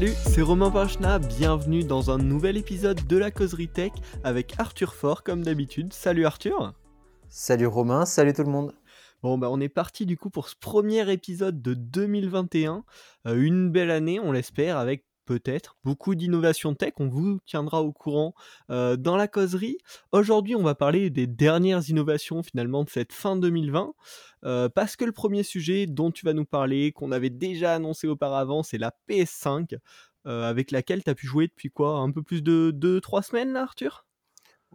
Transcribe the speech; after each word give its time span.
Salut, 0.00 0.14
c'est 0.24 0.40
Romain 0.40 0.70
Pachna, 0.70 1.18
bienvenue 1.18 1.84
dans 1.84 2.10
un 2.10 2.16
nouvel 2.16 2.56
épisode 2.56 3.06
de 3.06 3.18
la 3.18 3.30
causerie 3.30 3.68
tech 3.68 3.92
avec 4.24 4.54
Arthur 4.56 4.94
Fort 4.94 5.22
comme 5.22 5.42
d'habitude. 5.42 5.92
Salut 5.92 6.24
Arthur. 6.24 6.72
Salut 7.28 7.66
Romain, 7.66 8.06
salut 8.06 8.32
tout 8.32 8.44
le 8.44 8.50
monde. 8.50 8.72
Bon 9.22 9.36
bah 9.36 9.48
on 9.50 9.60
est 9.60 9.68
parti 9.68 10.06
du 10.06 10.16
coup 10.16 10.30
pour 10.30 10.48
ce 10.48 10.56
premier 10.56 11.12
épisode 11.12 11.60
de 11.60 11.74
2021, 11.74 12.82
euh, 13.26 13.42
une 13.42 13.70
belle 13.70 13.90
année 13.90 14.18
on 14.18 14.32
l'espère 14.32 14.78
avec 14.78 15.04
peut-être 15.30 15.76
beaucoup 15.84 16.16
d'innovations 16.16 16.74
tech, 16.74 16.94
on 16.98 17.06
vous 17.06 17.38
tiendra 17.46 17.82
au 17.82 17.92
courant 17.92 18.34
euh, 18.68 18.96
dans 18.96 19.16
la 19.16 19.28
causerie. 19.28 19.78
Aujourd'hui 20.10 20.56
on 20.56 20.62
va 20.64 20.74
parler 20.74 21.08
des 21.08 21.28
dernières 21.28 21.88
innovations 21.88 22.42
finalement 22.42 22.82
de 22.82 22.90
cette 22.90 23.12
fin 23.12 23.36
2020, 23.36 23.92
euh, 24.44 24.68
parce 24.68 24.96
que 24.96 25.04
le 25.04 25.12
premier 25.12 25.44
sujet 25.44 25.86
dont 25.86 26.10
tu 26.10 26.26
vas 26.26 26.32
nous 26.32 26.44
parler, 26.44 26.90
qu'on 26.90 27.12
avait 27.12 27.30
déjà 27.30 27.74
annoncé 27.76 28.08
auparavant, 28.08 28.64
c'est 28.64 28.76
la 28.76 28.92
PS5, 29.08 29.76
avec 30.24 30.72
laquelle 30.72 31.04
tu 31.04 31.10
as 31.10 31.14
pu 31.14 31.28
jouer 31.28 31.46
depuis 31.46 31.70
quoi? 31.70 31.98
Un 31.98 32.10
peu 32.10 32.24
plus 32.24 32.42
de 32.42 32.72
2-3 32.74 33.22
semaines 33.22 33.56
Arthur? 33.56 34.04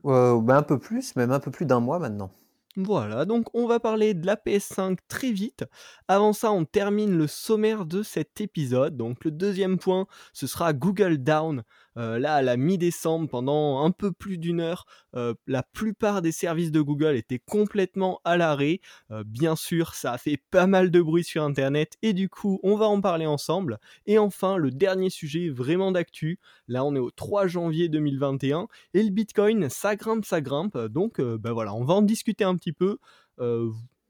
Bah, 0.05 0.39
Un 0.47 0.63
peu 0.63 0.79
plus, 0.79 1.17
même 1.17 1.31
un 1.31 1.41
peu 1.41 1.51
plus 1.51 1.65
d'un 1.65 1.81
mois 1.81 1.99
maintenant. 1.99 2.31
Voilà, 2.77 3.23
donc 3.23 3.47
on 3.53 3.67
va 3.67 3.79
parler 3.79 4.13
de 4.13 4.25
la 4.25 4.35
PS5 4.35 4.97
très 5.07 5.31
vite. 5.31 5.63
Avant 6.09 6.33
ça, 6.33 6.51
on 6.51 6.65
termine 6.65 7.17
le 7.17 7.25
sommaire 7.25 7.85
de 7.85 8.03
cet 8.03 8.41
épisode. 8.41 8.97
Donc 8.97 9.23
le 9.23 9.31
deuxième 9.31 9.77
point, 9.77 10.07
ce 10.33 10.45
sera 10.45 10.73
Google 10.73 11.19
Down. 11.19 11.63
Euh, 11.97 12.19
là, 12.19 12.35
à 12.35 12.41
la 12.41 12.57
mi-décembre, 12.57 13.29
pendant 13.29 13.83
un 13.83 13.91
peu 13.91 14.11
plus 14.11 14.37
d'une 14.37 14.59
heure, 14.59 14.85
euh, 15.15 15.33
la 15.47 15.63
plupart 15.63 16.21
des 16.21 16.31
services 16.31 16.71
de 16.71 16.81
Google 16.81 17.15
étaient 17.15 17.39
complètement 17.39 18.19
à 18.25 18.37
l'arrêt. 18.37 18.81
Euh, 19.11 19.23
bien 19.25 19.55
sûr, 19.55 19.93
ça 19.95 20.13
a 20.13 20.17
fait 20.17 20.41
pas 20.51 20.67
mal 20.67 20.91
de 20.91 21.01
bruit 21.01 21.23
sur 21.23 21.43
Internet 21.43 21.93
et 22.01 22.13
du 22.13 22.29
coup, 22.29 22.59
on 22.63 22.75
va 22.75 22.87
en 22.87 22.99
parler 22.99 23.25
ensemble. 23.25 23.79
Et 24.05 24.17
enfin, 24.17 24.57
le 24.57 24.71
dernier 24.71 25.09
sujet 25.09 25.49
vraiment 25.49 25.91
d'actu. 25.91 26.39
Là, 26.67 26.83
on 26.83 26.95
est 26.95 26.99
au 26.99 27.11
3 27.11 27.47
janvier 27.47 27.87
2021 27.87 28.67
et 28.93 29.03
le 29.03 29.09
Bitcoin, 29.09 29.69
ça 29.69 29.95
grimpe, 29.95 30.25
ça 30.25 30.41
grimpe. 30.41 30.77
Donc, 30.77 31.21
ben 31.21 31.51
voilà, 31.51 31.73
on 31.73 31.83
va 31.85 31.93
en 31.93 32.01
discuter 32.01 32.43
un 32.43 32.55
petit 32.55 32.73
peu 32.73 32.97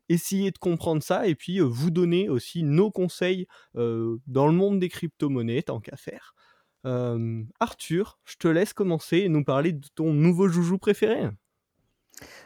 essayer 0.07 0.51
de 0.51 0.57
comprendre 0.57 1.01
ça 1.01 1.27
et 1.27 1.35
puis 1.35 1.59
vous 1.59 1.89
donner 1.91 2.29
aussi 2.29 2.63
nos 2.63 2.91
conseils 2.91 3.47
dans 3.73 4.47
le 4.47 4.53
monde 4.53 4.79
des 4.79 4.89
crypto-monnaies, 4.89 5.63
tant 5.63 5.79
qu'à 5.79 5.97
faire. 5.97 6.35
Arthur, 7.59 8.19
je 8.25 8.35
te 8.37 8.47
laisse 8.47 8.73
commencer 8.73 9.17
et 9.17 9.29
nous 9.29 9.43
parler 9.43 9.73
de 9.73 9.87
ton 9.95 10.13
nouveau 10.13 10.47
joujou 10.47 10.77
préféré. 10.77 11.29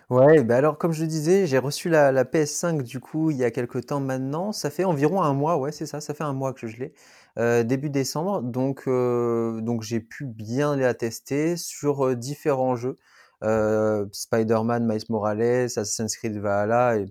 Ouais, 0.10 0.44
bah 0.44 0.58
alors 0.58 0.80
comme 0.80 0.92
je 0.92 1.06
disais, 1.06 1.46
j'ai 1.46 1.60
reçu 1.60 1.88
la, 1.88 2.12
PS5 2.24 2.82
du 2.82 3.00
coup 3.00 3.30
il 3.30 3.38
y 3.38 3.44
a 3.44 3.52
quelques 3.52 3.86
temps 3.86 4.00
maintenant. 4.00 4.52
Ça 4.52 4.72
fait 4.72 4.84
environ 4.84 5.22
un 5.22 5.34
mois, 5.34 5.58
ouais, 5.58 5.72
c'est 5.72 5.86
ça, 5.86 6.02
ça 6.02 6.14
fait 6.16 6.24
un 6.24 6.34
mois 6.34 6.54
que 6.54 6.66
je 6.68 6.78
l'ai, 6.78 6.94
euh, 7.38 7.64
début 7.64 7.92
décembre. 7.92 8.42
Donc, 8.42 8.84
euh, 8.88 9.62
donc 9.62 9.84
j'ai 9.84 10.00
pu 10.00 10.26
bien 10.26 10.76
la 10.76 10.96
tester 10.96 11.58
sur 11.58 12.08
euh, 12.08 12.16
différents 12.16 12.76
jeux. 12.76 12.98
Spider-Man, 14.12 14.86
Miles 14.86 15.06
Morales, 15.10 15.66
Assassin's 15.66 16.18
Creed 16.18 16.38
Valhalla 16.38 16.98
et, 16.98 17.06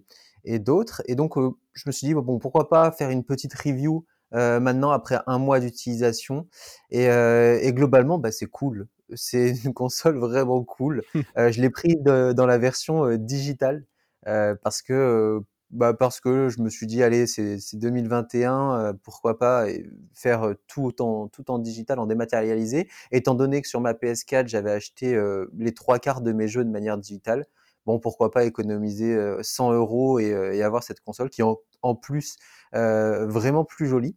et 0.45 0.59
d'autres. 0.59 1.03
Et 1.07 1.15
donc 1.15 1.35
je 1.75 1.85
me 1.87 1.93
suis 1.93 2.09
dit, 2.09 2.15
bon, 2.15 2.39
pourquoi 2.39 2.69
pas 2.69 2.91
faire 2.91 3.11
une 3.11 3.25
petite 3.25 3.55
review 3.55 4.05
euh, 4.35 4.61
maintenant 4.61 4.91
après 4.91 5.19
un 5.27 5.39
mois 5.39 5.61
d'utilisation. 5.61 6.47
Et, 6.91 7.09
euh, 7.09 7.59
et, 7.63 7.73
globalement, 7.73 8.19
bah, 8.19 8.33
c'est 8.33 8.47
cool. 8.47 8.89
C'est 9.15 9.51
une 9.65 9.75
console 9.75 10.19
vraiment 10.19 10.63
cool. 10.65 11.03
euh, 11.39 11.53
je 11.53 11.61
l'ai 11.61 11.71
pris 11.71 11.97
de, 11.97 12.33
dans 12.33 12.47
la 12.47 12.59
version 12.59 13.05
euh, 13.07 13.19
digitale 13.19 13.85
euh, 14.27 14.55
parce 14.63 14.83
que 14.83 15.41
bah 15.71 15.93
parce 15.93 16.19
que 16.21 16.49
je 16.49 16.63
me 16.63 16.71
suis 16.71 16.87
dit 16.87 17.03
allez 17.03 17.27
c'est 17.27 17.59
2021 17.75 18.95
pourquoi 19.03 19.39
pas 19.39 19.67
faire 20.15 20.55
tout 20.67 21.03
en 21.03 21.29
tout 21.29 21.51
en 21.51 21.59
digital 21.59 21.99
en 21.99 22.07
dématérialisé 22.07 22.89
étant 23.13 23.35
donné 23.35 23.61
que 23.61 23.69
sur 23.69 23.83
ma 23.83 23.93
PS4 23.93 24.49
j'avais 24.49 24.71
acheté 24.71 25.21
les 25.59 25.75
trois 25.75 25.99
quarts 25.99 26.23
de 26.23 26.33
mes 26.33 26.49
jeux 26.49 26.65
de 26.65 26.71
manière 26.71 26.97
digitale 26.97 27.45
bon 27.89 27.99
pourquoi 27.99 28.31
pas 28.31 28.45
économiser 28.45 29.19
100 29.43 29.73
euros 29.73 30.21
et, 30.21 30.29
et, 30.29 30.63
avoir 30.63 30.83
cette 30.85 31.01
console 31.01 31.31
qui 31.31 31.43
en, 31.43 31.59
en 31.83 31.95
plus 31.95 32.37
vraiment 32.73 33.65
plus 33.65 33.87
jolie. 33.89 34.17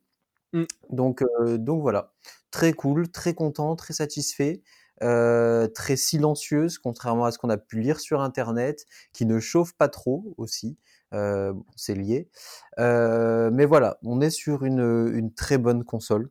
Mmh. 0.54 0.64
Donc, 0.90 1.24
donc 1.58 1.82
voilà, 1.82 2.14
très 2.52 2.74
cool, 2.74 3.10
très 3.10 3.34
content, 3.34 3.76
très 3.76 3.94
satisfait. 3.94 4.62
Euh, 5.04 5.68
très 5.68 5.96
silencieuse, 5.96 6.78
contrairement 6.78 7.26
à 7.26 7.32
ce 7.32 7.40
qu'on 7.40 7.50
a 7.50 7.58
pu 7.58 7.80
lire 7.80 8.00
sur 8.00 8.22
Internet, 8.22 8.86
qui 9.14 9.26
ne 9.26 9.40
chauffe 9.40 9.74
pas 9.74 9.88
trop 9.88 10.36
aussi. 10.38 10.78
Euh, 11.14 11.54
c'est 11.76 11.96
lié. 11.96 12.30
Euh, 12.80 13.50
mais 13.52 13.66
voilà, 13.66 13.98
on 14.04 14.22
est 14.22 14.30
sur 14.30 14.64
une, 14.64 15.12
une 15.14 15.34
très 15.34 15.58
bonne 15.58 15.84
console, 15.84 16.30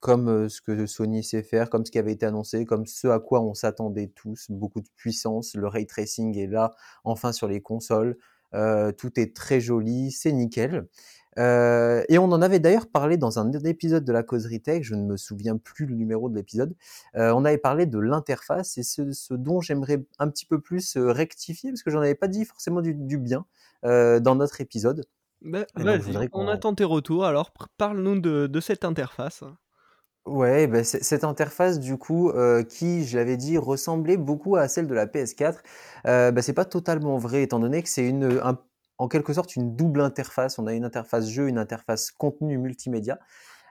comme 0.00 0.48
ce 0.48 0.60
que 0.60 0.86
Sony 0.86 1.22
sait 1.22 1.42
faire, 1.42 1.70
comme 1.70 1.84
ce 1.84 1.90
qui 1.90 1.98
avait 1.98 2.12
été 2.12 2.26
annoncé, 2.26 2.64
comme 2.64 2.86
ce 2.86 3.08
à 3.08 3.20
quoi 3.20 3.40
on 3.42 3.54
s'attendait 3.54 4.08
tous. 4.14 4.46
Beaucoup 4.50 4.80
de 4.80 4.88
puissance, 4.96 5.54
le 5.54 5.68
ray 5.68 5.86
tracing 5.86 6.36
est 6.38 6.46
là, 6.46 6.72
enfin 7.04 7.32
sur 7.32 7.48
les 7.48 7.60
consoles. 7.60 8.16
tout 8.52 9.20
est 9.20 9.34
très 9.36 9.60
joli, 9.60 10.10
c'est 10.10 10.32
nickel. 10.32 10.88
Euh, 11.38 12.02
et 12.08 12.18
on 12.18 12.24
en 12.24 12.42
avait 12.42 12.58
d'ailleurs 12.58 12.88
parlé 12.88 13.16
dans 13.16 13.38
un 13.38 13.52
épisode 13.52 14.04
de 14.04 14.12
la 14.12 14.22
causerie 14.22 14.60
tech, 14.60 14.82
je 14.82 14.94
ne 14.94 15.04
me 15.04 15.16
souviens 15.16 15.56
plus 15.56 15.86
le 15.86 15.94
numéro 15.94 16.28
de 16.28 16.34
l'épisode. 16.34 16.74
Euh, 17.16 17.32
on 17.34 17.44
avait 17.44 17.58
parlé 17.58 17.86
de 17.86 17.98
l'interface 17.98 18.78
et 18.78 18.82
ce, 18.82 19.12
ce 19.12 19.34
dont 19.34 19.60
j'aimerais 19.60 20.04
un 20.18 20.28
petit 20.28 20.46
peu 20.46 20.60
plus 20.60 20.96
rectifier 20.96 21.70
parce 21.70 21.82
que 21.82 21.90
j'en 21.90 22.00
avais 22.00 22.14
pas 22.14 22.28
dit 22.28 22.44
forcément 22.44 22.80
du, 22.80 22.94
du 22.94 23.18
bien 23.18 23.46
dans 23.82 24.34
notre 24.34 24.60
épisode. 24.60 25.06
Bah, 25.40 25.64
Vas-y, 25.74 26.28
on 26.34 26.48
attend 26.48 26.74
tes 26.74 26.84
retours. 26.84 27.24
Alors 27.24 27.50
parle-nous 27.78 28.20
de, 28.20 28.46
de, 28.46 28.60
cette 28.60 28.84
interface. 28.84 29.42
Ouais, 30.26 30.66
bah, 30.66 30.84
cette 30.84 31.24
interface 31.24 31.80
du 31.80 31.96
coup 31.96 32.28
euh, 32.30 32.62
qui, 32.62 33.04
je 33.06 33.16
l'avais 33.18 33.36
dit, 33.38 33.56
ressemblait 33.58 34.18
beaucoup 34.18 34.56
à 34.56 34.68
celle 34.68 34.86
de 34.86 34.94
la 34.94 35.06
PS4. 35.06 35.62
Euh, 36.06 36.30
bah, 36.30 36.42
c'est 36.42 36.52
pas 36.52 36.66
totalement 36.66 37.16
vrai 37.18 37.42
étant 37.42 37.58
donné 37.58 37.82
que 37.82 37.88
c'est 37.88 38.06
une 38.06 38.38
un 38.42 38.58
en 38.98 39.08
quelque 39.08 39.32
sorte 39.32 39.56
une 39.56 39.74
double 39.76 40.02
interface. 40.02 40.58
On 40.58 40.66
a 40.66 40.74
une 40.74 40.84
interface 40.84 41.28
jeu, 41.30 41.48
une 41.48 41.56
interface 41.58 42.10
contenu 42.10 42.58
multimédia. 42.58 43.18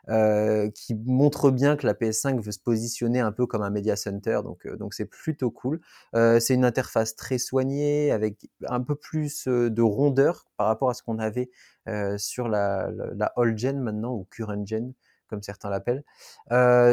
Euh, 0.09 0.69
qui 0.71 0.95
montre 0.95 1.51
bien 1.51 1.77
que 1.77 1.87
la 1.87 1.93
PS5 1.95 2.41
veut 2.41 2.51
se 2.53 2.59
positionner 2.59 3.19
un 3.21 3.31
peu 3.31 3.45
comme 3.47 3.63
un 3.63 3.69
media 3.71 3.95
center, 3.95 4.41
donc 4.43 4.65
euh, 4.67 4.77
donc 4.77 4.93
c'est 4.95 5.05
plutôt 5.05 5.51
cool. 5.51 5.81
Euh, 6.15 6.39
c'est 6.39 6.55
une 6.55 6.65
interface 6.65 7.15
très 7.15 7.37
soignée 7.39 8.11
avec 8.11 8.49
un 8.67 8.81
peu 8.81 8.95
plus 8.95 9.47
euh, 9.47 9.69
de 9.69 9.81
rondeur 9.81 10.47
par 10.57 10.67
rapport 10.67 10.89
à 10.89 10.95
ce 10.95 11.03
qu'on 11.03 11.19
avait 11.19 11.51
euh, 11.89 12.17
sur 12.17 12.49
la, 12.49 12.89
la, 12.91 13.05
la 13.15 13.33
old 13.37 13.57
gen 13.57 13.79
maintenant 13.81 14.13
ou 14.15 14.25
current 14.31 14.65
gen 14.65 14.93
comme 15.29 15.43
certains 15.43 15.69
l'appellent. 15.69 16.03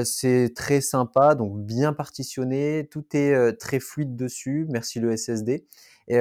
c'est 0.04 0.52
très 0.54 0.80
sympa, 0.80 1.34
donc 1.34 1.60
bien 1.60 1.92
partitionné, 1.92 2.88
tout 2.90 3.04
est 3.12 3.58
très 3.58 3.80
fluide 3.80 4.16
dessus. 4.16 4.66
Merci 4.68 5.00
le 5.00 5.16
SSD. 5.16 5.66
Et, 6.08 6.20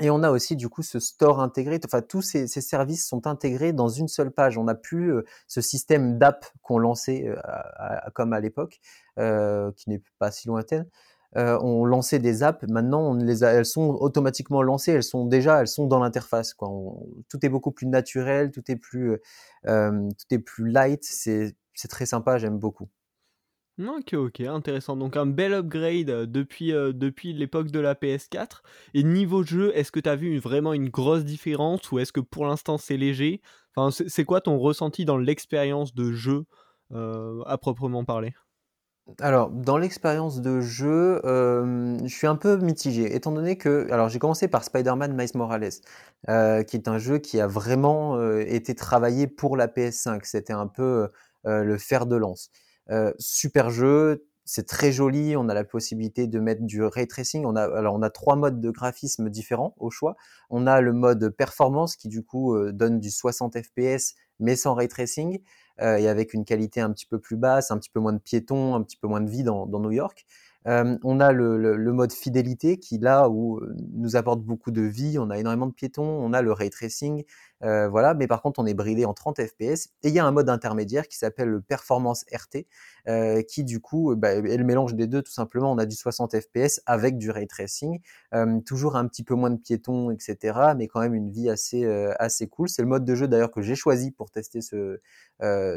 et 0.00 0.08
on 0.10 0.22
a 0.22 0.30
aussi 0.30 0.56
du 0.56 0.68
coup 0.68 0.82
ce 0.82 0.98
store 0.98 1.40
intégré, 1.40 1.78
enfin 1.84 2.00
tous 2.00 2.22
ces, 2.22 2.46
ces 2.46 2.62
services 2.62 3.06
sont 3.06 3.26
intégrés 3.26 3.72
dans 3.72 3.88
une 3.88 4.08
seule 4.08 4.30
page. 4.30 4.56
On 4.56 4.64
n'a 4.64 4.74
plus 4.74 5.12
euh, 5.12 5.24
ce 5.46 5.60
système 5.60 6.18
d'app 6.18 6.46
qu'on 6.62 6.78
lançait 6.78 7.28
euh, 7.28 7.36
comme 8.14 8.32
à 8.32 8.40
l'époque, 8.40 8.80
euh, 9.18 9.70
qui 9.76 9.90
n'est 9.90 10.02
pas 10.18 10.30
si 10.30 10.48
lointaine. 10.48 10.86
Euh, 11.36 11.58
on 11.62 11.84
lançait 11.84 12.18
des 12.18 12.42
apps, 12.42 12.64
maintenant 12.68 13.16
elles 13.18 13.64
sont 13.64 13.96
automatiquement 14.00 14.62
lancées, 14.62 14.92
elles 14.92 15.04
sont 15.04 15.26
déjà, 15.26 15.60
elles 15.60 15.68
sont 15.68 15.86
dans 15.86 16.00
l'interface. 16.00 16.54
Tout 16.54 17.38
est 17.42 17.48
beaucoup 17.48 17.70
plus 17.70 17.86
naturel, 17.86 18.50
tout 18.50 18.62
est 18.68 18.76
plus, 18.76 19.18
euh, 19.66 20.08
tout 20.10 20.34
est 20.34 20.38
plus 20.40 20.68
light. 20.68 21.04
C'est 21.04 21.54
très 21.88 22.06
sympa, 22.06 22.38
j'aime 22.38 22.58
beaucoup. 22.58 22.88
Ok, 23.88 24.12
ok, 24.12 24.40
intéressant. 24.40 24.96
Donc 24.96 25.16
un 25.16 25.24
bel 25.26 25.54
upgrade 25.54 26.10
euh, 26.10 26.26
depuis, 26.26 26.72
euh, 26.72 26.92
depuis 26.92 27.32
l'époque 27.32 27.70
de 27.70 27.80
la 27.80 27.94
PS4. 27.94 28.62
Et 28.92 29.02
niveau 29.02 29.42
jeu, 29.42 29.72
est-ce 29.74 29.90
que 29.90 30.00
tu 30.00 30.08
as 30.08 30.16
vu 30.16 30.38
vraiment 30.38 30.74
une 30.74 30.90
grosse 30.90 31.24
différence 31.24 31.90
ou 31.90 31.98
est-ce 31.98 32.12
que 32.12 32.20
pour 32.20 32.44
l'instant 32.44 32.76
c'est 32.76 32.98
léger? 32.98 33.40
Enfin, 33.74 33.90
c'est 34.06 34.24
quoi 34.24 34.40
ton 34.42 34.58
ressenti 34.58 35.04
dans 35.06 35.16
l'expérience 35.16 35.94
de 35.94 36.12
jeu 36.12 36.44
euh, 36.92 37.42
à 37.46 37.56
proprement 37.56 38.04
parler? 38.04 38.34
Alors, 39.18 39.50
dans 39.50 39.76
l'expérience 39.78 40.40
de 40.40 40.60
jeu, 40.60 41.20
euh, 41.24 41.98
je 42.04 42.14
suis 42.14 42.26
un 42.26 42.36
peu 42.36 42.56
mitigé, 42.56 43.14
étant 43.14 43.32
donné 43.32 43.56
que, 43.56 43.90
alors 43.90 44.08
j'ai 44.08 44.18
commencé 44.18 44.48
par 44.48 44.64
Spider-Man 44.64 45.14
Miles 45.14 45.30
Morales, 45.34 45.70
euh, 46.28 46.62
qui 46.62 46.76
est 46.76 46.88
un 46.88 46.98
jeu 46.98 47.18
qui 47.18 47.40
a 47.40 47.46
vraiment 47.46 48.16
euh, 48.16 48.44
été 48.46 48.74
travaillé 48.74 49.26
pour 49.26 49.56
la 49.56 49.68
PS5. 49.68 50.20
C'était 50.24 50.52
un 50.52 50.66
peu 50.66 51.08
le 51.44 51.78
fer 51.78 52.06
de 52.06 52.16
lance. 52.16 52.50
Super 53.18 53.70
jeu, 53.70 54.26
c'est 54.44 54.66
très 54.66 54.92
joli. 54.92 55.36
On 55.36 55.48
a 55.48 55.54
la 55.54 55.64
possibilité 55.64 56.26
de 56.26 56.38
mettre 56.38 56.62
du 56.62 56.82
ray 56.82 57.06
tracing. 57.06 57.44
On 57.46 57.56
a 57.56 57.62
alors 57.62 57.94
on 57.94 58.02
a 58.02 58.10
trois 58.10 58.36
modes 58.36 58.60
de 58.60 58.70
graphisme 58.70 59.30
différents 59.30 59.74
au 59.78 59.90
choix. 59.90 60.16
On 60.50 60.66
a 60.66 60.80
le 60.80 60.92
mode 60.92 61.30
performance 61.30 61.96
qui 61.96 62.08
du 62.08 62.22
coup 62.22 62.58
donne 62.72 63.00
du 63.00 63.10
60 63.10 63.56
fps 63.56 64.14
mais 64.40 64.56
sans 64.56 64.74
ray 64.74 64.88
tracing 64.88 65.40
et 65.80 66.08
avec 66.08 66.34
une 66.34 66.44
qualité 66.44 66.80
un 66.80 66.90
petit 66.92 67.06
peu 67.06 67.18
plus 67.18 67.36
basse, 67.36 67.70
un 67.70 67.78
petit 67.78 67.90
peu 67.90 68.00
moins 68.00 68.12
de 68.12 68.18
piétons, 68.18 68.74
un 68.74 68.82
petit 68.82 68.96
peu 68.96 69.08
moins 69.08 69.20
de 69.20 69.30
vie 69.30 69.42
dans, 69.42 69.66
New 69.66 69.92
York. 69.92 70.26
on 70.66 71.20
a 71.20 71.32
le, 71.32 71.92
mode 71.92 72.12
fidélité 72.12 72.78
qui 72.78 72.98
là 72.98 73.28
où 73.28 73.60
nous 73.94 74.16
apporte 74.16 74.42
beaucoup 74.42 74.70
de 74.70 74.82
vie, 74.82 75.18
on 75.18 75.30
a 75.30 75.38
énormément 75.38 75.66
de 75.66 75.72
piétons, 75.72 76.04
on 76.04 76.32
a 76.32 76.42
le 76.42 76.52
ray 76.52 76.70
tracing, 76.70 77.24
voilà, 77.62 78.14
mais 78.14 78.26
par 78.26 78.42
contre 78.42 78.60
on 78.60 78.66
est 78.66 78.74
bridé 78.74 79.04
en 79.04 79.14
30 79.14 79.40
fps 79.42 79.88
et 80.02 80.08
il 80.08 80.14
y 80.14 80.18
a 80.18 80.24
un 80.24 80.32
mode 80.32 80.48
intermédiaire 80.48 81.08
qui 81.08 81.18
s'appelle 81.18 81.48
le 81.48 81.60
performance 81.60 82.24
RT 82.32 82.66
qui 83.46 83.64
du 83.64 83.80
coup 83.80 84.14
bah, 84.16 84.32
est 84.32 84.56
le 84.56 84.64
mélange 84.64 84.94
des 84.94 85.06
deux 85.06 85.22
tout 85.22 85.32
simplement, 85.32 85.72
on 85.72 85.78
a 85.78 85.86
du 85.86 85.96
60 85.96 86.36
fps 86.40 86.80
avec 86.86 87.18
du 87.18 87.30
ray 87.30 87.46
tracing, 87.46 88.00
toujours 88.64 88.96
un 88.96 89.06
petit 89.06 89.24
peu 89.24 89.34
moins 89.34 89.50
de 89.50 89.58
piétons 89.58 90.10
etc, 90.10 90.58
mais 90.76 90.88
quand 90.88 91.00
même 91.00 91.14
une 91.14 91.30
vie 91.30 91.50
assez 91.50 91.86
assez 92.18 92.46
cool. 92.48 92.68
C'est 92.68 92.82
le 92.82 92.88
mode 92.88 93.04
de 93.04 93.14
jeu 93.14 93.28
d'ailleurs 93.28 93.50
que 93.50 93.62
j'ai 93.62 93.74
choisi 93.74 94.10
pour 94.10 94.30
tester 94.30 94.60
ce 94.60 95.00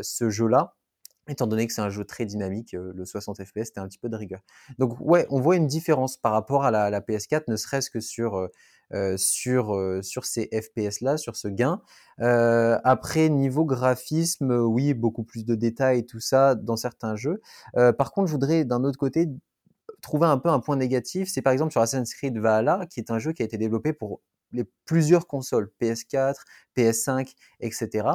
ce 0.02 0.30
jeu 0.30 0.48
là 0.48 0.76
étant 1.28 1.48
donné 1.48 1.68
que 1.68 1.74
c'est 1.74 1.82
un 1.82 1.90
jeu 1.90 2.04
très 2.04 2.26
dynamique, 2.26 2.74
euh, 2.74 2.92
le 2.96 3.06
60 3.06 3.44
FPS, 3.44 3.66
c'était 3.66 3.80
un 3.80 3.88
petit 3.88 3.98
peu 3.98 4.10
de 4.10 4.16
rigueur. 4.16 4.42
Donc 4.78 4.98
ouais, 5.00 5.26
on 5.30 5.40
voit 5.40 5.56
une 5.56 5.68
différence 5.68 6.18
par 6.18 6.34
rapport 6.34 6.66
à 6.66 6.72
la, 6.72 7.02
PS4, 7.02 7.44
ne 7.48 7.56
serait-ce 7.56 7.90
que 7.90 8.00
sur, 8.00 8.36
euh, 8.36 8.48
euh, 8.94 9.18
sur, 9.18 9.80
sur 10.02 10.26
ces 10.26 10.50
FPS-là, 10.52 11.18
sur 11.18 11.36
ce 11.36 11.48
gain. 11.48 11.82
après, 12.20 13.30
niveau 13.30 13.66
graphisme, 13.66 14.52
oui, 14.52 14.94
beaucoup 14.94 15.24
plus 15.24 15.46
de 15.46 15.56
détails 15.56 16.00
et 16.00 16.06
tout 16.06 16.20
ça 16.20 16.56
dans 16.56 16.78
certains 16.78 17.16
jeux. 17.16 17.42
par 17.74 18.12
contre, 18.12 18.28
je 18.28 18.34
voudrais 18.34 18.66
d'un 18.66 18.84
autre 18.84 18.98
côté 18.98 19.30
trouver 20.02 20.28
un 20.28 20.38
peu 20.38 20.50
un 20.50 20.60
point 20.60 20.76
négatif. 20.76 21.30
C'est 21.32 21.42
par 21.42 21.54
exemple 21.54 21.72
sur 21.72 21.82
Assassin's 21.82 22.14
Creed 22.14 22.38
Valhalla, 22.38 22.86
qui 22.88 23.00
est 23.00 23.12
un 23.12 23.20
jeu 23.20 23.32
qui 23.32 23.42
a 23.42 23.46
été 23.46 23.58
développé 23.58 23.94
pour 23.94 24.22
les 24.54 24.66
plusieurs 24.86 25.28
consoles, 25.28 25.72
PS4, 25.82 26.36
PS5, 26.78 27.34
etc. 27.60 28.08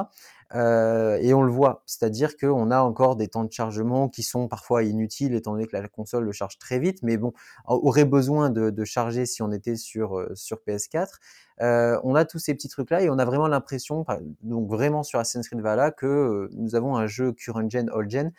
Euh, 0.55 1.17
et 1.21 1.33
on 1.33 1.43
le 1.43 1.51
voit, 1.51 1.83
c'est-à-dire 1.85 2.35
qu'on 2.37 2.71
a 2.71 2.81
encore 2.81 3.15
des 3.15 3.27
temps 3.27 3.43
de 3.43 3.51
chargement 3.51 4.09
qui 4.09 4.23
sont 4.23 4.47
parfois 4.47 4.83
inutiles 4.83 5.35
étant 5.35 5.51
donné 5.51 5.67
que 5.67 5.77
la 5.77 5.87
console 5.87 6.23
le 6.23 6.31
charge 6.31 6.57
très 6.57 6.79
vite, 6.79 7.03
mais 7.03 7.17
bon, 7.17 7.33
aurait 7.65 8.05
besoin 8.05 8.49
de, 8.49 8.83
charger 8.83 9.25
si 9.25 9.41
on 9.43 9.51
était 9.51 9.75
sur, 9.75 10.17
euh, 10.17 10.31
sur 10.33 10.59
PS4. 10.65 11.19
Euh, 11.61 11.99
on 12.03 12.15
a 12.15 12.25
tous 12.25 12.39
ces 12.39 12.53
petits 12.55 12.69
trucs-là 12.69 13.01
et 13.03 13.09
on 13.09 13.19
a 13.19 13.25
vraiment 13.25 13.47
l'impression, 13.47 14.05
donc 14.41 14.69
vraiment 14.69 15.03
sur 15.03 15.19
Assassin's 15.19 15.47
Creed 15.47 15.61
Valhalla, 15.61 15.91
que 15.91 16.49
nous 16.53 16.75
avons 16.75 16.95
un 16.95 17.05
jeu 17.05 17.33
current 17.33 17.69
gen, 17.69 17.89
old 17.91 18.09
gen 18.09 18.31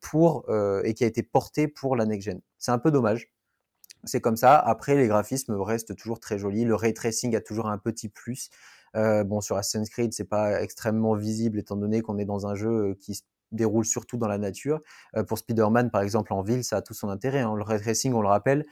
pour 0.00 0.46
et 0.84 0.94
qui 0.94 1.04
a 1.04 1.06
été 1.06 1.22
porté 1.22 1.68
pour 1.68 1.94
la 1.94 2.06
next 2.06 2.24
gen. 2.24 2.40
C'est 2.58 2.72
un 2.72 2.78
peu 2.78 2.90
dommage. 2.90 3.30
C'est 4.04 4.20
comme 4.20 4.36
ça. 4.36 4.58
Après, 4.58 4.96
les 4.96 5.06
graphismes 5.06 5.54
restent 5.60 5.96
toujours 5.96 6.20
très 6.20 6.38
jolis. 6.38 6.64
Le 6.64 6.74
ray 6.74 6.94
tracing 6.94 7.34
a 7.36 7.40
toujours 7.40 7.68
un 7.68 7.78
petit 7.78 8.08
plus. 8.08 8.50
Euh, 8.96 9.24
bon, 9.24 9.40
sur 9.40 9.56
Assassin's 9.56 9.88
Creed, 9.90 10.12
c'est 10.12 10.28
pas 10.28 10.62
extrêmement 10.62 11.14
visible 11.14 11.58
étant 11.58 11.76
donné 11.76 12.00
qu'on 12.00 12.18
est 12.18 12.24
dans 12.24 12.46
un 12.46 12.54
jeu 12.54 12.70
euh, 12.70 12.94
qui 13.00 13.16
se 13.16 13.22
déroule 13.52 13.84
surtout 13.84 14.16
dans 14.16 14.28
la 14.28 14.38
nature. 14.38 14.80
Euh, 15.16 15.24
pour 15.24 15.38
Spider-Man, 15.38 15.90
par 15.90 16.02
exemple, 16.02 16.32
en 16.32 16.42
ville, 16.42 16.64
ça 16.64 16.78
a 16.78 16.82
tout 16.82 16.94
son 16.94 17.08
intérêt. 17.08 17.40
Hein. 17.40 17.54
Le 17.54 17.62
ray 17.62 17.80
tracing, 17.80 18.12
on 18.14 18.22
le 18.22 18.28
rappelle, 18.28 18.64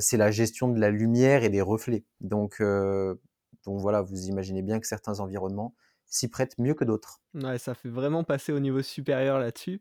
c'est 0.00 0.16
la 0.16 0.30
gestion 0.30 0.68
de 0.68 0.80
la 0.80 0.90
lumière 0.90 1.44
et 1.44 1.50
des 1.50 1.60
reflets. 1.60 2.04
Donc, 2.22 2.62
donc 2.62 3.80
voilà, 3.80 4.00
vous 4.00 4.26
imaginez 4.26 4.62
bien 4.62 4.80
que 4.80 4.86
certains 4.86 5.20
environnements 5.20 5.74
s'y 6.06 6.28
prêtent 6.28 6.56
mieux 6.56 6.72
que 6.72 6.84
d'autres. 6.84 7.20
Ouais, 7.42 7.58
ça 7.58 7.74
fait 7.74 7.88
vraiment 7.88 8.24
passer 8.24 8.52
au 8.52 8.60
niveau 8.60 8.82
supérieur 8.82 9.38
là-dessus. 9.38 9.80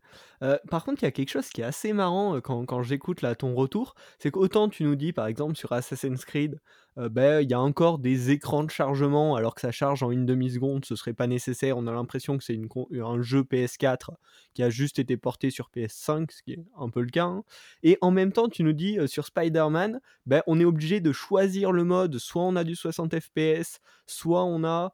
par 0.70 0.84
contre, 0.86 1.02
il 1.02 1.06
y 1.06 1.08
a 1.08 1.12
quelque 1.12 1.30
chose 1.30 1.50
qui 1.50 1.62
est 1.62 1.66
assez 1.66 1.94
marrant 1.94 2.40
quand, 2.42 2.66
quand 2.66 2.84
j'écoute 2.84 3.22
là 3.22 3.36
ton 3.36 3.56
retour, 3.56 3.96
c'est 4.20 4.32
qu'autant 4.32 4.70
tu 4.70 4.84
nous 4.84 4.96
dis 4.96 5.14
par 5.14 5.28
exemple 5.28 5.56
sur 5.56 5.72
Assassin's 5.72 6.24
Creed, 6.26 6.60
ben, 6.98 7.42
il 7.42 7.50
y 7.50 7.54
a 7.54 7.60
encore 7.60 8.00
des 8.00 8.32
écrans 8.32 8.64
de 8.64 8.72
chargement 8.72 9.36
alors 9.36 9.54
que 9.54 9.62
ça 9.62 9.72
charge 9.72 10.02
en 10.02 10.10
une 10.10 10.26
demi-seconde, 10.26 10.84
ce 10.84 10.96
serait 10.96 11.14
pas 11.14 11.28
nécessaire. 11.28 11.78
On 11.78 11.86
a 11.86 11.92
l'impression 11.92 12.38
que 12.38 12.44
c'est 12.44 12.60
un 12.60 13.22
jeu 13.22 13.42
PS4 13.42 14.10
qui 14.56 14.64
a 14.64 14.70
juste 14.72 14.98
été 14.98 15.16
porté 15.16 15.52
sur 15.52 15.70
PS5, 15.76 16.32
ce 16.32 16.42
qui 16.42 16.54
est 16.54 16.66
un 16.78 16.90
peu 16.90 17.02
le 17.02 17.10
cas. 17.10 17.26
Hein. 17.26 17.44
Et 17.84 18.00
en 18.02 18.10
même 18.10 18.32
temps, 18.32 18.50
tu 18.50 18.64
nous 18.64 18.74
dis 18.74 18.98
sur 19.08 19.26
Spider-Man, 19.26 20.00
ben, 20.26 20.42
on 20.48 20.60
est 20.60 20.66
obligé 20.66 21.00
de 21.00 21.12
choisir 21.12 21.72
le 21.72 21.84
mode, 21.84 22.18
soit 22.18 22.44
on 22.44 22.56
a 22.56 22.64
du 22.64 22.76
60 22.76 23.20
FPS, 23.20 23.80
soit 24.08 24.44
on 24.44 24.64
a 24.64 24.92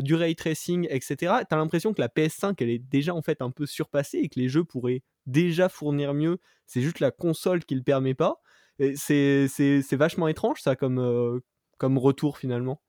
du 0.00 0.14
ray 0.14 0.36
tracing, 0.36 0.86
etc. 0.88 1.16
Tu 1.16 1.54
as 1.54 1.56
l'impression 1.56 1.92
que 1.94 2.00
la 2.00 2.08
PS5, 2.08 2.60
elle 2.60 2.70
est 2.70 2.78
déjà 2.78 3.14
en 3.14 3.22
fait 3.22 3.40
un 3.40 3.50
peu 3.50 3.66
surpassée 3.66 4.18
et 4.18 4.28
que 4.28 4.38
les 4.38 4.48
jeux 4.48 4.64
pourraient 4.64 5.02
déjà 5.26 5.68
fournir 5.68 6.14
mieux. 6.14 6.38
C'est 6.66 6.80
juste 6.80 7.00
la 7.00 7.10
console 7.10 7.64
qui 7.64 7.74
le 7.74 7.82
permet 7.82 8.14
pas. 8.14 8.40
C'est 8.96 9.48
vachement 9.92 10.28
étrange 10.28 10.60
ça 10.60 10.76
comme, 10.76 10.98
euh, 10.98 11.40
comme 11.78 11.98
retour 11.98 12.38
finalement. 12.38 12.80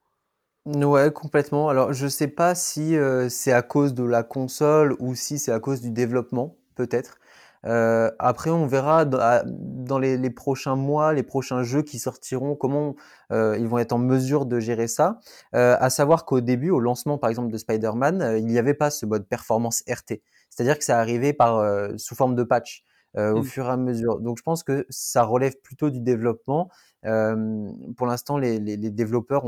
Ouais, 0.66 1.12
complètement. 1.14 1.70
Alors, 1.70 1.94
je 1.94 2.08
sais 2.08 2.28
pas 2.28 2.56
si 2.56 2.98
euh, 2.98 3.30
c'est 3.30 3.52
à 3.52 3.62
cause 3.62 3.94
de 3.94 4.04
la 4.04 4.24
console 4.24 4.96
ou 5.00 5.14
si 5.14 5.38
c'est 5.38 5.52
à 5.52 5.60
cause 5.60 5.80
du 5.80 5.92
développement, 5.92 6.58
peut-être. 6.76 7.20
Euh, 7.66 8.12
après, 8.20 8.50
on 8.50 8.68
verra 8.68 9.06
dans, 9.06 10.00
les, 10.00 10.30
prochains 10.30 10.76
mois, 10.76 11.14
les 11.14 11.24
prochains 11.24 11.64
jeux 11.64 11.82
qui 11.82 12.00
sortiront, 12.00 12.56
comment 12.56 12.96
ils 13.32 13.68
vont 13.68 13.78
être 13.78 13.94
en 13.94 13.98
mesure 13.98 14.46
de 14.46 14.60
gérer 14.60 14.88
ça. 14.88 15.20
à 15.54 15.90
savoir 15.90 16.26
qu'au 16.26 16.42
début, 16.42 16.70
au 16.70 16.80
lancement 16.80 17.18
par 17.18 17.30
exemple 17.30 17.52
de 17.52 17.58
Spider-Man, 17.58 18.36
il 18.38 18.46
n'y 18.46 18.60
avait 18.60 18.74
pas 18.74 18.90
ce 18.90 19.06
mode 19.06 19.28
performance 19.28 19.84
RT. 19.90 20.22
C'est-à-dire 20.50 20.78
que 20.78 20.86
ça 20.86 21.00
arrivait 21.00 21.34
par, 21.34 21.64
sous 21.98 22.16
forme 22.16 22.36
de 22.36 22.44
patch. 22.44 22.84
au 23.18 23.40
mmh. 23.40 23.44
fur 23.44 23.66
et 23.66 23.70
à 23.70 23.78
mesure. 23.78 24.20
Donc 24.20 24.38
je 24.38 24.44
pense 24.44 24.64
que 24.64 24.86
ça 24.90 25.24
relève 25.24 25.56
plutôt 25.62 25.90
du 25.90 26.02
développement. 26.02 26.70
pour 27.02 28.08
l'instant, 28.08 28.38
les, 28.38 28.60
les, 28.60 28.78
développeurs 28.78 29.46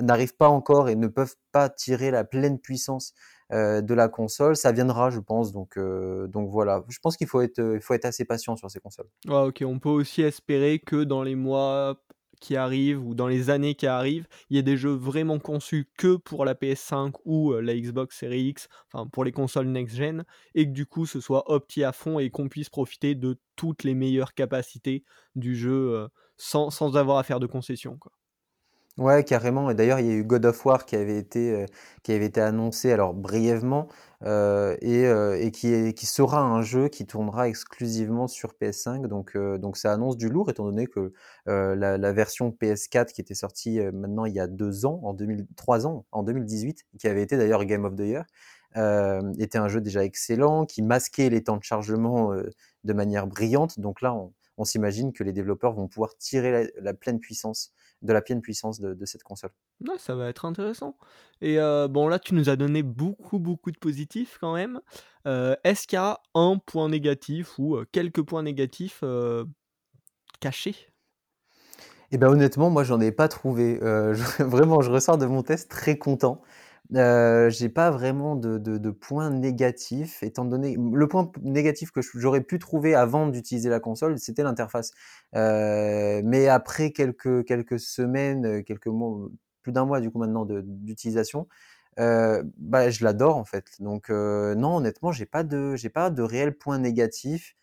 n'arrivent 0.00 0.36
pas 0.36 0.48
encore 0.48 0.88
et 0.88 0.96
ne 0.96 1.08
peuvent 1.08 1.36
pas 1.52 1.68
tirer 1.68 2.10
la 2.10 2.24
pleine 2.24 2.58
puissance 2.58 3.14
de 3.50 3.94
la 3.94 4.08
console. 4.08 4.56
Ça 4.56 4.72
viendra, 4.72 5.10
je 5.10 5.20
pense. 5.20 5.52
Donc, 5.52 5.78
donc 5.78 6.50
voilà. 6.50 6.84
Je 6.88 6.98
pense 7.00 7.16
qu'il 7.16 7.26
faut 7.26 7.40
être, 7.40 7.58
il 7.74 7.80
faut 7.80 7.94
être 7.94 8.04
assez 8.04 8.24
patient 8.24 8.56
sur 8.56 8.70
ces 8.70 8.80
consoles. 8.80 9.08
ok, 9.28 9.62
on 9.66 9.78
peut 9.78 9.88
aussi 9.88 10.22
espérer 10.22 10.78
que 10.78 11.04
dans 11.04 11.22
les 11.22 11.34
mois 11.34 12.02
qui 12.40 12.56
arrivent 12.56 13.02
ou 13.02 13.14
dans 13.14 13.28
les 13.28 13.50
années 13.50 13.74
qui 13.74 13.86
arrivent, 13.86 14.26
il 14.50 14.56
y 14.56 14.58
ait 14.58 14.62
des 14.62 14.76
jeux 14.76 14.92
vraiment 14.92 15.38
conçus 15.38 15.90
que 15.96 16.16
pour 16.16 16.44
la 16.44 16.54
PS5 16.54 17.14
ou 17.24 17.52
la 17.54 17.74
Xbox 17.74 18.18
Series 18.18 18.48
X, 18.48 18.68
enfin 18.92 19.06
pour 19.08 19.24
les 19.24 19.32
consoles 19.32 19.68
next-gen, 19.68 20.24
et 20.54 20.66
que 20.66 20.72
du 20.72 20.86
coup 20.86 21.06
ce 21.06 21.20
soit 21.20 21.50
opti 21.50 21.82
à 21.84 21.92
fond 21.92 22.18
et 22.18 22.30
qu'on 22.30 22.48
puisse 22.48 22.68
profiter 22.68 23.14
de 23.14 23.40
toutes 23.56 23.84
les 23.84 23.94
meilleures 23.94 24.34
capacités 24.34 25.04
du 25.34 25.56
jeu 25.56 26.08
sans, 26.36 26.70
sans 26.70 26.96
avoir 26.96 27.18
à 27.18 27.22
faire 27.22 27.40
de 27.40 27.46
concessions. 27.46 27.96
Quoi. 27.96 28.12
Ouais, 28.98 29.24
carrément. 29.24 29.68
Et 29.68 29.74
d'ailleurs, 29.74 30.00
il 30.00 30.06
y 30.06 30.10
a 30.10 30.14
eu 30.14 30.24
God 30.24 30.46
of 30.46 30.64
War 30.64 30.86
qui 30.86 30.96
avait 30.96 31.18
été, 31.18 31.52
euh, 31.52 31.66
qui 32.02 32.12
avait 32.12 32.24
été 32.24 32.40
annoncé, 32.40 32.90
alors 32.92 33.12
brièvement, 33.12 33.88
euh, 34.22 34.74
et, 34.80 35.04
euh, 35.06 35.38
et 35.38 35.50
qui, 35.50 35.68
est, 35.70 35.92
qui 35.92 36.06
sera 36.06 36.40
un 36.40 36.62
jeu 36.62 36.88
qui 36.88 37.04
tournera 37.06 37.46
exclusivement 37.46 38.26
sur 38.26 38.54
PS5. 38.58 39.06
Donc, 39.06 39.36
donc 39.36 39.76
ça 39.76 39.92
annonce 39.92 40.16
du 40.16 40.30
lourd, 40.30 40.48
étant 40.48 40.64
donné 40.64 40.86
que 40.86 41.12
la, 41.44 41.98
la 41.98 42.12
version 42.14 42.50
PS4 42.50 43.12
qui 43.12 43.20
était 43.20 43.34
sortie 43.34 43.80
maintenant 43.92 44.24
il 44.24 44.32
y 44.34 44.40
a 44.40 44.46
deux 44.46 44.86
ans, 44.86 45.00
en 45.04 45.12
2003 45.12 45.86
ans, 45.86 46.06
en 46.10 46.22
2018, 46.22 46.86
qui 46.98 47.06
avait 47.06 47.22
été 47.22 47.36
d'ailleurs 47.36 47.66
Game 47.66 47.84
of 47.84 47.96
the 47.96 48.00
Year, 48.00 48.24
était 49.38 49.58
un 49.58 49.68
jeu 49.68 49.82
déjà 49.82 50.04
excellent, 50.04 50.64
qui 50.64 50.80
masquait 50.82 51.28
les 51.28 51.42
temps 51.44 51.58
de 51.58 51.62
chargement 51.64 52.32
de 52.84 52.92
manière 52.94 53.26
brillante. 53.26 53.78
Donc 53.78 54.00
là, 54.00 54.14
on, 54.14 54.32
on 54.58 54.64
s'imagine 54.64 55.12
que 55.12 55.24
les 55.24 55.32
développeurs 55.32 55.72
vont 55.72 55.88
pouvoir 55.88 56.16
tirer 56.16 56.70
la, 56.80 56.94
pleine 56.94 57.20
puissance, 57.20 57.72
de 58.06 58.12
la 58.12 58.22
pleine 58.22 58.40
puissance 58.40 58.80
de, 58.80 59.04
cette 59.04 59.22
console. 59.22 59.50
Ouais, 59.86 59.98
ça 59.98 60.14
va 60.14 60.28
être 60.28 60.44
intéressant. 60.44 60.96
Et 61.40 61.58
euh, 61.58 61.88
bon, 61.88 62.08
là, 62.08 62.18
tu 62.18 62.34
nous 62.34 62.48
as 62.48 62.56
donné 62.56 62.82
beaucoup, 62.82 63.38
beaucoup 63.38 63.70
de 63.70 63.78
positifs 63.78 64.38
quand 64.40 64.54
même. 64.54 64.80
Euh, 65.26 65.54
est-ce 65.64 65.86
qu'il 65.86 65.96
y 65.96 66.00
a 66.00 66.18
un 66.34 66.58
point 66.64 66.88
négatif 66.88 67.58
ou 67.58 67.76
euh, 67.76 67.84
quelques 67.92 68.22
points 68.22 68.42
négatifs 68.42 69.04
cachés? 70.40 70.76
Eh 72.12 72.18
ben 72.18 72.28
honnêtement, 72.28 72.70
moi 72.70 72.84
j'en 72.84 73.00
ai 73.00 73.10
pas 73.10 73.28
trouvé. 73.28 73.78
vraiment, 74.38 74.80
je 74.80 74.90
ressors 74.90 75.18
de 75.18 75.26
mon 75.26 75.42
test 75.42 75.70
très 75.70 75.98
content. 75.98 76.40
J'ai 76.92 77.68
pas 77.68 77.90
vraiment 77.90 78.36
de, 78.36 78.58
de, 78.58 78.78
de 78.78 78.90
points 78.90 79.30
négatifs, 79.30 80.22
étant 80.22 80.44
donné 80.44 80.76
le 80.78 81.08
point 81.08 81.30
négatif 81.42 81.90
que 81.90 82.00
j'aurais 82.02 82.42
pu 82.42 82.58
trouver 82.58 82.94
avant 82.94 83.26
d'utiliser 83.26 83.68
la 83.70 83.80
console, 83.80 84.18
c'était 84.18 84.42
l'interface. 84.44 84.92
Mais 85.32 86.48
après 86.48 86.92
quelques 86.92 87.44
quelques 87.44 87.80
semaines, 87.80 88.62
quelques 88.64 88.86
mois, 88.86 89.28
plus 89.62 89.72
d'un 89.72 89.84
mois 89.84 90.00
du 90.00 90.10
coup 90.10 90.18
maintenant 90.18 90.46
d'utilisation, 90.46 91.48
bah 91.96 92.90
je 92.90 93.04
l'adore 93.04 93.36
en 93.36 93.44
fait. 93.44 93.66
Donc 93.80 94.10
non, 94.10 94.76
honnêtement, 94.76 95.12
j'ai 95.12 95.26
pas 95.26 95.42
de 95.44 95.74
j'ai 95.76 95.90
pas 95.90 96.10
de 96.10 96.22
réel 96.22 96.56
point 96.56 96.78
négatif. 96.78 97.54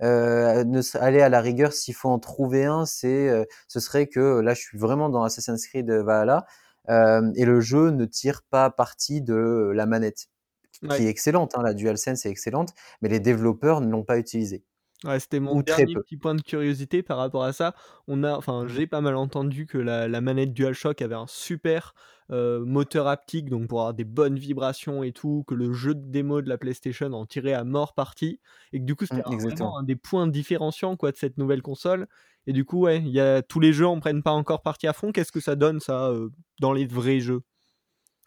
Aller 0.00 1.20
à 1.20 1.28
la 1.28 1.40
rigueur 1.42 1.72
s'il 1.74 1.94
faut 1.94 2.08
en 2.08 2.18
trouver 2.18 2.64
un, 2.64 2.86
c'est 2.86 3.46
ce 3.68 3.80
serait 3.80 4.06
que 4.06 4.40
là 4.40 4.54
je 4.54 4.60
suis 4.62 4.78
vraiment 4.78 5.10
dans 5.10 5.22
Assassin's 5.22 5.66
Creed 5.66 5.90
Valhalla. 5.90 6.46
Euh, 6.88 7.30
et 7.36 7.44
le 7.44 7.60
jeu 7.60 7.90
ne 7.90 8.04
tire 8.04 8.42
pas 8.42 8.70
parti 8.70 9.20
de 9.22 9.70
la 9.74 9.86
manette, 9.86 10.28
qui 10.72 10.86
est 11.04 11.08
excellente. 11.08 11.56
Hein, 11.56 11.62
la 11.62 11.74
DualSense 11.74 12.26
est 12.26 12.30
excellente, 12.30 12.70
mais 13.02 13.08
les 13.08 13.20
développeurs 13.20 13.80
ne 13.80 13.90
l'ont 13.90 14.04
pas 14.04 14.18
utilisée. 14.18 14.64
Ouais, 15.04 15.18
c'était 15.18 15.40
mon 15.40 15.56
dernier 15.56 15.96
petit 15.96 16.18
point 16.18 16.34
de 16.34 16.42
curiosité 16.42 17.02
par 17.02 17.16
rapport 17.16 17.42
à 17.44 17.54
ça. 17.54 17.74
On 18.06 18.22
a 18.22 18.34
enfin, 18.36 18.66
Mmh. 18.66 18.66
j'ai 18.68 18.86
pas 18.86 19.00
mal 19.00 19.16
entendu 19.16 19.64
que 19.66 19.78
la 19.78 20.08
la 20.08 20.20
manette 20.20 20.52
DualShock 20.52 21.00
avait 21.00 21.14
un 21.14 21.26
super, 21.26 21.94
moteur 22.28 23.06
haptique, 23.08 23.48
donc 23.48 23.66
pour 23.68 23.80
avoir 23.80 23.94
des 23.94 24.04
bonnes 24.04 24.38
vibrations 24.38 25.02
et 25.02 25.12
tout, 25.12 25.42
que 25.48 25.54
le 25.54 25.72
jeu 25.72 25.94
de 25.94 26.02
démo 26.10 26.42
de 26.42 26.48
la 26.50 26.58
PlayStation 26.58 27.10
en 27.14 27.24
tirait 27.26 27.54
à 27.54 27.64
mort 27.64 27.94
parti 27.94 28.40
et 28.72 28.78
que 28.78 28.84
du 28.84 28.94
coup, 28.94 29.06
c'était 29.06 29.16
Mmh, 29.16 29.22
un 29.24 29.38
vraiment 29.38 29.70
exactement. 29.70 29.78
un 29.78 29.82
des 29.84 29.96
points 29.96 30.26
différenciants, 30.28 30.96
quoi, 30.96 31.12
de 31.12 31.16
cette 31.16 31.38
nouvelle 31.38 31.62
console 31.62 32.06
et 32.46 32.52
du 32.52 32.64
coup, 32.66 32.80
ouais, 32.82 32.98
il 32.98 33.08
y 33.08 33.20
a 33.20 33.42
tous 33.42 33.60
les 33.60 33.72
jeux 33.72 33.86
en 33.86 34.00
prennent 34.00 34.22
pas 34.22 34.32
encore 34.32 34.62
partie 34.62 34.86
à 34.86 34.92
fond. 34.92 35.12
Qu'est-ce 35.12 35.32
que 35.32 35.40
ça 35.40 35.56
donne 35.56 35.80
ça, 35.80 36.12
dans 36.60 36.72
les 36.72 36.86
vrais 36.86 37.20
jeux? 37.20 37.40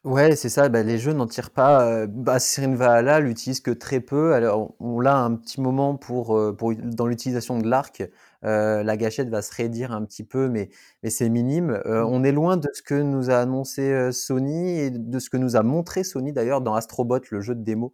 Ouais, 0.05 0.35
c'est 0.35 0.49
ça, 0.49 0.67
bah, 0.67 0.83
les 0.83 0.97
jeux 0.97 1.13
n'en 1.13 1.27
tirent 1.27 1.49
pas, 1.51 1.89
heu, 2.03 2.07
bah, 2.07 2.37
Valhalla 2.57 3.21
l'utilise 3.21 3.61
que 3.61 3.71
très 3.71 4.01
peu. 4.01 4.33
Alors, 4.33 4.75
on 4.81 4.99
l'a 4.99 5.15
un 5.17 5.33
petit 5.37 5.61
moment 5.61 5.95
pour, 5.95 6.37
dans 6.83 7.07
l'utilisation 7.07 7.57
de 7.57 7.69
l'arc, 7.69 8.03
la 8.41 8.97
gâchette 8.97 9.29
va 9.29 9.41
se 9.41 9.55
raidir 9.55 9.93
un 9.93 10.03
petit 10.03 10.25
peu, 10.25 10.49
mais 10.49 10.69
mais 11.03 11.09
c'est 11.09 11.29
minime. 11.29 11.81
Mmh. 11.85 11.89
on 12.05 12.21
est 12.25 12.33
loin 12.33 12.57
de 12.57 12.67
ce 12.73 12.81
que 12.81 12.95
nous 13.01 13.29
a 13.29 13.35
annoncé, 13.37 14.11
Sony 14.11 14.77
et 14.79 14.89
de 14.91 15.19
ce 15.19 15.29
que 15.29 15.37
nous 15.37 15.55
a 15.55 15.63
montré 15.63 16.03
Sony 16.03 16.33
d'ailleurs 16.33 16.59
dans 16.59 16.73
Astro 16.75 17.05
Bot, 17.05 17.21
le 17.31 17.39
jeu 17.39 17.55
de 17.55 17.63
démo, 17.63 17.93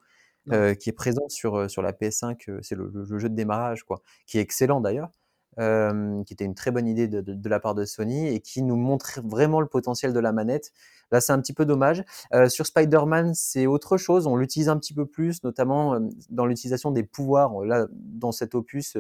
qui 0.79 0.89
est 0.89 0.93
présent 0.95 1.29
sur, 1.29 1.59
la 1.83 1.93
PS5, 1.93 2.49
heu, 2.49 2.59
c'est 2.63 2.75
le 2.75 3.19
jeu 3.19 3.29
de 3.29 3.35
démarrage 3.35 3.83
quoi, 3.83 4.01
qui 4.25 4.39
est 4.39 4.41
excellent 4.41 4.81
d'ailleurs, 4.81 5.11
hem, 5.58 6.24
qui 6.25 6.34
était 6.34 6.46
une 6.46 6.56
très 6.56 6.72
bonne 6.72 6.88
idée 6.88 7.08
de 7.08 7.22
de 7.22 7.34
de 7.34 7.50
la 7.50 7.60
part 7.60 7.75
de 7.75 7.86
Sony 7.86 8.27
et 8.27 8.39
qui 8.41 8.62
nous 8.63 8.75
montre 8.75 9.20
vraiment 9.24 9.62
le 9.62 9.68
potentiel 9.68 10.13
de 10.13 10.20
la 10.20 10.32
manette. 10.32 10.72
Là, 11.12 11.22
c'est 11.22 11.34
un 11.34 11.39
petit 11.41 11.53
peu 11.53 11.65
dommage. 11.65 12.03
Heu, 12.34 12.50
sur 12.50 12.65
Spider-Man, 12.68 13.34
c'est 13.36 13.65
autre 13.68 13.98
chose, 13.98 14.27
on 14.27 14.36
l'utilise 14.36 14.70
un 14.70 14.77
petit 14.77 14.94
peu 14.94 15.06
plus, 15.08 15.44
notamment, 15.44 15.96
hem, 15.96 16.10
dans 16.29 16.46
l'utilisation 16.46 16.91
des 16.91 17.03
pouvoirs. 17.03 17.63
Là, 17.65 17.88
dans 17.91 18.32
cet 18.32 18.56
opus, 18.56 18.98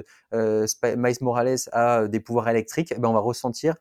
Spi 0.65 0.95
Miles 0.97 1.17
Morales 1.21 1.57
a 1.71 2.07
des 2.07 2.19
pouvoirs 2.19 2.49
électriques, 2.49 2.91
et 2.91 2.95
ben, 2.99 3.09
on 3.09 3.13
va 3.13 3.19
ressentir, 3.19 3.75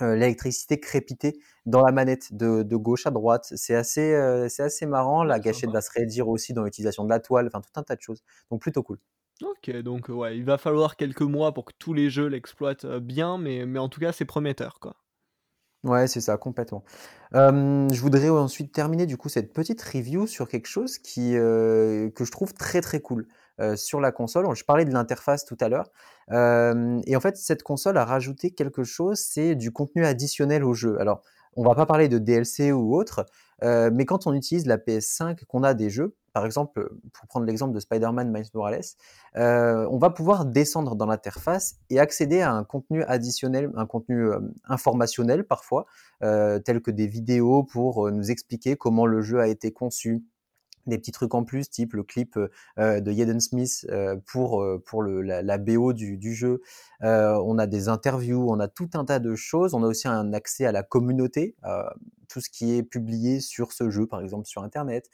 l'électricité 0.00 0.80
crépiter 0.80 1.38
dans 1.66 1.82
la 1.84 1.92
manette 1.92 2.34
de 2.34 2.62
de 2.64 2.76
gauche 2.76 3.06
à 3.06 3.10
droite. 3.12 3.52
C'est 3.56 3.74
assez, 3.76 4.12
c'est 4.50 4.62
assez 4.64 4.86
marrant. 4.86 5.24
La 5.24 5.40
gâchette 5.40 5.70
va 5.72 5.80
se 5.82 5.90
raidir 5.92 6.28
aussi 6.28 6.52
dans 6.54 6.64
l'utilisation 6.64 7.04
de 7.04 7.10
la 7.10 7.20
toile, 7.20 7.46
enfin 7.48 7.60
tout 7.62 7.70
un 7.80 7.82
tas 7.84 7.96
de 7.96 8.02
choses, 8.02 8.22
donc 8.50 8.60
plutôt 8.62 8.82
cool. 8.84 8.98
OK, 9.42 9.70
donc 9.82 10.08
ouais, 10.08 10.36
il 10.38 10.44
va 10.44 10.58
falloir 10.58 10.96
quelques 10.96 11.22
mois 11.22 11.52
pour 11.52 11.64
que 11.64 11.72
tous 11.78 11.92
les 11.92 12.08
jeux 12.10 12.26
l'exploitent, 12.28 12.84
heu, 12.84 13.00
bien, 13.00 13.36
mais 13.38 13.66
mais 13.66 13.78
en 13.80 13.88
tout 13.88 14.00
cas, 14.00 14.12
c'est 14.12 14.24
prometteur, 14.24 14.78
quoi. 14.80 14.96
Ouais, 15.84 16.08
c'est 16.08 16.20
ça, 16.20 16.36
complètement. 16.36 16.82
Je 17.32 18.00
voudrais 18.00 18.28
ensuite 18.30 18.72
terminer 18.72 19.06
du 19.06 19.16
coup 19.16 19.28
cette 19.28 19.52
petite 19.52 19.80
review 19.82 20.26
sur 20.26 20.48
quelque 20.48 20.66
chose 20.66 20.98
qui, 20.98 21.34
heu, 21.36 22.10
que 22.16 22.24
je 22.24 22.32
trouve 22.32 22.52
très, 22.52 22.80
très 22.80 23.00
cool, 23.00 23.28
sur 23.76 24.00
la 24.00 24.10
console. 24.10 24.52
Je 24.56 24.64
parlais 24.64 24.84
de 24.84 24.92
l'interface 24.92 25.44
tout 25.44 25.56
à 25.60 25.68
l'heure, 25.68 25.90
et 26.32 27.16
en 27.16 27.20
fait, 27.20 27.36
cette 27.36 27.62
console 27.62 27.96
a 27.96 28.04
rajouté 28.04 28.50
quelque 28.50 28.82
chose, 28.82 29.18
c'est 29.20 29.54
du 29.54 29.70
contenu 29.72 30.04
additionnel 30.04 30.64
au 30.64 30.74
jeu. 30.74 31.00
Alors, 31.00 31.22
on 31.56 31.64
va 31.64 31.74
pas 31.74 31.86
parler 31.86 32.08
de 32.08 32.18
DLC 32.18 32.72
ou 32.72 32.94
autre, 32.94 33.26
heu, 33.62 33.90
mais 33.90 34.04
quand 34.04 34.26
on 34.26 34.32
utilise 34.34 34.66
la 34.66 34.78
PS5, 34.78 35.44
qu'on 35.46 35.62
a 35.62 35.74
des 35.74 35.90
jeux, 35.90 36.14
par 36.32 36.46
exemple, 36.46 36.90
pour 37.12 37.26
prendre 37.26 37.46
l'exemple 37.46 37.74
de 37.74 37.80
Spider-Man 37.80 38.30
Miles 38.30 38.46
Morales, 38.54 38.80
heu, 39.36 39.88
on 39.90 39.98
va 39.98 40.10
pouvoir 40.10 40.44
descendre 40.44 40.94
dans 40.94 41.06
l'interface 41.06 41.76
et 41.90 41.98
accéder 41.98 42.40
à 42.40 42.52
un 42.52 42.64
contenu 42.64 43.02
additionnel, 43.04 43.70
un 43.76 43.86
contenu, 43.86 44.32
hem, 44.32 44.52
informationnel 44.68 45.44
parfois, 45.44 45.86
tel 46.20 46.80
que 46.82 46.90
des 46.90 47.06
vidéos 47.06 47.64
pour, 47.64 48.10
nous 48.10 48.30
expliquer 48.30 48.76
comment 48.76 49.06
le 49.06 49.22
jeu 49.22 49.40
a 49.40 49.48
été 49.48 49.72
conçu. 49.72 50.24
Des 50.88 50.98
petits 50.98 51.12
trucs 51.12 51.34
en 51.34 51.44
plus, 51.44 51.70
type 51.70 51.92
le 51.94 52.02
clip, 52.02 52.36
heu 52.36 52.50
heu, 52.78 53.00
de 53.00 53.12
Jaden 53.12 53.40
Smith, 53.40 53.86
heu, 53.90 54.20
pour, 54.26 54.64
pour 54.86 55.02
le 55.02 55.22
la 55.22 55.58
BO 55.58 55.92
du 55.92 56.16
du 56.18 56.34
jeu. 56.34 56.62
On 57.00 57.58
a 57.58 57.66
des 57.66 57.88
interviews, 57.88 58.46
on 58.50 58.58
a 58.60 58.68
tout 58.68 58.90
un 58.94 59.04
tas 59.04 59.18
de 59.18 59.34
choses. 59.34 59.74
On 59.74 59.82
a 59.82 59.86
aussi 59.86 60.08
un 60.08 60.32
accès 60.32 60.66
à 60.66 60.72
la 60.72 60.82
communauté, 60.82 61.56
tout 62.28 62.40
ce 62.40 62.50
qui 62.50 62.74
est 62.76 62.82
publié 62.82 63.40
sur 63.40 63.72
ce 63.72 63.90
jeu, 63.90 64.06
par 64.06 64.20
exemple 64.20 64.46
sur 64.46 64.62
internet, 64.62 65.10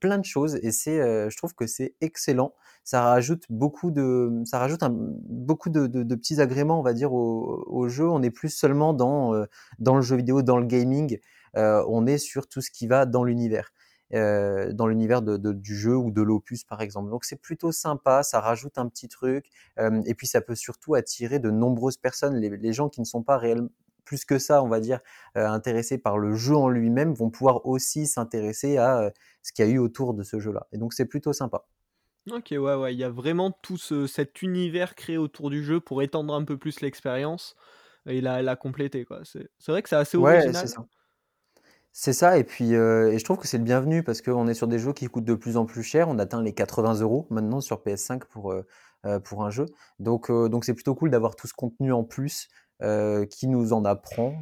plein 0.00 0.18
de 0.18 0.24
choses 0.24 0.56
et 0.56 0.70
je 0.72 1.36
trouve 1.36 1.54
que 1.54 1.66
c'est 1.66 1.94
excellent. 2.00 2.54
Ça 2.84 3.02
rajoute 3.02 3.44
beaucoup 3.48 3.90
de 3.90 4.42
ça 4.44 4.58
rajoute 4.58 4.82
beaucoup 4.90 5.70
de 5.70 5.86
de 5.86 6.14
petits 6.14 6.40
agréments, 6.40 6.78
on 6.80 6.82
va 6.82 6.92
dire, 6.92 7.12
au 7.12 7.64
au 7.66 7.88
jeu. 7.88 8.08
On 8.08 8.18
n'est 8.20 8.30
plus 8.30 8.50
seulement 8.50 8.92
dans, 8.92 9.32
dans 9.78 9.96
le 9.96 10.02
jeu 10.02 10.16
vidéo, 10.16 10.42
dans 10.42 10.58
le 10.58 10.66
gaming, 10.66 11.18
on 11.54 12.06
est 12.06 12.18
sur 12.18 12.46
tout 12.48 12.60
ce 12.60 12.70
qui 12.70 12.86
va 12.86 13.06
dans 13.06 13.24
l'univers, 13.24 13.72
heu, 14.14 14.72
dans 14.74 14.86
l'univers 14.86 15.22
de 15.22 15.36
de 15.36 15.52
du 15.52 15.76
jeu 15.76 15.96
ou 15.96 16.10
de 16.10 16.22
l'opus, 16.22 16.64
par 16.64 16.80
exemple. 16.82 17.10
Donc 17.10 17.24
c'est 17.24 17.40
plutôt 17.40 17.72
sympa, 17.72 18.22
ça 18.22 18.40
rajoute 18.40 18.78
un 18.78 18.88
petit 18.88 19.08
truc, 19.08 19.46
hem 19.76 20.02
et 20.06 20.14
puis 20.14 20.26
ça 20.26 20.40
peut 20.40 20.54
surtout 20.54 20.94
attirer 20.94 21.38
de 21.38 21.50
nombreuses 21.50 21.96
personnes. 21.98 22.36
Les 22.36 22.50
les 22.56 22.72
gens 22.72 22.88
qui 22.88 23.00
ne 23.00 23.06
sont 23.06 23.22
pas 23.22 23.38
réellement 23.38 23.68
plus 24.04 24.24
que 24.26 24.38
ça, 24.38 24.62
on 24.62 24.68
va 24.68 24.80
dire, 24.80 25.00
heu, 25.36 25.46
intéressés 25.46 25.96
par 25.98 26.18
le 26.18 26.34
jeu 26.34 26.54
en 26.56 26.68
lui-même, 26.68 27.14
vont 27.14 27.30
pouvoir 27.30 27.64
aussi 27.66 28.06
s'intéresser 28.06 28.76
à, 28.76 29.10
ce 29.42 29.52
qu'il 29.52 29.64
y 29.66 29.68
a 29.68 29.70
eu 29.72 29.78
autour 29.78 30.12
de 30.14 30.22
ce 30.22 30.38
jeu-là 30.40 30.66
et 30.72 30.78
donc 30.78 30.92
c'est 30.94 31.06
plutôt 31.06 31.32
sympa. 31.32 31.66
OK, 32.30 32.48
ouais, 32.52 32.74
ouais, 32.74 32.94
il 32.94 32.98
y 32.98 33.04
a 33.04 33.10
vraiment 33.10 33.50
tout 33.50 33.76
ce 33.76 34.06
cet 34.06 34.40
univers 34.40 34.94
créé 34.94 35.18
autour 35.18 35.50
du 35.50 35.62
jeu 35.62 35.78
pour 35.80 36.00
étendre 36.02 36.32
un 36.34 36.42
peu 36.44 36.56
plus 36.56 36.80
l'expérience 36.80 37.54
et 38.06 38.22
la 38.22 38.40
la 38.42 38.56
compléter. 38.56 39.04
C'est 39.24 39.48
vrai 39.68 39.82
que 39.82 39.88
c'est 39.90 39.96
assez 39.96 40.16
Ouais, 40.16 40.52
c'est 40.54 40.66
original. 40.66 40.68
ça. 40.68 40.84
C'est 41.96 42.12
ça 42.12 42.38
et 42.38 42.42
puis, 42.42 42.72
et 42.72 43.18
je 43.18 43.22
trouve 43.24 43.38
que 43.38 43.46
c'est 43.46 43.56
le 43.56 43.62
bienvenu 43.62 44.02
parce 44.02 44.20
qu'on 44.20 44.48
est 44.48 44.54
sur 44.54 44.66
des 44.66 44.80
jeux 44.80 44.92
qui 44.92 45.06
coûtent 45.06 45.24
de 45.24 45.34
plus 45.34 45.56
en 45.56 45.64
plus 45.64 45.84
cher. 45.84 46.08
On 46.08 46.18
atteint 46.18 46.42
les 46.42 46.52
80 46.52 46.94
€ 46.94 47.26
maintenant 47.30 47.60
sur 47.60 47.84
PS5 47.84 48.24
pour, 48.24 48.50
heu 48.50 48.66
heu, 49.06 49.20
pour 49.20 49.44
un 49.44 49.50
jeu. 49.50 49.66
Donc 50.00 50.26
c'est 50.64 50.74
plutôt 50.74 50.96
cool 50.96 51.10
d'avoir 51.10 51.36
tout 51.36 51.46
ce 51.46 51.54
contenu 51.54 51.92
en 51.92 52.02
plus, 52.02 52.48
qui 53.30 53.46
nous 53.46 53.72
en 53.72 53.84
apprend 53.84 54.40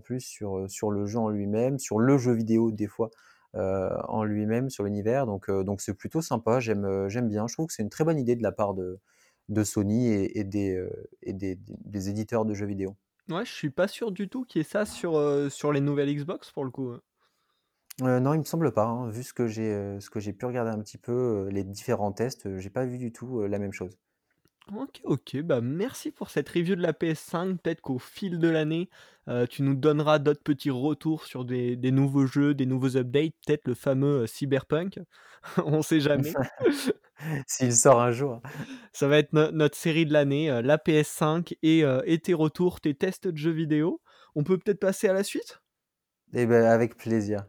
plus 0.00 0.20
sur, 0.20 0.90
le 0.90 1.06
jeu 1.06 1.18
en 1.20 1.28
lui-même, 1.28 1.78
sur 1.78 2.00
le 2.00 2.18
jeu 2.18 2.32
vidéo 2.32 2.72
des 2.72 2.88
fois, 2.88 3.10
en 3.54 4.24
lui-même, 4.24 4.68
sur 4.68 4.82
l'univers. 4.82 5.26
Donc 5.26 5.80
c'est 5.80 5.94
plutôt 5.94 6.22
sympa, 6.22 6.58
j'aime, 6.58 7.08
bien. 7.28 7.46
Je 7.46 7.54
trouve 7.54 7.68
que 7.68 7.72
c'est 7.72 7.84
une 7.84 7.88
très 7.88 8.02
bonne 8.02 8.18
idée 8.18 8.34
de 8.34 8.42
la 8.42 8.50
part 8.50 8.74
de 8.74 9.62
Sony 9.62 10.08
et 10.08 10.42
des 10.42 12.08
éditeurs 12.08 12.44
de 12.44 12.52
jeux 12.52 12.66
vidéo. 12.66 12.96
Ouais, 13.32 13.44
je 13.44 13.52
suis 13.52 13.70
pas 13.70 13.88
sûr 13.88 14.12
du 14.12 14.28
tout 14.28 14.44
qu'il 14.44 14.60
y 14.60 14.62
ait 14.62 14.64
ça 14.68 14.84
sur, 14.86 15.16
heu, 15.18 15.48
sur 15.50 15.72
les 15.72 15.80
nouvelles 15.80 16.14
Xbox 16.14 16.50
pour 16.52 16.64
le 16.64 16.70
coup, 16.70 16.90
heu. 16.90 17.02
Heu, 18.02 18.20
non, 18.20 18.34
il 18.34 18.38
me 18.40 18.44
semble 18.44 18.72
pas, 18.74 18.84
hein, 18.84 19.08
vu 19.10 19.22
ce 19.22 19.32
que 19.32 19.48
j'ai, 19.48 19.72
heu, 19.74 19.98
ce 20.00 20.10
que 20.10 20.20
j'ai 20.20 20.32
pu 20.34 20.44
regarder 20.46 20.70
un 20.70 20.78
petit 20.82 20.98
peu, 20.98 21.48
les 21.50 21.64
différents 21.64 22.12
tests, 22.12 22.44
heu, 22.46 22.58
j'ai 22.58 22.68
pas 22.70 22.84
vu 22.86 22.98
du 22.98 23.12
tout, 23.12 23.46
la 23.46 23.58
même 23.58 23.72
chose. 23.72 23.98
OK, 24.72 25.00
OK, 25.04 25.36
bah, 25.42 25.60
merci 25.60 26.12
pour 26.12 26.30
cette 26.30 26.48
review 26.48 26.76
de 26.76 26.82
la 26.82 26.92
PS5. 26.92 27.60
Peut-être 27.60 27.80
qu'au 27.80 27.98
fil 27.98 28.38
de 28.38 28.48
l'année, 28.48 28.88
tu 29.50 29.62
nous 29.62 29.74
donneras 29.74 30.18
d'autres 30.20 30.42
petits 30.42 30.70
retours 30.70 31.24
sur 31.26 31.44
des 31.44 31.76
des 31.76 31.90
nouveaux 31.90 32.26
jeux, 32.26 32.54
des 32.54 32.66
nouveaux 32.66 32.96
updates, 32.96 33.34
peut-être 33.46 33.66
le 33.66 33.74
fameux, 33.74 34.26
Cyberpunk, 34.26 35.00
on 35.66 35.82
sait 35.82 36.00
jamais. 36.00 36.38
S'il 37.46 37.74
sort 37.74 38.00
un 38.00 38.10
jour. 38.12 38.40
Ça 38.92 39.08
va 39.08 39.18
être 39.18 39.32
no 39.32 39.50
notre 39.52 39.76
série 39.76 40.06
de 40.06 40.12
l'année, 40.12 40.50
heu, 40.50 40.60
la 40.60 40.78
PS5 40.78 41.54
et 41.62 41.82
et 42.04 42.18
tes 42.18 42.34
retours, 42.34 42.80
tes 42.80 42.94
tests 42.94 43.28
de 43.28 43.36
jeux 43.36 43.50
vidéo. 43.52 44.00
On 44.34 44.44
peut 44.44 44.58
peut-être 44.58 44.80
passer 44.80 45.08
à 45.08 45.12
la 45.12 45.24
suite? 45.24 45.60
Et 46.34 46.46
beh, 46.46 46.66
avec 46.66 46.96
plaisir. 46.96 47.46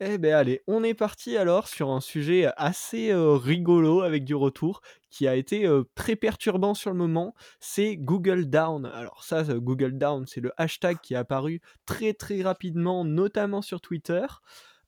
Eh 0.00 0.16
beh, 0.18 0.30
allez, 0.32 0.62
on 0.68 0.84
est 0.84 0.94
parti 0.94 1.36
alors 1.36 1.66
sur 1.66 1.90
un 1.90 2.00
sujet, 2.00 2.46
assez, 2.56 3.10
heu, 3.10 3.32
rigolo 3.34 4.02
avec 4.02 4.24
du 4.24 4.34
retour, 4.36 4.80
qui 5.10 5.26
a 5.26 5.34
été, 5.34 5.66
heu, 5.66 5.86
très 5.96 6.14
perturbant 6.14 6.74
sur 6.74 6.90
le 6.92 6.96
moment, 6.96 7.34
c'est 7.58 7.96
Google 7.96 8.44
Down. 8.48 8.86
Alors 8.86 9.24
ça, 9.24 9.42
Google 9.42 9.98
Down, 9.98 10.24
c'est 10.28 10.40
le 10.40 10.52
hashtag 10.56 10.98
qui 11.02 11.14
est 11.14 11.16
apparu 11.16 11.60
très, 11.84 12.14
très 12.14 12.42
rapidement, 12.42 13.04
notamment 13.04 13.60
sur 13.60 13.80
Twitter, 13.80 14.24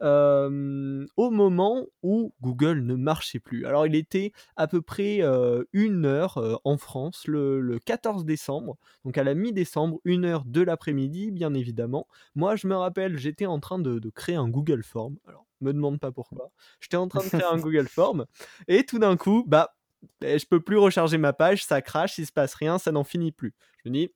au 0.00 1.30
moment 1.30 1.86
où 2.02 2.32
Google 2.40 2.80
ne 2.80 2.94
marchait 2.94 3.40
plus. 3.40 3.66
Alors 3.66 3.86
il 3.86 3.94
était 3.94 4.32
à 4.56 4.66
peu 4.66 4.82
près, 4.82 5.20
heu, 5.22 5.68
01:00, 5.72 6.38
heu, 6.38 6.56
en 6.64 6.78
France 6.78 7.26
le 7.26 7.60
le 7.60 7.78
14 7.78 8.24
décembre, 8.24 8.76
donc 9.04 9.18
à 9.18 9.24
la 9.24 9.34
mi-décembre, 9.34 9.98
01:00 10.04 10.44
de 10.46 10.60
l'après-midi, 10.62 11.30
bien 11.30 11.54
évidemment. 11.54 12.06
Moi, 12.34 12.56
je 12.56 12.66
me 12.66 12.76
rappelle, 12.76 13.18
j'étais 13.18 13.46
en 13.46 13.60
train 13.60 13.78
de 13.78 13.98
de 13.98 14.10
créer 14.10 14.36
un 14.36 14.48
Google 14.48 14.82
Form, 14.84 15.16
alors 15.26 15.46
me 15.60 15.72
demande 15.72 16.00
pas 16.00 16.10
pourquoi. 16.12 16.50
J'étais 16.80 16.96
en 16.96 17.08
train 17.08 17.24
de 17.24 17.28
créer 17.30 17.46
un 17.46 17.58
Google 17.58 17.88
Form 17.88 18.24
et 18.68 18.84
tout 18.84 18.98
d'un 18.98 19.16
coup, 19.16 19.44
bah, 19.46 19.74
beh, 20.20 20.38
je 20.38 20.46
peux 20.46 20.60
plus 20.60 20.78
recharger 20.78 21.18
ma 21.18 21.32
page, 21.32 21.64
ça 21.64 21.82
crache, 21.82 22.18
il 22.18 22.26
se 22.26 22.32
passe 22.32 22.54
rien, 22.54 22.78
ça 22.78 22.92
n'en 22.92 23.04
finit 23.04 23.32
plus. 23.32 23.54
Je 23.84 23.88
me 23.90 23.94
dis: 23.94 24.10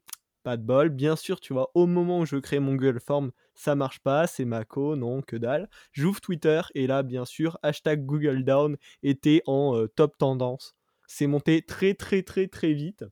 «Pas 0.45 0.57
de 0.57 0.63
bol», 0.63 0.91
bien 0.91 1.17
sûr, 1.17 1.41
tu 1.41 1.53
vois, 1.55 1.71
au 1.75 1.87
moment 1.87 2.21
où 2.21 2.27
je 2.27 2.37
crée 2.37 2.61
mon 2.61 2.75
Google 2.77 3.01
Form, 3.01 3.33
ça 3.55 3.75
marche 3.75 3.99
pas, 4.01 4.27
c'est 4.29 4.45
Maco, 4.45 4.95
non, 4.95 5.23
que 5.23 5.37
dalle. 5.37 5.69
J'ouvre 5.93 6.21
Twitter 6.21 6.61
et 6.75 6.87
là, 6.87 7.03
bien 7.03 7.25
sûr, 7.25 7.59
hashtag 7.63 8.05
Google 8.07 8.45
Down 8.45 8.77
était 9.03 9.43
en, 9.47 9.77
heu, 9.77 9.89
top 9.89 10.19
tendance. 10.19 10.75
C'est 11.09 11.27
monté 11.27 11.63
très, 11.63 11.95
très, 11.95 12.23
très, 12.23 12.47
très 12.47 12.73
vite 12.75 13.05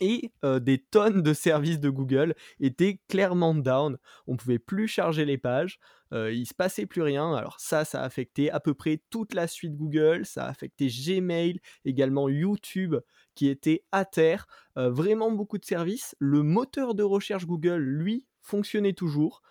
et 0.00 0.32
des 0.60 0.78
tonnes 0.78 1.22
de 1.22 1.32
services 1.32 1.80
de 1.80 1.90
Google 1.90 2.34
étaient 2.60 3.00
clairement 3.08 3.54
down. 3.54 3.98
On 4.26 4.36
pouvait 4.36 4.58
plus 4.58 4.88
charger 4.88 5.24
les 5.24 5.38
pages, 5.38 5.78
il 6.12 6.46
se 6.46 6.54
passait 6.54 6.86
plus 6.86 7.02
rien. 7.02 7.34
Alors 7.34 7.58
ça, 7.58 7.84
ça 7.84 8.02
a 8.02 8.04
affecté 8.04 8.50
à 8.50 8.60
peu 8.60 8.74
près 8.74 9.02
toute 9.10 9.34
la 9.34 9.46
suite 9.46 9.76
Google, 9.76 10.24
ça 10.24 10.46
a 10.46 10.48
affecté 10.48 10.88
Gmail, 10.88 11.60
également 11.84 12.28
YouTube 12.28 12.96
qui 13.34 13.48
était 13.48 13.84
à 13.92 14.04
terre. 14.04 14.46
vraiment 14.76 15.30
beaucoup 15.30 15.58
de 15.58 15.64
services. 15.64 16.14
Le 16.18 16.42
moteur 16.42 16.94
de 16.94 17.02
recherche 17.02 17.46
Google, 17.46 17.78
lui, 17.78 18.26
fonctionnait 18.40 18.94
toujours. 18.94 19.42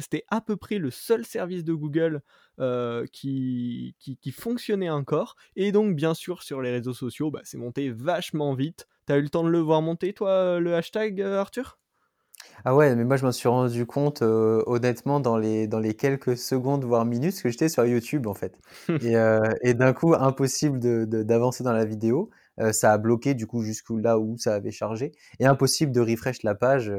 C'était 0.00 0.24
à 0.28 0.40
peu 0.40 0.56
près 0.56 0.78
le 0.78 0.90
seul 0.90 1.24
service 1.24 1.64
de 1.64 1.74
Google 1.74 2.22
qui, 3.12 3.94
qui, 3.98 4.32
fonctionnait 4.32 4.90
encore. 4.90 5.36
Et 5.54 5.72
donc, 5.72 5.94
bien 5.94 6.14
sûr, 6.14 6.42
sur 6.42 6.60
les 6.60 6.70
réseaux 6.70 6.94
sociaux, 6.94 7.30
bah, 7.30 7.40
c'est 7.44 7.58
monté 7.58 7.90
vachement 7.90 8.54
vite. 8.54 8.86
T'as 9.06 9.18
eu 9.18 9.22
le 9.22 9.28
temps 9.28 9.44
de 9.44 9.50
le 9.50 9.60
voir 9.60 9.82
monter, 9.82 10.12
toi, 10.12 10.58
le 10.58 10.74
hashtag, 10.74 11.20
Arthur? 11.20 11.78
Ah 12.64 12.74
ouais, 12.74 12.94
mais 12.96 13.04
moi 13.04 13.16
je 13.16 13.24
m'en 13.24 13.32
suis 13.32 13.48
rendu 13.48 13.86
compte 13.86 14.22
honnêtement 14.22 15.20
dans 15.20 15.36
les, 15.36 15.66
dans 15.66 15.78
les 15.78 15.94
quelques 15.94 16.36
secondes, 16.36 16.84
voire 16.84 17.04
minutes, 17.04 17.40
que 17.42 17.48
j'étais 17.48 17.68
sur 17.68 17.84
YouTube 17.84 18.26
en 18.26 18.34
fait. 18.34 18.58
Et, 19.62 19.74
d'un 19.74 19.92
coup, 19.92 20.14
impossible 20.14 21.06
d'avancer 21.06 21.64
dans 21.64 21.72
la 21.72 21.84
vidéo. 21.84 22.30
Ça 22.72 22.92
a 22.92 22.98
bloqué 22.98 23.34
du 23.34 23.46
coup 23.46 23.62
jusqu'où 23.62 23.98
là 23.98 24.18
où 24.18 24.36
ça 24.38 24.54
avait 24.54 24.70
chargé. 24.70 25.12
Et 25.40 25.46
impossible 25.46 25.92
de 25.92 26.00
refresh 26.00 26.42
la 26.42 26.54
page. 26.54 26.92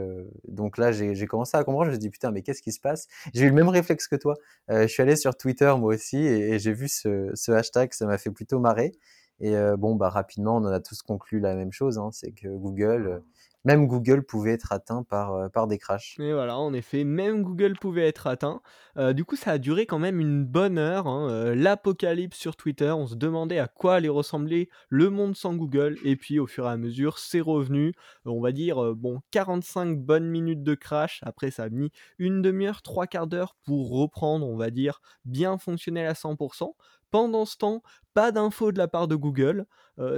donc 0.47 0.77
là, 0.77 0.91
j'ai 0.91 1.25
commencé 1.27 1.57
à 1.57 1.63
comprendre. 1.63 1.85
Je 1.85 1.91
me 1.91 1.93
suis 1.95 1.99
dit, 1.99 2.09
putain, 2.09 2.31
mais 2.31 2.41
qu'est-ce 2.41 2.61
qui 2.61 2.71
se 2.71 2.79
passe? 2.79 3.07
J'ai 3.33 3.45
eu 3.45 3.49
le 3.49 3.55
même 3.55 3.69
réflexe 3.69 4.07
que 4.07 4.15
toi. 4.15 4.35
je 4.69 4.87
suis 4.87 5.01
allé 5.01 5.15
sur 5.15 5.35
Twitter 5.35 5.73
moi 5.77 5.95
aussi 5.95 6.17
et, 6.17 6.59
j'ai 6.59 6.73
vu 6.73 6.87
ce, 6.87 7.31
ce 7.33 7.51
hashtag, 7.51 7.93
ça 7.93 8.05
m'a 8.05 8.17
fait 8.17 8.31
plutôt 8.31 8.59
marrer. 8.59 8.93
Et 9.39 9.55
bon, 9.77 9.95
bah 9.95 10.09
rapidement, 10.09 10.57
on 10.57 10.65
en 10.65 10.71
a 10.71 10.79
tous 10.79 11.01
conclu 11.01 11.39
la 11.39 11.55
même 11.55 11.71
chose, 11.71 11.97
hein, 11.97 12.09
c'est 12.11 12.31
que 12.31 12.47
Google 12.47 13.21
même 13.65 13.87
Google 13.87 14.23
pouvait 14.23 14.53
être 14.53 14.71
atteint 14.71 15.03
par, 15.03 15.33
euh, 15.33 15.49
par 15.49 15.67
des 15.67 15.77
crashs. 15.77 16.15
Et 16.19 16.31
voilà, 16.31 16.57
en 16.57 16.73
effet, 16.73 17.03
même 17.03 17.43
Google 17.43 17.73
pouvait 17.79 18.07
être 18.07 18.27
atteint. 18.27 18.61
Euh, 18.97 19.13
du 19.13 19.25
coup, 19.25 19.35
ça 19.35 19.51
a 19.51 19.57
duré 19.57 19.85
quand 19.85 19.99
même 19.99 20.19
une 20.19 20.45
bonne 20.45 20.77
heure. 20.77 21.07
Hein, 21.07 21.29
euh, 21.29 21.55
l'apocalypse 21.55 22.37
sur 22.37 22.55
Twitter, 22.55 22.91
on 22.91 23.07
se 23.07 23.15
demandait 23.15 23.59
à 23.59 23.67
quoi 23.67 23.95
allait 23.95 24.07
ressembler 24.07 24.69
le 24.89 25.09
monde 25.09 25.35
sans 25.35 25.55
Google. 25.55 25.97
Et 26.03 26.15
puis, 26.15 26.39
au 26.39 26.47
fur 26.47 26.65
et 26.65 26.69
à 26.69 26.77
mesure, 26.77 27.19
c'est 27.19 27.41
revenu. 27.41 27.93
on 28.25 28.41
va 28.41 28.51
dire, 28.51 28.95
bon, 28.95 29.19
45 29.31 29.99
bonnes 29.99 30.29
minutes 30.29 30.63
de 30.63 30.75
crash. 30.75 31.19
Après, 31.23 31.51
ça 31.51 31.63
a 31.63 31.69
mis 31.69 31.91
une 32.19 32.41
demi-heure, 32.41 32.81
trois 32.81 33.07
quarts 33.07 33.27
d'heure 33.27 33.55
pour 33.65 33.89
reprendre, 33.89 34.47
on 34.47 34.57
va 34.57 34.69
dire, 34.69 35.01
bien 35.25 35.57
fonctionnel 35.57 36.07
à 36.07 36.13
100%. 36.13 36.75
Pendant 37.09 37.45
ce 37.45 37.55
temps, 37.55 37.83
d'infos 38.31 38.71
de 38.71 38.77
la 38.77 38.87
part 38.87 39.07
de 39.07 39.15
Google. 39.15 39.65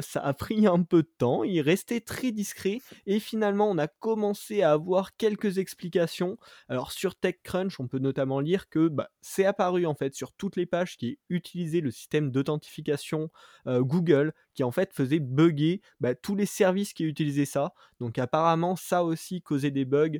ça 0.01 0.19
a 0.19 0.33
pris 0.33 0.67
un 0.67 0.83
peu 0.83 1.03
de 1.03 1.09
temps. 1.17 1.43
Il 1.43 1.61
restait 1.61 2.01
très 2.01 2.31
discret. 2.31 2.79
Et 3.05 3.19
finalement, 3.19 3.69
on 3.69 3.77
a 3.77 3.87
commencé 3.87 4.61
à 4.61 4.71
avoir 4.71 5.15
quelques 5.15 5.57
explications. 5.57 6.37
Alors, 6.67 6.91
sur 6.91 7.15
TechCrunch, 7.15 7.79
on 7.79 7.87
peut 7.87 7.99
notamment 7.99 8.39
lire 8.41 8.69
que 8.69 8.89
bah, 8.89 9.09
c'est 9.21 9.45
apparu 9.45 9.85
en 9.85 9.95
fait 9.95 10.13
sur 10.15 10.33
toutes 10.33 10.55
les 10.57 10.65
pages 10.65 10.97
qui 10.97 11.19
utilisaient 11.29 11.81
le 11.81 11.91
système 11.91 12.31
d'authentification 12.31 13.29
Google, 13.67 14.33
qui 14.53 14.63
en 14.63 14.71
fait 14.71 14.93
faisait 14.93 15.19
bugger 15.19 15.81
bah, 15.99 16.15
tous 16.15 16.35
les 16.35 16.45
services 16.45 16.93
qui 16.93 17.05
utilisaient 17.05 17.45
ça. 17.45 17.73
Donc, 17.99 18.17
apparemment, 18.17 18.75
ça 18.75 19.03
aussi 19.03 19.41
causait 19.41 19.71
des 19.71 19.85
bugs 19.85 20.19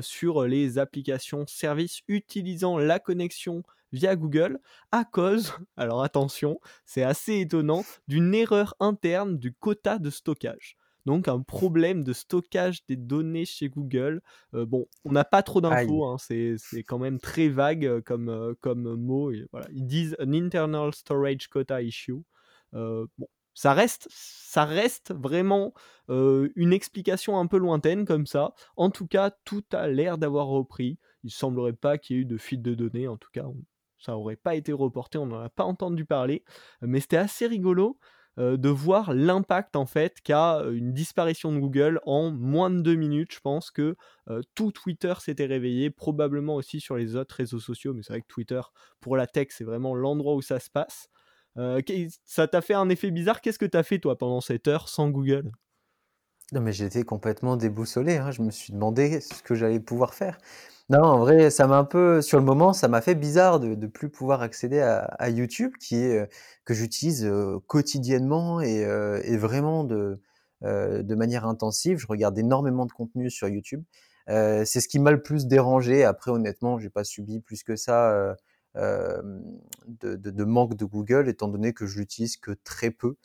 sur 0.00 0.44
les 0.44 0.78
applications 0.78 1.46
services 1.46 2.00
utilisant 2.08 2.78
la 2.78 2.98
connexion 2.98 3.62
via 3.92 4.16
Google 4.16 4.58
à 4.92 5.04
cause, 5.04 5.52
alors 5.76 6.02
attention, 6.02 6.60
c'est 6.84 7.02
assez 7.02 7.17
étonnant, 7.26 7.84
d'une 8.06 8.34
erreur 8.34 8.74
interne 8.80 9.38
du 9.38 9.52
quota 9.52 9.98
de 9.98 10.10
stockage. 10.10 10.76
Donc 11.08 11.26
un 11.26 11.40
problème 11.40 12.04
de 12.04 12.12
stockage 12.12 12.84
des 12.86 12.96
données 12.96 13.46
chez 13.46 13.70
Google. 13.70 14.20
Euh, 14.52 14.66
bon, 14.66 14.86
on 15.06 15.12
n'a 15.12 15.24
pas 15.24 15.42
trop 15.42 15.62
d'infos, 15.62 16.04
hein, 16.04 16.16
c'est, 16.18 16.58
quand 16.86 16.98
même 16.98 17.18
très 17.18 17.48
vague 17.48 17.86
euh, 17.86 18.02
comme, 18.02 18.28
euh, 18.28 18.52
comme 18.60 18.94
mot. 18.94 19.32
voilà. 19.50 19.66
Ils 19.72 19.86
disent 19.86 20.16
an 20.20 20.34
internal 20.34 20.92
storage 20.92 21.48
quota 21.48 21.80
issue. 21.80 22.22
bon, 22.74 23.08
ça 23.54 23.72
reste, 23.72 24.06
ça 24.10 24.66
reste 24.66 25.14
vraiment 25.14 25.72
une 26.08 26.74
explication 26.74 27.38
un 27.38 27.46
peu 27.46 27.56
lointaine 27.56 28.04
comme 28.04 28.26
ça. 28.26 28.52
En 28.76 28.90
tout 28.90 29.06
cas, 29.06 29.30
tout 29.46 29.64
a 29.72 29.88
l'air 29.88 30.18
d'avoir 30.18 30.46
repris. 30.46 30.98
Il 31.24 31.30
semblerait 31.30 31.72
pas 31.72 31.96
qu'il 31.96 32.16
y 32.16 32.18
ait 32.18 32.22
eu 32.22 32.26
de 32.26 32.36
fuite 32.36 32.60
de 32.60 32.74
données. 32.74 33.08
En 33.08 33.16
tout 33.16 33.30
cas, 33.32 33.46
ça 33.98 34.16
aurait 34.16 34.36
pas 34.36 34.54
été 34.54 34.72
reporté, 34.72 35.18
on 35.18 35.26
n'en 35.26 35.40
a 35.40 35.48
pas 35.48 35.64
entendu 35.64 36.04
parler, 36.04 36.44
mais 36.80 37.00
c'était 37.00 37.16
assez 37.16 37.46
rigolo 37.46 37.98
de 38.36 38.68
voir 38.68 39.12
l'impact 39.14 39.74
en 39.74 39.84
fait 39.84 40.20
qu'a 40.22 40.62
une 40.70 40.92
disparition 40.92 41.52
de 41.52 41.58
Google 41.58 42.00
en 42.06 42.30
moins 42.30 42.70
de 42.70 42.80
deux 42.82 42.94
minutes. 42.94 43.32
Je 43.34 43.40
pense 43.40 43.72
que 43.72 43.96
tout 44.54 44.70
Twitter 44.70 45.14
s'était 45.18 45.46
réveillé, 45.46 45.90
probablement 45.90 46.54
aussi 46.54 46.80
sur 46.80 46.96
les 46.96 47.16
autres 47.16 47.34
réseaux 47.34 47.58
sociaux, 47.58 47.94
mais 47.94 48.02
c'est 48.04 48.12
vrai 48.12 48.22
que 48.22 48.28
Twitter 48.28 48.60
pour 49.00 49.16
la 49.16 49.26
tech 49.26 49.48
c'est 49.50 49.64
vraiment 49.64 49.94
l'endroit 49.96 50.36
où 50.36 50.42
ça 50.42 50.60
se 50.60 50.70
passe. 50.70 51.08
ça 52.24 52.46
t'a 52.46 52.60
fait 52.60 52.74
un 52.74 52.88
effet 52.90 53.10
bizarre? 53.10 53.40
Qu'est-ce 53.40 53.58
que 53.58 53.66
t'as 53.66 53.82
fait 53.82 53.98
toi 53.98 54.16
pendant 54.16 54.40
cette 54.40 54.68
heure 54.68 54.88
sans 54.88 55.10
Google? 55.10 55.50
Non 56.52 56.60
mais 56.62 56.72
j'étais 56.72 57.02
complètement 57.02 57.56
déboussolé. 57.56 58.16
Hein. 58.16 58.30
Je 58.30 58.42
me 58.42 58.50
suis 58.50 58.72
demandé 58.72 59.20
ce 59.20 59.42
que 59.42 59.54
j'allais 59.54 59.80
pouvoir 59.80 60.14
faire. 60.14 60.38
Non, 60.88 61.02
en 61.02 61.18
vrai, 61.18 61.50
ça 61.50 61.66
m'a 61.66 61.76
un 61.76 61.84
peu 61.84 62.22
sur 62.22 62.38
le 62.38 62.44
moment, 62.44 62.72
ça 62.72 62.88
m'a 62.88 63.02
fait 63.02 63.14
bizarre 63.14 63.60
de 63.60 63.74
ne 63.74 63.86
plus 63.86 64.08
pouvoir 64.08 64.40
accéder 64.40 64.80
à 64.80 65.28
YouTube 65.28 65.72
qui 65.78 65.96
est, 65.96 66.20
euh, 66.20 66.26
que 66.64 66.72
j'utilise, 66.72 67.26
euh, 67.26 67.58
quotidiennement 67.66 68.62
et 68.62 68.84
euh, 68.86 69.20
et 69.24 69.36
vraiment 69.36 69.84
de, 69.84 70.18
de 70.62 71.14
manière 71.14 71.46
intensive. 71.46 71.98
Je 71.98 72.06
regarde 72.06 72.38
énormément 72.38 72.86
de 72.86 72.92
contenu 72.92 73.30
sur 73.30 73.48
YouTube. 73.48 73.84
c'est 74.28 74.80
ce 74.80 74.88
qui 74.88 74.98
m'a 74.98 75.10
le 75.12 75.22
plus 75.22 75.46
dérangé. 75.46 76.04
Après 76.04 76.30
honnêtement, 76.30 76.78
j'ai 76.78 76.90
pas 76.90 77.04
subi 77.04 77.40
plus 77.40 77.62
que 77.62 77.76
ça, 77.76 78.34
de 78.74 80.16
de 80.16 80.44
manque 80.44 80.74
de 80.76 80.84
Google 80.84 81.28
étant 81.28 81.48
donné 81.48 81.72
que 81.74 81.86
je 81.86 81.98
l'utilise 81.98 82.36
que 82.38 82.52
très 82.64 82.90
peu. 82.90 83.16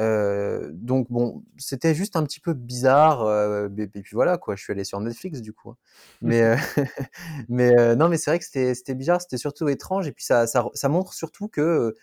Euh, 0.00 0.70
donc 0.72 1.10
bon, 1.10 1.44
c'était 1.58 1.94
juste 1.94 2.16
un 2.16 2.24
petit 2.24 2.40
peu 2.40 2.54
bizarre. 2.54 3.22
Euh, 3.22 3.68
et, 3.76 3.86
puis 3.86 4.14
voilà 4.14 4.38
quoi, 4.38 4.56
je 4.56 4.62
suis 4.62 4.72
allé 4.72 4.84
sur 4.84 5.00
Netflix 5.00 5.42
du 5.42 5.52
coup. 5.52 5.70
Hein. 5.70 5.76
Mais 6.22 6.42
euh, 6.42 6.56
mais 7.48 7.96
non, 7.96 8.08
mais 8.08 8.16
c'est 8.16 8.30
vrai 8.30 8.38
que 8.38 8.44
c'était 8.44 8.94
bizarre, 8.94 9.20
c'était 9.20 9.36
surtout 9.36 9.68
étrange. 9.68 10.08
Et 10.08 10.12
puis 10.12 10.24
ça, 10.24 10.46
ça, 10.46 10.66
ça 10.74 10.88
montre 10.88 11.12
surtout 11.12 11.48
que 11.48 11.94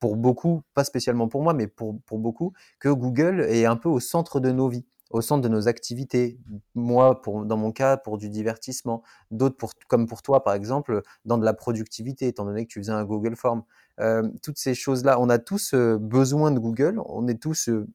pour 0.00 0.16
beaucoup, 0.16 0.62
pas 0.74 0.84
spécialement 0.84 1.28
pour 1.28 1.42
moi, 1.42 1.54
mais 1.54 1.66
pour 1.66 2.00
pour 2.02 2.18
beaucoup, 2.18 2.52
que 2.78 2.88
Google 2.88 3.40
est 3.48 3.64
un 3.64 3.76
peu 3.76 3.88
au 3.88 4.00
centre 4.00 4.40
de 4.40 4.50
nos 4.50 4.68
vies 4.68 4.86
au 5.10 5.20
centre 5.20 5.42
de 5.42 5.48
nos 5.48 5.68
activités. 5.68 6.38
Moi, 6.74 7.20
pour, 7.22 7.44
dans 7.44 7.56
mon 7.56 7.72
cas, 7.72 7.96
pour 7.96 8.18
du 8.18 8.28
divertissement. 8.28 9.02
D'autres, 9.30 9.56
pour, 9.56 9.72
comme 9.88 10.06
pour 10.06 10.22
toi, 10.22 10.42
par 10.42 10.54
exemple, 10.54 11.02
dans 11.24 11.38
de 11.38 11.44
la 11.44 11.54
productivité, 11.54 12.26
étant 12.28 12.44
donné 12.44 12.66
que 12.66 12.72
tu 12.72 12.80
faisais 12.80 12.92
un 12.92 13.04
Google 13.04 13.36
Form. 13.36 13.62
Euh, 14.00 14.28
toutes 14.42 14.58
ces 14.58 14.74
choses-là, 14.74 15.18
on 15.20 15.28
a 15.28 15.38
tous 15.38 15.74
euh, 15.74 15.98
besoin 15.98 16.50
de 16.50 16.58
Google. 16.58 17.00
On 17.06 17.26
est 17.26 17.40
tous 17.40 17.68
euh, 17.68 17.86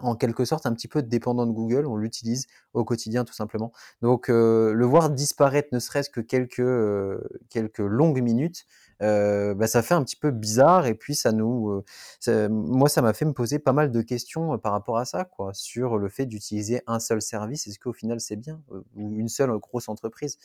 en 0.00 0.14
quelque 0.16 0.44
sorte 0.44 0.66
un 0.66 0.74
petit 0.74 0.88
peu 0.88 1.02
dépendant 1.02 1.46
de 1.46 1.52
Google, 1.52 1.84
on 1.86 1.96
l'utilise 1.96 2.46
au 2.72 2.84
quotidien 2.84 3.24
tout 3.24 3.32
simplement. 3.34 3.72
Donc 4.00 4.28
le 4.28 4.84
voir 4.84 5.10
disparaître 5.10 5.70
ne 5.72 5.80
serait-ce 5.80 6.08
que 6.08 6.20
quelques, 6.20 6.62
quelques 7.48 7.78
longues 7.80 8.22
minutes, 8.22 8.64
euh, 9.02 9.54
bah, 9.54 9.66
ça 9.66 9.82
fait 9.82 9.94
un 9.94 10.02
petit 10.02 10.16
peu 10.16 10.30
bizarre 10.30 10.86
et 10.86 10.94
puis 10.94 11.14
ça 11.14 11.32
nous, 11.32 11.82
euh, 12.28 12.48
moi 12.48 12.88
ça 12.88 13.02
m'a 13.02 13.12
fait 13.12 13.24
me 13.24 13.32
poser 13.32 13.58
pas 13.58 13.72
mal 13.72 13.90
de 13.92 14.02
questions 14.02 14.54
euh, 14.54 14.58
par 14.58 14.72
rapport 14.72 14.98
à 14.98 15.04
ça, 15.04 15.24
quoi, 15.24 15.52
sur 15.54 15.98
le 15.98 16.08
fait 16.08 16.26
d'utiliser 16.26 16.82
un 16.86 16.98
seul 16.98 17.22
service. 17.22 17.66
Est-ce 17.66 17.78
qu'au 17.78 17.92
final 17.92 18.20
c'est 18.20 18.36
bien 18.36 18.60
ou 18.96 19.14
une 19.14 19.28
seule 19.28 19.56
grosse 19.58 19.88
entreprise? 19.88 20.38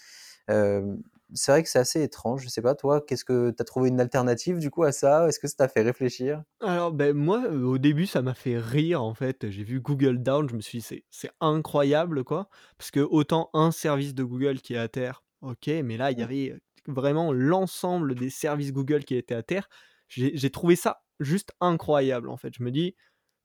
C'est 1.35 1.51
vrai 1.51 1.63
que 1.63 1.69
c'est 1.69 1.79
assez 1.79 2.03
étrange. 2.03 2.43
Je 2.43 2.49
sais 2.49 2.61
pas 2.61 2.75
toi, 2.75 3.01
qu'est-ce 3.01 3.25
que 3.25 3.49
tu 3.49 3.55
as 3.59 3.63
trouvé 3.65 3.89
une 3.89 3.99
alternative 3.99 4.59
du 4.59 4.69
coup 4.69 4.83
à 4.83 4.91
ça? 4.91 5.27
Est-ce 5.27 5.39
que 5.39 5.47
ça 5.47 5.55
t'a 5.55 5.67
fait 5.67 5.81
réfléchir? 5.81 6.43
Alors 6.61 6.91
ben 6.91 7.15
moi 7.15 7.47
au 7.47 7.77
début 7.79 8.05
ça 8.05 8.21
m'a 8.21 8.35
fait 8.35 8.59
rire 8.59 9.01
en 9.01 9.15
fait. 9.15 9.49
J'ai 9.49 9.63
vu 9.63 9.79
Google 9.79 10.21
Down, 10.21 10.47
je 10.47 10.55
me 10.55 10.61
suis 10.61 10.79
dit 10.79 11.03
c'est 11.09 11.31
incroyable 11.39 12.23
quoi, 12.23 12.49
parce 12.77 12.91
que 12.91 12.99
autant 12.99 13.49
un 13.53 13.71
service 13.71 14.13
de 14.13 14.23
Google 14.23 14.59
qui 14.59 14.75
est 14.75 14.77
à 14.77 14.89
terre, 14.89 15.23
ok, 15.41 15.67
mais 15.83 15.97
là 15.97 16.11
il 16.11 16.19
y 16.19 16.21
mmh. 16.21 16.25
avait 16.25 16.59
vraiment 16.87 17.31
l'ensemble 17.31 18.15
des 18.15 18.29
services 18.29 18.73
Google 18.73 19.03
qui 19.03 19.15
étaient 19.15 19.35
à 19.35 19.43
terre. 19.43 19.69
J'ai 20.07 20.49
trouvé 20.49 20.75
ça 20.75 21.01
juste 21.19 21.53
incroyable 21.59 22.29
en 22.29 22.37
fait. 22.37 22.53
Je 22.55 22.63
me 22.63 22.71
dis, 22.71 22.95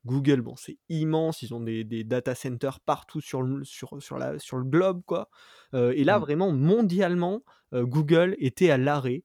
Google, 0.05 0.41
bon, 0.41 0.57
c'est 0.57 0.79
immense, 0.89 1.43
ils 1.43 1.55
ont 1.55 1.61
des, 1.61 1.85
data 2.05 2.35
centers 2.35 2.81
partout 2.81 3.21
sur 3.21 3.43
le, 3.43 3.65
sur, 3.65 4.03
sur 4.03 4.19
la, 4.19 4.39
sur 4.39 4.57
le 4.57 4.65
globe, 4.65 5.03
quoi. 5.07 5.29
Euh, 5.75 5.93
et 5.97 6.05
là, 6.05 6.19
mmh. 6.19 6.23
vraiment, 6.23 6.53
mondialement, 6.53 7.43
euh, 7.75 7.85
Google 7.85 8.37
était 8.39 8.71
à 8.71 8.79
l'arrêt. 8.79 9.25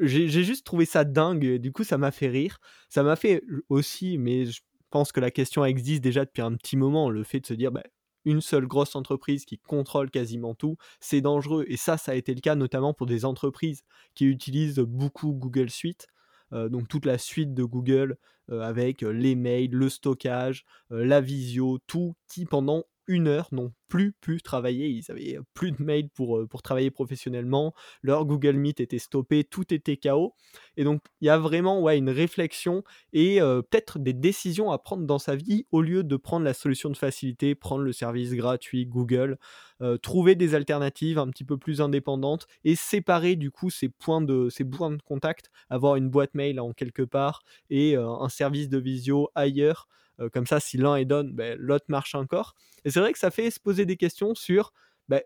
J'ai 0.00 0.28
juste 0.28 0.66
trouvé 0.66 0.84
ça 0.84 1.04
dingue, 1.04 1.44
et 1.44 1.58
du 1.58 1.72
coup, 1.72 1.82
ça 1.82 1.98
m'a 1.98 2.10
fait 2.10 2.28
rire. 2.28 2.60
Ça 2.88 3.02
m'a 3.02 3.16
fait 3.16 3.42
aussi, 3.68 4.18
mais 4.18 4.46
je 4.46 4.60
pense 4.90 5.12
que 5.12 5.20
la 5.20 5.30
question 5.30 5.64
existe 5.64 6.02
déjà 6.02 6.24
depuis 6.24 6.42
un 6.42 6.54
petit 6.54 6.76
moment, 6.76 7.10
le 7.10 7.24
fait 7.24 7.40
de 7.40 7.46
se 7.46 7.54
dire, 7.54 7.72
bah, 7.72 7.82
une 8.24 8.40
seule 8.40 8.66
grosse 8.66 8.96
entreprise 8.96 9.44
qui 9.44 9.58
contrôle 9.58 10.10
quasiment 10.10 10.54
tout, 10.54 10.76
c'est 11.00 11.20
dangereux. 11.20 11.64
Et 11.68 11.76
ça, 11.76 11.96
ça 11.96 12.12
a 12.12 12.14
été 12.14 12.34
le 12.34 12.40
cas 12.40 12.54
notamment 12.54 12.94
pour 12.94 13.06
des 13.06 13.24
entreprises 13.24 13.82
qui 14.14 14.26
utilisent 14.26 14.78
beaucoup 14.78 15.32
Google 15.32 15.70
Suite. 15.70 16.08
Euh, 16.52 16.68
donc 16.68 16.88
toute 16.88 17.06
la 17.06 17.18
suite 17.18 17.54
de 17.54 17.64
Google 17.64 18.16
euh, 18.50 18.60
avec 18.60 19.02
euh, 19.02 19.10
les 19.10 19.34
mails, 19.34 19.70
le 19.70 19.88
stockage, 19.88 20.64
la 20.90 21.20
visio, 21.20 21.78
tout 21.86 22.14
qui 22.28 22.44
pendant 22.44 22.84
une 23.06 23.28
heure, 23.28 23.48
n'ont 23.52 23.72
plus 23.88 24.12
pu 24.12 24.40
travailler. 24.40 24.88
Ils 24.88 25.10
avaient 25.10 25.38
plus 25.52 25.72
de 25.72 25.82
mails 25.82 26.08
pour, 26.08 26.38
euh, 26.38 26.46
pour 26.46 26.62
travailler 26.62 26.90
professionnellement. 26.90 27.74
Leur 28.02 28.24
Google 28.24 28.56
Meet 28.56 28.80
était 28.80 28.98
stoppé, 28.98 29.44
tout 29.44 29.74
était 29.74 29.96
chaos. 29.98 30.34
Et 30.76 30.84
donc, 30.84 31.02
il 31.20 31.26
y 31.26 31.30
a 31.30 31.38
vraiment 31.38 31.80
ouais, 31.82 31.98
une 31.98 32.08
réflexion 32.08 32.84
et 33.12 33.42
euh, 33.42 33.60
peut-être 33.60 33.98
des 33.98 34.14
décisions 34.14 34.70
à 34.70 34.78
prendre 34.78 35.04
dans 35.04 35.18
sa 35.18 35.36
vie 35.36 35.66
au 35.72 35.82
lieu 35.82 36.04
de 36.04 36.16
prendre 36.16 36.44
la 36.44 36.54
solution 36.54 36.88
de 36.90 36.96
facilité, 36.96 37.54
prendre 37.54 37.82
le 37.82 37.92
service 37.92 38.32
gratuit 38.32 38.86
Google, 38.86 39.38
euh, 39.82 39.98
trouver 39.98 40.36
des 40.36 40.54
alternatives 40.54 41.18
un 41.18 41.28
petit 41.28 41.44
peu 41.44 41.58
plus 41.58 41.80
indépendantes 41.80 42.46
et 42.64 42.76
séparer 42.76 43.36
du 43.36 43.50
coup 43.50 43.68
ces 43.68 43.90
points 43.90 44.22
de, 44.22 44.48
ces 44.48 44.64
points 44.64 44.90
de 44.90 45.02
contact, 45.02 45.50
avoir 45.68 45.96
une 45.96 46.08
boîte 46.08 46.34
mail 46.34 46.60
en 46.60 46.72
quelque 46.72 47.02
part 47.02 47.42
et 47.68 47.96
un 47.96 48.28
service 48.28 48.68
de 48.68 48.78
visio 48.78 49.30
ailleurs 49.34 49.86
euh, 50.20 50.28
comme 50.28 50.46
ça, 50.46 50.60
si 50.60 50.76
l'un 50.76 50.96
est 50.96 51.04
down, 51.04 51.32
ben, 51.32 51.56
l'autre 51.58 51.86
marche 51.88 52.14
encore. 52.14 52.54
Et 52.84 52.90
c'est 52.90 53.00
vrai 53.00 53.12
que 53.12 53.18
ça 53.18 53.30
fait 53.30 53.50
se 53.50 53.60
poser 53.60 53.86
des 53.86 53.96
questions 53.96 54.34
sur 54.34 54.72
ben, 55.08 55.20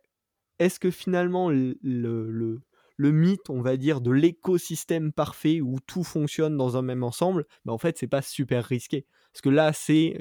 est-ce 0.59 0.81
que 0.81 0.91
finalement 0.91 1.51
le, 1.51 1.77
le, 1.83 3.13
mythe, 3.13 3.51
on 3.51 3.61
va 3.61 3.77
dire, 3.77 4.01
de 4.01 4.11
l'écosystème 4.11 5.13
parfait 5.13 5.61
où 5.61 5.79
tout 5.87 6.05
fonctionne 6.05 6.57
dans 6.57 6.77
un 6.77 6.83
même 6.83 7.03
ensemble, 7.03 7.45
ben, 7.65 7.73
en 7.73 7.79
fait, 7.79 7.99
c'est 7.99 8.09
pas 8.09 8.23
super 8.23 8.65
risqué. 8.65 9.07
Parce 9.37 9.43
que 9.43 9.51
là, 9.51 9.75
c'est 9.75 10.17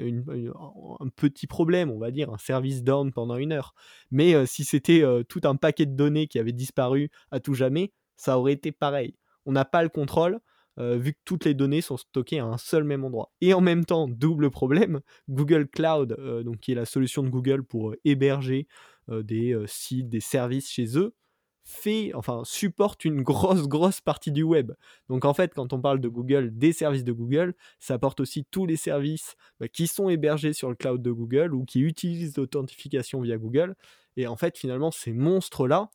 un 1.00 1.08
petit 1.08 1.46
problème, 1.46 1.90
on 1.90 1.98
va 1.98 2.10
dire, 2.10 2.30
un 2.30 2.36
service 2.36 2.82
down 2.82 3.14
pendant 3.14 3.36
une 3.36 3.52
heure. 3.52 3.74
Mais 4.10 4.34
euh, 4.34 4.44
si 4.44 4.62
c'était 4.62 5.02
euh, 5.02 5.22
tout 5.22 5.40
un 5.44 5.56
paquet 5.56 5.86
de 5.86 5.96
données 5.96 6.26
qui 6.26 6.38
avait 6.38 6.52
disparu 6.52 7.10
à 7.30 7.40
tout 7.40 7.54
jamais, 7.54 7.94
ça 8.16 8.38
aurait 8.38 8.52
été 8.52 8.72
pareil. 8.72 9.16
On 9.46 9.52
n'a 9.52 9.64
pas 9.64 9.82
le 9.82 9.88
contrôle. 9.88 10.38
Euh, 10.78 10.98
vu 10.98 11.14
que 11.14 11.18
toutes 11.24 11.46
les 11.46 11.54
données 11.54 11.80
sont 11.80 11.96
stockées 11.96 12.38
à 12.38 12.44
un 12.44 12.58
seul 12.58 12.84
même 12.84 13.04
endroit. 13.04 13.32
Et 13.40 13.54
en 13.54 13.62
même 13.62 13.86
temps, 13.86 14.08
double 14.08 14.50
problème, 14.50 15.00
Google 15.28 15.68
Cloud, 15.68 16.16
euh, 16.18 16.42
donc 16.42 16.58
qui 16.58 16.72
est 16.72 16.74
la 16.74 16.84
solution 16.84 17.22
de 17.22 17.30
Google 17.30 17.62
pour 17.64 17.90
euh, 17.90 18.00
héberger 18.04 18.66
des 19.08 19.56
sites, 19.68 20.08
des 20.08 20.18
services 20.18 20.68
chez 20.68 20.98
eux, 20.98 21.14
fait, 21.62 22.12
enfin, 22.14 22.42
supporte 22.44 23.04
une 23.04 23.22
grosse, 23.22 23.68
grosse 23.68 24.00
partie 24.00 24.32
du 24.32 24.42
web. 24.42 24.72
Donc 25.08 25.24
en 25.24 25.32
fait, 25.32 25.54
quand 25.54 25.72
on 25.72 25.80
parle 25.80 26.00
de 26.00 26.08
Google, 26.08 26.50
des 26.52 26.72
services 26.72 27.04
de 27.04 27.12
Google, 27.12 27.54
ça 27.78 27.94
apporte 27.94 28.18
aussi 28.18 28.44
tous 28.50 28.66
les 28.66 28.76
services 28.76 29.36
bah, 29.60 29.68
qui 29.68 29.86
sont 29.86 30.08
hébergés 30.08 30.52
sur 30.52 30.68
le 30.70 30.74
cloud 30.74 31.02
de 31.02 31.12
Google 31.12 31.54
ou 31.54 31.64
qui 31.64 31.82
utilisent 31.82 32.36
l'authentification 32.36 33.20
via 33.20 33.38
Google. 33.38 33.76
Et 34.16 34.26
en 34.26 34.36
fait, 34.36 34.58
finalement, 34.58 34.90
ces 34.90 35.12
monstres-là, 35.12 35.90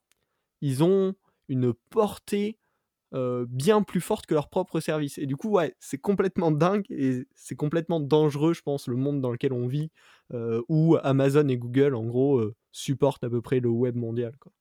ils 0.62 0.86
ont 0.86 1.15
une 1.50 1.74
portée 1.89 2.58
bien 3.13 3.82
plus 3.82 4.02
forte 4.02 4.26
que 4.26 4.34
leur 4.34 4.50
propre 4.50 4.80
service. 4.80 5.17
Et 5.17 5.26
du 5.26 5.36
coup, 5.36 5.50
ouais, 5.50 5.76
c'est 5.80 5.97
complètement 5.97 6.52
dingue 6.52 6.86
et 6.89 7.28
c'est 7.36 7.56
complètement 7.56 8.00
dangereux, 8.00 8.54
je 8.54 8.62
pense, 8.62 8.88
le 8.88 8.95
monde 8.95 9.21
dans 9.21 9.32
lequel 9.32 9.54
on 9.54 9.67
vit, 9.67 9.91
où 10.69 10.97
Amazon 11.04 11.47
et 11.47 11.58
Google, 11.58 11.95
en 11.95 12.06
gros, 12.06 12.41
supportent 12.71 13.24
à 13.24 13.30
peu 13.30 13.41
près 13.41 13.60
le 13.60 13.69
web 13.69 13.95
mondial. 13.95 14.34
Quoi. 14.39 14.52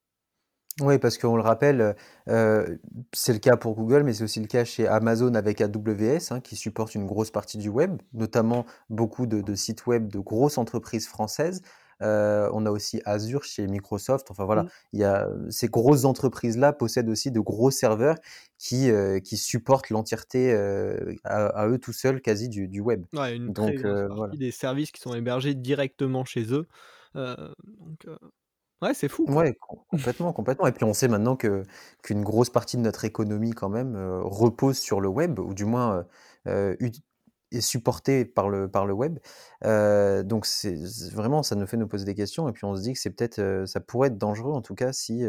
Oui, 0.79 0.97
parce 0.99 1.17
qu'on 1.17 1.35
le 1.35 1.41
rappelle, 1.41 1.95
c'est 2.27 3.33
le 3.33 3.39
cas 3.39 3.57
pour 3.57 3.75
Google, 3.75 4.03
mais 4.03 4.13
c'est 4.13 4.23
aussi 4.23 4.39
le 4.39 4.47
cas 4.47 4.63
chez 4.63 4.87
Amazon 4.87 5.33
avec 5.35 5.61
AWS, 5.61 6.31
hein, 6.31 6.39
qui 6.39 6.55
supporte 6.55 6.95
une 6.95 7.05
grosse 7.05 7.29
partie 7.29 7.57
du 7.57 7.69
web, 7.69 8.01
notamment 8.13 8.65
beaucoup 8.89 9.25
de, 9.25 9.41
de 9.41 9.55
sites 9.55 9.85
web 9.85 10.07
de 10.07 10.19
grosses 10.19 10.57
entreprises 10.57 11.07
françaises. 11.07 11.61
Euh, 12.01 12.49
on 12.53 12.65
a 12.65 12.71
aussi 12.71 13.01
Azure 13.05 13.43
chez 13.43 13.67
Microsoft. 13.67 14.31
Enfin 14.31 14.45
voilà, 14.45 14.63
mmh. 14.63 14.69
il 14.93 14.99
y 14.99 15.03
a 15.03 15.29
ces 15.49 15.67
grosses 15.67 16.05
entreprises-là 16.05 16.73
possèdent 16.73 17.09
aussi 17.09 17.31
de 17.31 17.39
gros 17.39 17.71
serveurs 17.71 18.17
qui, 18.57 18.89
euh, 18.89 19.19
qui 19.19 19.37
supportent 19.37 19.89
l'entièreté 19.89 20.53
euh, 20.53 21.15
à, 21.23 21.67
eux 21.67 21.77
tout 21.77 21.93
seuls 21.93 22.21
quasi 22.21 22.49
du, 22.49 22.79
web. 22.79 23.05
Ouais, 23.13 23.35
une 23.35 23.53
Donc 23.53 23.85
voilà. 23.85 24.35
des 24.35 24.51
services 24.51 24.91
qui 24.91 25.01
sont 25.01 25.13
hébergés 25.13 25.53
directement 25.53 26.25
chez 26.25 26.51
eux. 26.53 26.67
donc 27.15 28.07
ouais, 28.81 28.93
c'est 28.93 29.09
fou. 29.09 29.25
Ouais, 29.29 29.57
complètement, 29.89 30.33
complètement. 30.33 30.67
Et 30.67 30.71
puis 30.71 30.83
on 30.83 30.93
sait 30.93 31.07
maintenant 31.07 31.35
que 31.35 31.63
qu'une 32.03 32.23
grosse 32.23 32.49
partie 32.49 32.77
de 32.77 32.81
notre 32.81 33.05
économie 33.05 33.51
quand 33.51 33.69
même 33.69 33.95
repose 34.23 34.77
sur 34.77 35.01
le 35.01 35.07
web, 35.07 35.39
ou 35.39 35.53
du 35.53 35.65
moins 35.65 36.05
est 37.51 37.61
supporté 37.61 38.25
par 38.25 38.49
le, 38.49 38.69
par 38.69 38.85
le 38.85 38.93
web. 38.93 39.19
donc 39.61 40.45
c'est 40.45 40.75
vraiment, 41.11 41.43
ça 41.43 41.55
nous 41.55 41.67
fait 41.67 41.77
nous 41.77 41.87
poser 41.87 42.05
des 42.05 42.15
questions 42.15 42.47
et 42.49 42.51
puis 42.51 42.65
on 42.65 42.75
se 42.75 42.81
dit 42.81 42.93
que 42.93 42.99
c'est 42.99 43.11
peut-être, 43.11 43.63
ça 43.65 43.79
pourrait 43.79 44.07
être 44.09 44.17
dangereux 44.17 44.53
en 44.53 44.61
tout 44.61 44.75
cas 44.75 44.93
si 44.93 45.23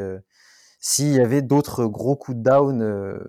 s'il 0.78 1.12
y 1.12 1.20
avait 1.20 1.42
d'autres 1.42 1.86
gros 1.86 2.16
coups 2.16 2.38
de 2.38 2.42
down 2.42 3.20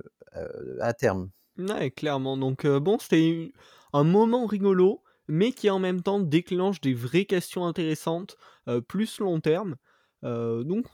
à 0.79 0.93
terme. 0.93 1.29
Ouais, 1.57 1.91
clairement. 1.91 2.37
Donc 2.37 2.65
bon, 2.65 2.97
c'était 2.99 3.51
un 3.93 4.03
moment 4.03 4.45
rigolo, 4.45 5.01
mais 5.27 5.51
qui 5.51 5.69
en 5.69 5.79
même 5.79 6.01
temps 6.01 6.19
déclenche 6.19 6.81
des 6.81 6.93
vraies 6.93 7.25
questions 7.25 7.65
intéressantes, 7.65 8.37
plus 8.87 9.19
long 9.19 9.39
terme. 9.39 9.75
donc 10.23 10.85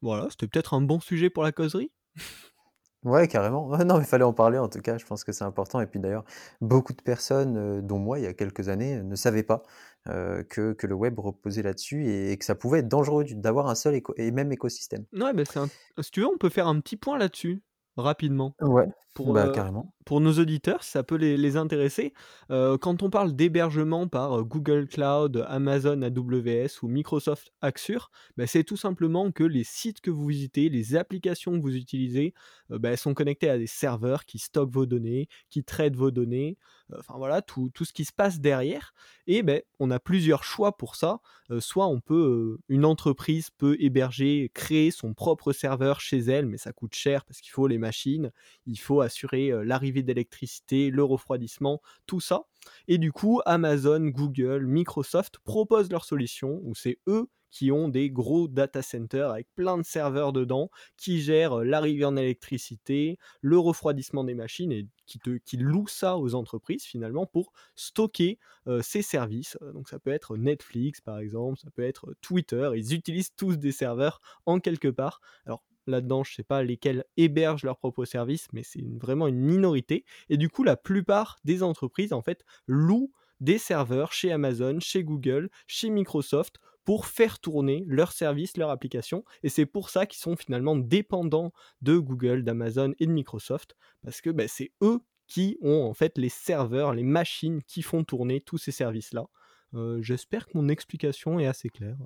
voilà, 0.00 0.28
c'était 0.30 0.46
peut-être 0.46 0.74
un 0.74 0.80
bon 0.80 1.00
sujet 1.00 1.30
pour 1.30 1.42
la 1.42 1.52
causerie. 1.52 1.90
Ouais, 3.04 3.28
carrément. 3.28 3.68
non, 3.84 3.96
mais 3.98 4.04
il 4.04 4.06
fallait 4.06 4.24
en 4.24 4.32
parler 4.32 4.58
en 4.58 4.68
tout 4.68 4.80
cas, 4.80 4.98
je 4.98 5.06
pense 5.06 5.24
que 5.24 5.32
c'est 5.32 5.44
important 5.44 5.80
et 5.80 5.86
puis 5.86 6.00
d'ailleurs, 6.00 6.24
beaucoup 6.60 6.92
de 6.92 7.02
personnes, 7.02 7.80
dont 7.86 7.98
moi 7.98 8.18
il 8.18 8.24
y 8.24 8.26
a 8.26 8.34
quelques 8.34 8.68
années, 8.68 9.02
ne 9.02 9.16
savaient 9.16 9.42
pas, 9.42 9.62
que 10.04 10.72
que 10.72 10.86
le 10.86 10.94
web 10.94 11.18
reposait 11.18 11.62
là-dessus 11.62 12.08
et 12.08 12.36
que 12.36 12.44
ça 12.44 12.54
pouvait 12.54 12.80
être 12.80 12.88
dangereux 12.88 13.24
d'avoir 13.24 13.68
un 13.68 13.74
seul 13.74 14.00
et 14.16 14.30
même 14.30 14.52
écosystème. 14.52 15.04
Ouais, 15.12 15.32
mais 15.32 15.44
c'est 15.44 15.60
si 16.02 16.10
tu 16.10 16.20
veux, 16.20 16.26
on 16.26 16.38
peut 16.38 16.48
faire 16.48 16.66
un 16.66 16.80
petit 16.80 16.96
point 16.96 17.18
là-dessus 17.18 17.62
rapidement. 17.96 18.54
Ouais, 18.60 18.86
pour, 19.14 19.32
bah, 19.32 19.50
carrément. 19.52 19.92
Pour 20.08 20.22
nos 20.22 20.32
auditeurs, 20.38 20.84
ça 20.84 21.02
peut 21.02 21.16
les, 21.16 21.56
intéresser. 21.58 22.14
quand 22.48 23.02
on 23.02 23.10
parle 23.10 23.36
d'hébergement 23.36 24.08
par 24.08 24.42
Google 24.42 24.86
Cloud, 24.86 25.44
Amazon 25.46 26.00
AWS 26.00 26.82
ou 26.82 26.88
Microsoft 26.88 27.52
Azure, 27.60 28.10
bah, 28.38 28.46
c'est 28.46 28.64
tout 28.64 28.78
simplement 28.78 29.30
que 29.32 29.44
les 29.44 29.64
sites 29.64 30.00
que 30.00 30.10
vous 30.10 30.24
visitez, 30.24 30.70
les 30.70 30.96
applications 30.96 31.52
que 31.52 31.60
vous 31.60 31.76
utilisez, 31.76 32.32
bah, 32.70 32.96
sont 32.96 33.12
connectés 33.12 33.50
à 33.50 33.58
des 33.58 33.66
serveurs 33.66 34.24
qui 34.24 34.38
stockent 34.38 34.72
vos 34.72 34.86
données, 34.86 35.28
qui 35.50 35.62
traitent 35.62 35.96
vos 35.96 36.10
données, 36.10 36.56
enfin 36.98 37.14
voilà, 37.18 37.42
tout, 37.42 37.70
tout, 37.74 37.84
ce 37.84 37.92
qui 37.92 38.06
se 38.06 38.12
passe 38.12 38.40
derrière. 38.40 38.94
Et 39.26 39.42
ben, 39.42 39.60
on 39.78 39.90
a 39.90 40.00
plusieurs 40.00 40.42
choix 40.42 40.78
pour 40.78 40.96
ça. 40.96 41.20
soit 41.58 41.86
on 41.86 42.00
peut, 42.00 42.58
une 42.70 42.86
entreprise 42.86 43.50
peut 43.50 43.76
héberger, 43.78 44.50
créer 44.54 44.90
son 44.90 45.12
propre 45.12 45.52
serveur 45.52 46.00
chez 46.00 46.20
elle, 46.20 46.46
mais 46.46 46.56
ça 46.56 46.72
coûte 46.72 46.94
cher 46.94 47.26
parce 47.26 47.42
qu'il 47.42 47.50
faut 47.50 47.66
les 47.66 47.76
machines, 47.76 48.32
il 48.64 48.78
faut 48.78 49.02
assurer 49.02 49.52
l'arrivée 49.64 49.97
d'électricité, 50.02 50.90
le 50.90 51.04
refroidissement, 51.04 51.80
tout 52.06 52.20
ça. 52.20 52.42
Et 52.86 52.98
du 52.98 53.12
coup, 53.12 53.40
Amazon, 53.46 54.00
Google, 54.00 54.66
Microsoft 54.66 55.38
proposent 55.38 55.90
leur 55.90 56.04
solution 56.04 56.60
où 56.64 56.74
c'est 56.74 56.98
eux 57.06 57.28
qui 57.50 57.72
ont 57.72 57.88
des 57.88 58.10
gros 58.10 58.48
data 58.48 58.82
centers 58.82 59.30
avec 59.30 59.48
plein 59.54 59.78
de 59.78 59.82
serveurs 59.82 60.32
dedans, 60.32 60.70
qui 60.96 61.20
gèrent 61.20 61.64
l'arrivée 61.64 62.04
en 62.04 62.16
électricité, 62.16 63.18
le 63.40 63.58
refroidissement 63.58 64.24
des 64.24 64.34
machines 64.34 64.72
et 64.72 64.86
qui, 65.06 65.56
louent 65.56 65.88
ça 65.88 66.18
aux 66.18 66.34
entreprises 66.34 66.84
finalement 66.84 67.26
pour 67.26 67.52
stocker 67.74 68.38
ces 68.82 69.02
services. 69.02 69.56
Donc 69.72 69.88
ça 69.88 69.98
peut 69.98 70.10
être 70.10 70.36
Netflix 70.36 71.00
par 71.00 71.18
exemple, 71.18 71.58
ça 71.58 71.70
peut 71.70 71.84
être 71.84 72.14
Twitter, 72.20 72.70
ils 72.76 72.94
utilisent 72.94 73.34
tous 73.34 73.56
des 73.56 73.72
serveurs 73.72 74.20
en 74.44 74.60
quelque 74.60 74.88
part. 74.88 75.20
Alors 75.46 75.62
là-dedans, 75.88 76.24
je 76.24 76.32
ne 76.32 76.34
sais 76.36 76.42
pas 76.44 76.62
lesquels 76.62 77.04
hébergent 77.16 77.64
leurs 77.64 77.78
propres 77.78 78.04
services, 78.04 78.48
mais 78.52 78.62
c'est 78.62 78.84
vraiment 79.00 79.26
une 79.26 79.40
minorité. 79.40 80.04
Et 80.28 80.36
du 80.36 80.48
coup, 80.48 80.64
la 80.64 80.76
plupart 80.76 81.36
des 81.44 81.62
entreprises, 81.62 82.12
en 82.12 82.22
fait, 82.22 82.44
louent 82.66 83.12
des 83.40 83.58
serveurs 83.58 84.12
chez 84.12 84.32
Amazon, 84.32 84.78
chez 84.80 85.04
Google, 85.04 85.50
chez 85.66 85.90
Microsoft 85.90 86.56
pour 86.84 87.06
faire 87.06 87.38
tourner 87.38 87.84
leurs 87.86 88.12
services, 88.12 88.56
leurs 88.56 88.70
applications. 88.70 89.24
Et 89.42 89.48
c'est 89.48 89.66
pour 89.66 89.90
ça 89.90 90.06
qu'ils 90.06 90.20
sont 90.20 90.36
finalement 90.36 90.76
dépendants 90.76 91.52
de 91.82 91.98
Google, 91.98 92.44
d'Amazon 92.44 92.94
et 92.98 93.06
de 93.06 93.12
Microsoft, 93.12 93.76
parce 94.02 94.20
que 94.20 94.30
bah, 94.30 94.48
c'est 94.48 94.72
eux 94.82 95.00
qui 95.26 95.58
ont 95.60 95.82
en 95.82 95.94
fait 95.94 96.16
les 96.16 96.30
serveurs, 96.30 96.94
les 96.94 97.02
machines 97.02 97.62
qui 97.62 97.82
font 97.82 98.04
tourner 98.04 98.40
tous 98.40 98.58
ces 98.58 98.72
services-là. 98.72 99.26
Euh, 99.74 100.00
j'espère 100.02 100.46
que 100.46 100.56
mon 100.56 100.68
explication 100.68 101.38
est 101.38 101.46
assez 101.46 101.68
claire. 101.68 101.98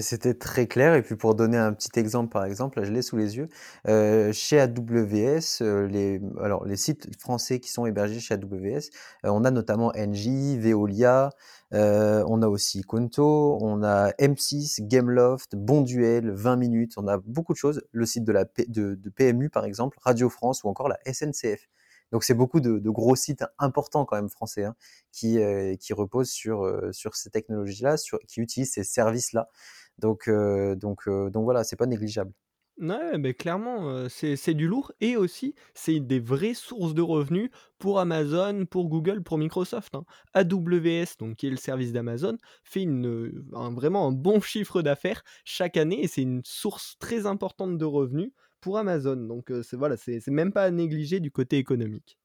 C'était 0.00 0.34
très 0.34 0.66
clair 0.66 0.94
et 0.94 1.02
puis 1.02 1.16
pour 1.16 1.34
donner 1.34 1.58
un 1.58 1.72
petit 1.74 1.90
exemple, 1.98 2.32
par 2.32 2.44
exemple, 2.44 2.80
là 2.80 2.84
je 2.86 2.92
l'ai 2.92 3.02
sous 3.02 3.16
les 3.16 3.36
yeux, 3.36 3.48
euh, 3.86 4.32
chez 4.32 4.58
AWS, 4.58 5.60
euh, 5.60 5.86
les 5.86 6.20
alors 6.40 6.64
les 6.64 6.76
sites 6.76 7.08
français 7.20 7.60
qui 7.60 7.70
sont 7.70 7.84
hébergés 7.84 8.20
chez 8.20 8.34
AWS, 8.34 8.88
euh, 9.24 9.30
on 9.30 9.44
a 9.44 9.50
notamment 9.50 9.92
Engie, 9.96 10.58
Veolia, 10.58 11.30
on 11.72 12.42
a 12.42 12.48
aussi 12.48 12.82
Conto, 12.82 13.58
on 13.60 13.82
a 13.82 14.12
M6, 14.18 14.80
Gameloft, 14.86 15.56
Bonduel, 15.56 16.30
20 16.30 16.56
minutes, 16.56 16.92
on 16.96 17.06
a 17.06 17.18
beaucoup 17.18 17.52
de 17.52 17.58
choses. 17.58 17.82
Le 17.92 18.06
site 18.06 18.24
de 18.24 18.32
la 18.32 18.44
de 18.68 19.10
PMU 19.14 19.50
par 19.50 19.66
exemple, 19.66 19.98
Radio 20.02 20.30
France 20.30 20.64
ou 20.64 20.68
encore 20.68 20.88
la 20.88 20.98
SNCF. 21.06 21.68
Donc 22.12 22.24
c'est 22.24 22.34
beaucoup 22.34 22.60
de, 22.60 22.78
gros 22.90 23.16
sites 23.16 23.44
importants 23.58 24.04
quand 24.04 24.16
même 24.16 24.28
français 24.28 24.64
hein, 24.64 24.76
qui, 25.10 25.40
euh, 25.40 25.74
qui 25.76 25.94
reposent 25.94 26.30
sur, 26.30 26.62
euh, 26.64 26.90
ces 26.92 27.30
technologies-là, 27.30 27.96
qui 28.28 28.40
utilisent 28.40 28.72
ces 28.72 28.84
services-là. 28.84 29.48
Donc, 29.98 30.28
euh, 30.28 30.76
donc, 30.76 31.08
donc 31.08 31.44
voilà, 31.44 31.64
c'est 31.64 31.76
pas 31.76 31.86
négligeable. 31.86 32.32
Ouais, 32.78 33.18
beh, 33.18 33.34
clairement, 33.34 34.08
c'est 34.08 34.54
du 34.54 34.66
lourd 34.66 34.92
et 35.00 35.16
aussi, 35.16 35.54
c'est 35.74 36.00
des 36.00 36.18
vraies 36.18 36.54
sources 36.54 36.94
de 36.94 37.02
revenus 37.02 37.50
pour 37.78 38.00
Amazon, 38.00 38.64
pour 38.66 38.88
Google, 38.88 39.22
pour 39.22 39.36
Microsoft, 39.38 39.94
hein. 39.94 40.04
AWS, 40.32 41.16
donc 41.18 41.36
qui 41.36 41.46
est 41.46 41.50
le 41.50 41.56
service 41.56 41.92
d'Amazon, 41.92 42.38
fait 42.64 42.86
un 42.86 43.70
vraiment 43.72 44.08
un 44.08 44.12
bon 44.12 44.40
chiffre 44.40 44.80
d'affaires 44.82 45.22
chaque 45.44 45.76
année 45.76 46.02
et 46.02 46.08
c'est 46.08 46.22
une 46.22 46.42
source 46.44 46.96
très 46.98 47.26
importante 47.26 47.76
de 47.76 47.84
revenus 47.84 48.32
pour 48.62 48.78
Amazon. 48.78 49.16
Donc 49.16 49.50
heu, 49.50 49.62
c'est 49.62 49.76
voilà, 49.76 49.98
c'est 49.98 50.26
même 50.28 50.52
pas 50.52 50.64
à 50.64 50.70
négliger 50.70 51.20
du 51.20 51.30
côté 51.30 51.58
économique. 51.58 52.18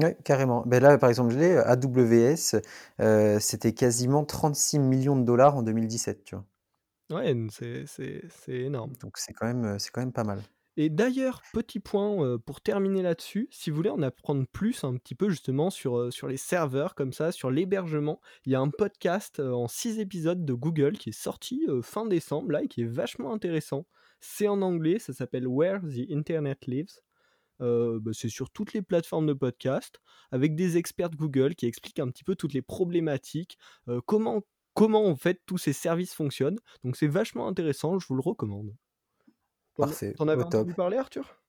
Ouais, 0.00 0.16
carrément. 0.24 0.64
Beh, 0.66 0.80
là, 0.80 0.98
par 0.98 1.08
exemple, 1.08 1.32
je 1.34 1.38
l'ai, 1.38 1.56
AWS, 1.56 2.56
heu, 3.00 3.38
c'était 3.40 3.72
quasiment 3.74 4.24
36 4.24 4.80
millions 4.80 5.16
de 5.16 5.24
dollars 5.24 5.56
en 5.56 5.62
2017, 5.62 6.24
tu 6.24 6.34
vois? 6.34 6.44
Ouais, 7.10 7.34
c'est 7.50 8.24
énorme. 8.48 8.94
Donc 9.00 9.18
c'est 9.18 9.32
quand 9.32 9.46
même, 9.46 9.76
quand 9.92 10.00
même 10.00 10.12
pas 10.12 10.24
mal. 10.24 10.40
Et 10.76 10.90
d'ailleurs, 10.90 11.42
petit 11.52 11.78
point, 11.78 12.38
pour 12.38 12.60
terminer 12.60 13.02
là-dessus, 13.02 13.46
si 13.52 13.70
vous 13.70 13.76
voulez 13.76 13.90
en 13.90 14.02
apprendre 14.02 14.44
plus 14.52 14.82
un 14.82 14.96
petit 14.96 15.14
peu 15.14 15.28
justement 15.30 15.70
sur, 15.70 16.12
sur 16.12 16.26
les 16.26 16.36
serveurs 16.36 16.96
comme 16.96 17.12
ça, 17.12 17.30
sur 17.30 17.50
l'hébergement, 17.52 18.20
il 18.44 18.52
y 18.52 18.54
a 18.56 18.60
un 18.60 18.70
podcast, 18.70 19.38
en 19.38 19.68
6 19.68 20.00
épisodes 20.00 20.44
de 20.44 20.52
Google 20.52 20.98
qui 20.98 21.10
est 21.10 21.12
sorti, 21.12 21.64
fin 21.82 22.06
décembre 22.06 22.50
là 22.52 22.64
et 22.64 22.68
qui 22.68 22.82
est 22.82 22.86
vachement 22.86 23.32
intéressant. 23.32 23.86
C'est 24.26 24.48
en 24.48 24.62
anglais, 24.62 24.98
ça 24.98 25.12
s'appelle 25.12 25.46
Where 25.46 25.80
the 25.82 26.10
Internet 26.10 26.66
Lives. 26.66 27.00
Heu, 27.60 28.00
bah, 28.00 28.12
c'est 28.14 28.28
sur 28.30 28.50
toutes 28.50 28.72
les 28.74 28.82
plateformes 28.82 29.26
de 29.26 29.34
podcast, 29.34 30.00
avec 30.32 30.56
des 30.56 30.76
experts 30.78 31.10
de 31.10 31.16
Google 31.16 31.54
qui 31.56 31.66
expliquent 31.66 32.00
un 32.00 32.08
petit 32.10 32.24
peu 32.24 32.36
toutes 32.36 32.54
les 32.54 32.62
problématiques, 32.62 33.58
heu, 33.88 34.00
comment 34.02 34.42
comment 34.74 35.06
en 35.06 35.16
fait 35.16 35.42
tous 35.46 35.58
ces 35.58 35.72
services 35.74 36.14
fonctionnent. 36.14 36.58
Donc 36.84 36.96
c'est 36.96 37.08
vachement 37.08 37.48
intéressant, 37.48 37.98
je 38.00 38.06
vous 38.08 38.16
le 38.16 38.22
recommande. 38.22 38.74
Parfait, 39.78 40.16
tu 40.16 40.22
en 40.24 40.28
au 40.32 40.42
avais 40.42 40.42
top. 40.42 40.72
entendu 40.72 40.74
parler 40.74 40.96
Arthur? 40.96 41.40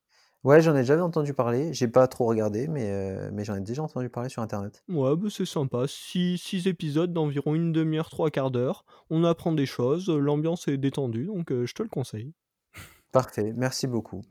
Ouais, 0.45 0.61
j'en 0.61 0.73
ai 0.75 0.79
déjà 0.81 1.03
entendu 1.03 1.33
parler, 1.33 1.73
j'ai 1.73 1.87
pas 1.89 2.07
trop 2.07 2.25
regardé, 2.25 2.67
mais 2.69 2.89
heu, 2.91 3.31
mais 3.33 3.43
j'en 3.43 3.55
ai 3.55 3.61
déjà 3.61 3.83
entendu 3.83 4.09
parler 4.09 4.29
sur 4.29 4.41
internet. 4.41 4.85
Ouais, 4.87 5.15
bah, 5.15 5.29
c'est 5.29 5.45
sympa, 5.45 5.85
six 5.87 6.37
6 6.39 6.65
épisodes 6.67 7.13
d'environ 7.13 7.53
une 7.53 7.71
demi 7.71 7.97
heure, 7.99 8.09
trois 8.09 8.31
quarts 8.31 8.49
d'heure. 8.51 8.83
On 9.11 9.23
apprend 9.23 9.51
des 9.51 9.65
choses, 9.67 10.09
l'ambiance 10.09 10.67
est 10.67 10.77
détendue, 10.77 11.25
donc 11.25 11.51
je 11.51 11.71
te 11.73 11.83
le 11.83 11.89
conseille. 11.89 12.33
Parfait, 13.15 13.53
merci 13.55 13.87
beaucoup. 13.87 14.23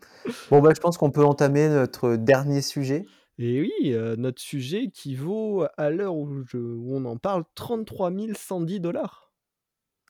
Bon, 0.51 0.61
bah, 0.61 0.73
je 0.77 0.81
pense 0.83 0.99
qu'on 0.99 1.11
peut 1.11 1.25
entamer 1.25 1.70
notre 1.70 2.16
dernier 2.16 2.61
sujet. 2.61 3.07
Et 3.38 3.62
oui, 3.62 3.92
heu, 3.94 4.14
notre 4.16 4.42
sujet 4.42 4.90
qui 4.90 5.14
vaut, 5.14 5.64
à 5.79 5.88
l'heure 5.88 6.14
où 6.14 6.44
on 6.55 7.07
en 7.07 7.16
parle, 7.16 7.44
33 7.55 8.11
110 8.35 8.81
$. 8.81 9.24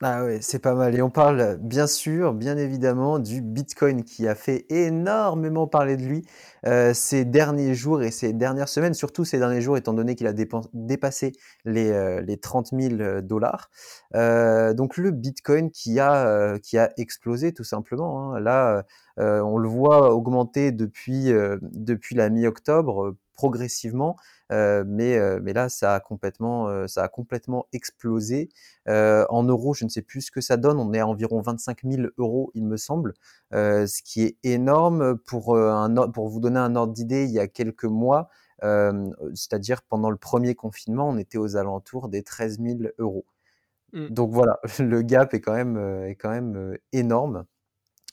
Ah 0.02 0.24
ouais, 0.24 0.40
c'est 0.42 0.58
pas 0.58 0.74
mal 0.74 0.96
et 0.96 1.02
on 1.02 1.10
parle, 1.10 1.56
bien 1.60 1.86
sûr, 1.86 2.34
bien 2.34 2.56
évidemment, 2.56 3.20
du 3.20 3.40
bitcoin 3.40 4.02
qui 4.02 4.26
a 4.26 4.34
fait 4.34 4.66
énormément 4.68 5.68
parler 5.68 5.96
de 5.96 6.02
lui, 6.02 6.22
heu, 6.66 6.92
ces 6.92 7.24
derniers 7.24 7.74
jours 7.76 8.02
et 8.02 8.10
ces 8.10 8.32
dernières 8.32 8.68
semaines, 8.68 8.94
surtout 8.94 9.24
ces 9.24 9.38
derniers 9.38 9.60
jours 9.60 9.76
étant 9.76 9.92
donné 9.92 10.16
qu'il 10.16 10.26
a 10.26 10.32
dépassé 10.72 11.30
les, 11.64 11.90
heu, 11.92 12.20
les 12.22 12.36
30 12.38 12.72
000 12.72 13.22
$. 13.22 13.70
Heu, 14.16 14.74
donc 14.74 14.96
le 14.96 15.12
bitcoin 15.12 15.70
qui 15.70 16.00
a, 16.00 16.58
qui 16.58 16.76
a 16.76 16.90
explosé 16.96 17.52
tout 17.52 17.62
simplement, 17.64 18.32
hein. 18.34 18.40
Là, 18.40 18.84
on 19.16 19.58
le 19.58 19.68
voit 19.68 20.12
augmenter 20.12 20.72
depuis, 20.72 21.26
depuis 21.62 22.16
la 22.16 22.30
mi-octobre, 22.30 23.14
progressivement, 23.36 24.16
mais 24.50 25.16
heu, 25.18 25.40
mais 25.42 25.52
là 25.52 25.68
ça 25.68 25.94
a 25.96 26.00
complètement, 26.00 26.68
heu, 26.70 26.88
ça 26.88 27.02
a 27.04 27.08
complètement 27.08 27.66
explosé. 27.72 28.48
En 28.86 29.42
euros, 29.44 29.74
je 29.74 29.84
ne 29.84 29.90
sais 29.90 30.02
plus 30.02 30.22
ce 30.22 30.30
que 30.30 30.40
ça 30.40 30.56
donne, 30.56 30.78
on 30.78 30.92
est 30.92 31.00
à 31.00 31.06
environ 31.06 31.40
25 31.42 31.84
000 31.84 32.10
€, 32.18 32.50
il 32.54 32.64
me 32.66 32.76
semble, 32.76 33.14
ce 33.52 34.02
qui 34.02 34.22
est 34.22 34.36
énorme 34.44 35.16
pour, 35.18 35.56
un 35.58 35.94
vous 36.28 36.40
donner 36.40 36.58
un 36.60 36.76
ordre 36.76 36.92
d'idée, 36.92 37.24
il 37.24 37.30
y 37.30 37.38
a 37.40 37.48
quelques 37.48 37.84
mois, 37.84 38.28
c'est-à-dire 39.34 39.82
pendant 39.82 40.10
le 40.10 40.16
1er 40.16 40.54
confinement, 40.54 41.08
on 41.10 41.18
était 41.18 41.38
aux 41.38 41.56
alentours 41.56 42.08
des 42.08 42.22
13 42.22 42.58
000 42.60 42.92
€. 42.98 43.24
Mmh. 43.94 44.08
Donc 44.10 44.32
voilà, 44.32 44.60
le 44.80 45.02
gap 45.02 45.34
est 45.34 45.40
quand 45.42 45.54
même, 45.54 45.76
heu, 45.78 46.08
est 46.08 46.16
quand 46.16 46.30
même, 46.30 46.56
heu, 46.56 46.78
énorme. 46.92 47.44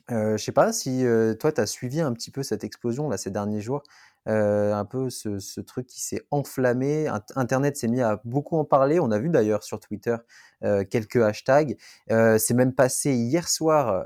Je 0.09 0.37
sais 0.37 0.51
pas 0.53 0.73
si, 0.73 1.03
toi 1.39 1.51
tu 1.53 1.61
as 1.61 1.65
suivi 1.67 2.01
un 2.01 2.13
petit 2.13 2.31
peu 2.31 2.43
cette 2.43 2.63
explosion 2.65 3.09
là 3.09 3.17
ces 3.17 3.31
derniers 3.31 3.61
jours? 3.61 3.83
Heu, 4.27 4.73
un 4.73 4.85
peu 4.85 5.09
ce 5.09 5.39
ce 5.39 5.61
truc 5.61 5.87
qui 5.87 6.01
s'est 6.01 6.21
enflammé, 6.31 7.07
int 7.07 7.23
internet 7.35 7.77
s'est 7.77 7.87
mis 7.87 8.01
à 8.01 8.21
beaucoup 8.25 8.57
en 8.57 8.65
parler. 8.65 8.99
On 8.99 9.11
a 9.11 9.19
vu 9.19 9.29
d'ailleurs 9.29 9.63
sur 9.63 9.79
Twitter, 9.79 10.15
heu, 10.63 10.83
quelques 10.83 11.17
hashtags. 11.17 11.77
Heu, 12.11 12.37
c'est 12.37 12.53
même 12.53 12.73
passé 12.73 13.13
hier 13.15 13.47
soir, 13.49 14.05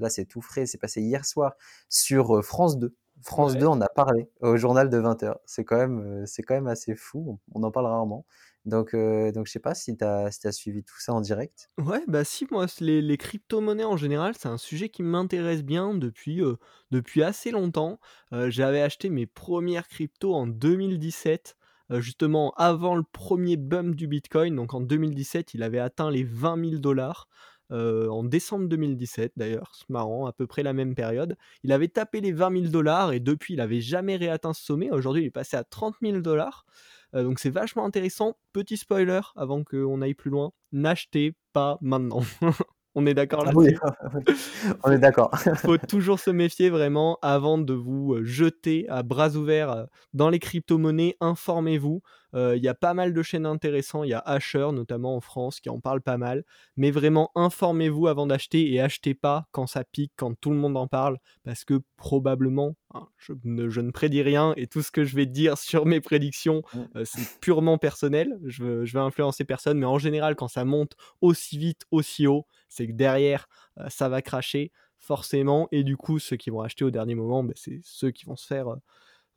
là 0.00 0.10
c'est 0.10 0.26
tout 0.26 0.42
frais, 0.42 0.66
c'est 0.66 0.78
passé 0.78 1.00
hier 1.02 1.24
soir 1.24 1.54
sur, 1.88 2.44
France 2.44 2.78
2. 2.78 2.94
France 3.24 3.56
2 3.56 3.66
Ouais. 3.66 3.68
en 3.68 3.80
a 3.80 3.88
parlé 3.88 4.30
au 4.40 4.56
journal 4.56 4.88
de 4.90 4.98
20:00. 4.98 5.40
C'est 5.44 5.64
quand 5.64 5.76
même, 5.76 6.24
quand 6.44 6.54
assez 6.68 6.94
fou, 6.94 7.40
on 7.52 7.60
on 7.60 7.64
en 7.64 7.70
parle 7.72 7.86
rarement. 7.86 8.24
Donc 8.68 8.94
heu, 8.94 9.32
donc 9.32 9.46
je 9.46 9.52
sais 9.52 9.60
pas 9.60 9.74
si 9.74 9.96
tu 9.96 10.04
as 10.04 10.30
si 10.30 10.52
suivi 10.52 10.84
tout 10.84 10.98
ça 11.00 11.14
en 11.14 11.20
direct? 11.22 11.68
Ouais, 11.78 12.02
bah, 12.08 12.24
si, 12.24 12.44
moi 12.50 12.66
les 12.80 13.00
les 13.00 13.16
cryptomonnaies 13.16 13.84
en 13.84 13.96
général, 13.96 14.34
c'est 14.36 14.48
un 14.48 14.58
sujet 14.58 14.88
qui 14.88 15.04
m'intéresse 15.04 15.62
bien 15.62 15.94
depuis, 15.94 16.40
heu, 16.40 16.56
depuis 16.90 17.22
assez 17.22 17.52
longtemps. 17.52 18.00
Heu, 18.32 18.50
j'avais 18.50 18.80
acheté 18.82 19.10
mes 19.10 19.26
1res 19.26 19.86
cryptos 19.86 20.34
en 20.34 20.48
2017, 20.48 21.56
heu, 21.92 22.00
justement 22.00 22.52
avant 22.56 22.96
le 22.96 23.04
1er 23.04 23.56
bump 23.56 23.94
du 23.94 24.08
bitcoin, 24.08 24.56
donc 24.56 24.74
en 24.74 24.80
2017, 24.80 25.54
il 25.54 25.62
avait 25.62 25.78
atteint 25.78 26.10
les 26.10 26.24
20 26.24 26.56
000 26.56 26.80
$, 26.80 27.28
heu, 27.70 28.10
en 28.10 28.24
décembre 28.24 28.66
2017 28.66 29.34
d'ailleurs, 29.36 29.70
c'est 29.78 29.88
marrant, 29.88 30.26
à 30.26 30.32
peu 30.32 30.48
près 30.48 30.64
la 30.64 30.72
même 30.72 30.96
période. 30.96 31.36
Il 31.62 31.70
avait 31.70 31.86
tapé 31.86 32.20
les 32.20 32.32
20 32.32 32.50
000 32.50 32.72
$ 32.72 33.12
et 33.12 33.20
depuis 33.20 33.54
il 33.54 33.60
avait 33.60 33.80
jamais 33.80 34.16
réatteint 34.16 34.52
ce 34.52 34.64
sommet. 34.64 34.90
Aujourd'hui, 34.90 35.22
il 35.22 35.26
est 35.26 35.30
passé 35.30 35.56
à 35.56 35.62
30 35.62 36.00
000 36.02 36.22
$, 36.22 36.64
heu, 36.64 36.64
donc 37.12 37.38
c'est 37.38 37.50
vachement 37.50 37.84
intéressant. 37.84 38.36
Petit 38.52 38.76
spoiler 38.76 39.20
avant 39.36 39.64
qu'on 39.64 40.02
aille 40.02 40.14
plus 40.14 40.30
loin, 40.30 40.52
n'achetez 40.72 41.34
pas 41.52 41.78
maintenant. 41.80 42.22
On 42.94 43.06
est 43.06 43.14
d'accord 43.14 43.44
Ah 43.46 43.52
oui, 43.54 43.76
là-dessus? 44.24 44.74
on 44.84 44.90
est 44.90 44.98
d'accord. 44.98 45.30
Faut 45.56 45.78
toujours 45.78 46.18
se 46.18 46.30
méfier 46.30 46.68
vraiment 46.68 47.16
avant 47.22 47.56
de 47.56 47.72
vous, 47.72 48.14
heu, 48.14 48.24
jeter 48.24 48.88
à 48.88 49.04
bras 49.04 49.36
ouverts, 49.36 49.70
heu, 49.70 49.86
dans 50.14 50.30
les 50.30 50.40
cryptomonnaies, 50.40 51.16
informez-vous. 51.20 52.02
Heu, 52.34 52.56
il 52.56 52.62
y 52.62 52.68
a 52.68 52.74
pas 52.74 52.94
mal 52.94 53.12
de 53.14 53.22
chaînes 53.22 53.46
intéressants, 53.46 54.04
il 54.04 54.10
y 54.10 54.14
a 54.14 54.18
Asher 54.20 54.68
notamment 54.72 55.16
en 55.16 55.20
France 55.20 55.60
qui 55.60 55.70
en 55.70 55.80
parle 55.80 56.00
pas 56.02 56.18
mal, 56.18 56.44
mais 56.76 56.90
vraiment 56.90 57.30
informez-vous 57.34 58.06
avant 58.06 58.26
d'acheter 58.26 58.70
et 58.72 58.80
achetez 58.80 59.14
pas 59.14 59.46
quand 59.52 59.66
ça 59.66 59.84
pique, 59.84 60.12
quand 60.16 60.34
tout 60.38 60.50
le 60.50 60.56
monde 60.56 60.76
en 60.76 60.86
parle. 60.88 61.18
Parce 61.44 61.64
que 61.64 61.80
probablement, 61.96 62.76
hein, 62.94 63.08
je 63.16 63.32
ne 63.44 63.68
je 63.68 63.80
ne 63.80 63.90
prédis 63.90 64.22
rien 64.22 64.52
et 64.56 64.66
tout 64.66 64.82
ce 64.82 64.90
que 64.90 65.04
je 65.04 65.16
vais 65.16 65.26
dire 65.26 65.56
sur 65.58 65.86
mes 65.86 66.00
prédictions, 66.00 66.62
Mmh. 66.72 66.88
heu, 66.96 67.04
c'est 67.04 67.26
purement 67.40 67.78
personnel. 67.78 68.38
Je 68.44 68.84
je 68.84 68.92
veux 68.98 69.02
influencer 69.04 69.44
personne, 69.44 69.78
mais 69.78 69.86
en 69.86 69.98
général 69.98 70.36
quand 70.36 70.48
ça 70.48 70.64
monte 70.64 70.94
aussi 71.20 71.58
vite, 71.58 71.82
aussi 71.90 72.26
haut, 72.26 72.46
c'est 72.68 72.86
que 72.86 72.92
derrière, 72.92 73.48
heu, 73.78 73.84
ça 73.88 74.08
va 74.08 74.22
crasher 74.22 74.72
forcément. 74.98 75.68
Et 75.72 75.84
du 75.84 75.96
coup 75.96 76.18
ceux 76.18 76.36
qui 76.36 76.50
vont 76.50 76.60
acheter 76.60 76.84
au 76.84 76.90
dernier 76.90 77.14
moment, 77.14 77.44
beh, 77.44 77.54
c'est 77.56 77.80
ceux 77.82 78.10
qui 78.10 78.24
vont 78.26 78.36
se 78.36 78.46
faire, 78.46 78.66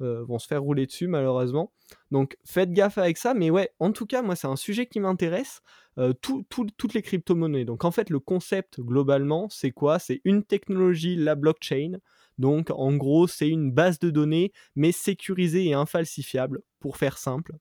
heu, 0.02 0.24
vont 0.28 0.40
se 0.40 0.48
faire 0.48 0.62
rouler 0.64 0.86
dessus 0.86 1.08
malheureusement. 1.08 1.72
Donc 2.12 2.38
faites 2.46 2.72
gaffe 2.72 2.98
avec 2.98 3.18
ça, 3.18 3.34
mais 3.34 3.50
ouais, 3.50 3.70
en 3.80 3.92
tout 3.92 4.06
cas 4.06 4.22
moi 4.22 4.36
c'est 4.36 4.48
un 4.48 4.56
sujet 4.56 4.86
qui 4.86 5.00
m'intéresse, 5.00 5.62
tout 6.22 6.46
toutes 6.50 6.94
les 6.94 7.02
cryptomonnaies. 7.02 7.66
Donc 7.66 7.84
en 7.86 7.92
fait 7.92 8.10
le 8.10 8.20
concept 8.20 8.80
globalement, 8.80 9.48
c'est 9.50 9.72
quoi? 9.72 10.00
C'est 10.00 10.22
une 10.24 10.44
technologie, 10.44 11.16
la 11.16 11.36
blockchain, 11.36 12.00
donc 12.38 12.70
en 12.72 12.96
gros 12.96 13.28
c'est 13.28 13.50
une 13.50 13.72
base 13.72 14.00
de 14.00 14.10
données, 14.10 14.52
mais 14.76 14.92
sécurisée 14.92 15.68
et 15.68 15.74
infalsifiable, 15.74 16.62
pour 16.80 16.98
faire 16.98 17.18
simple. 17.18 17.54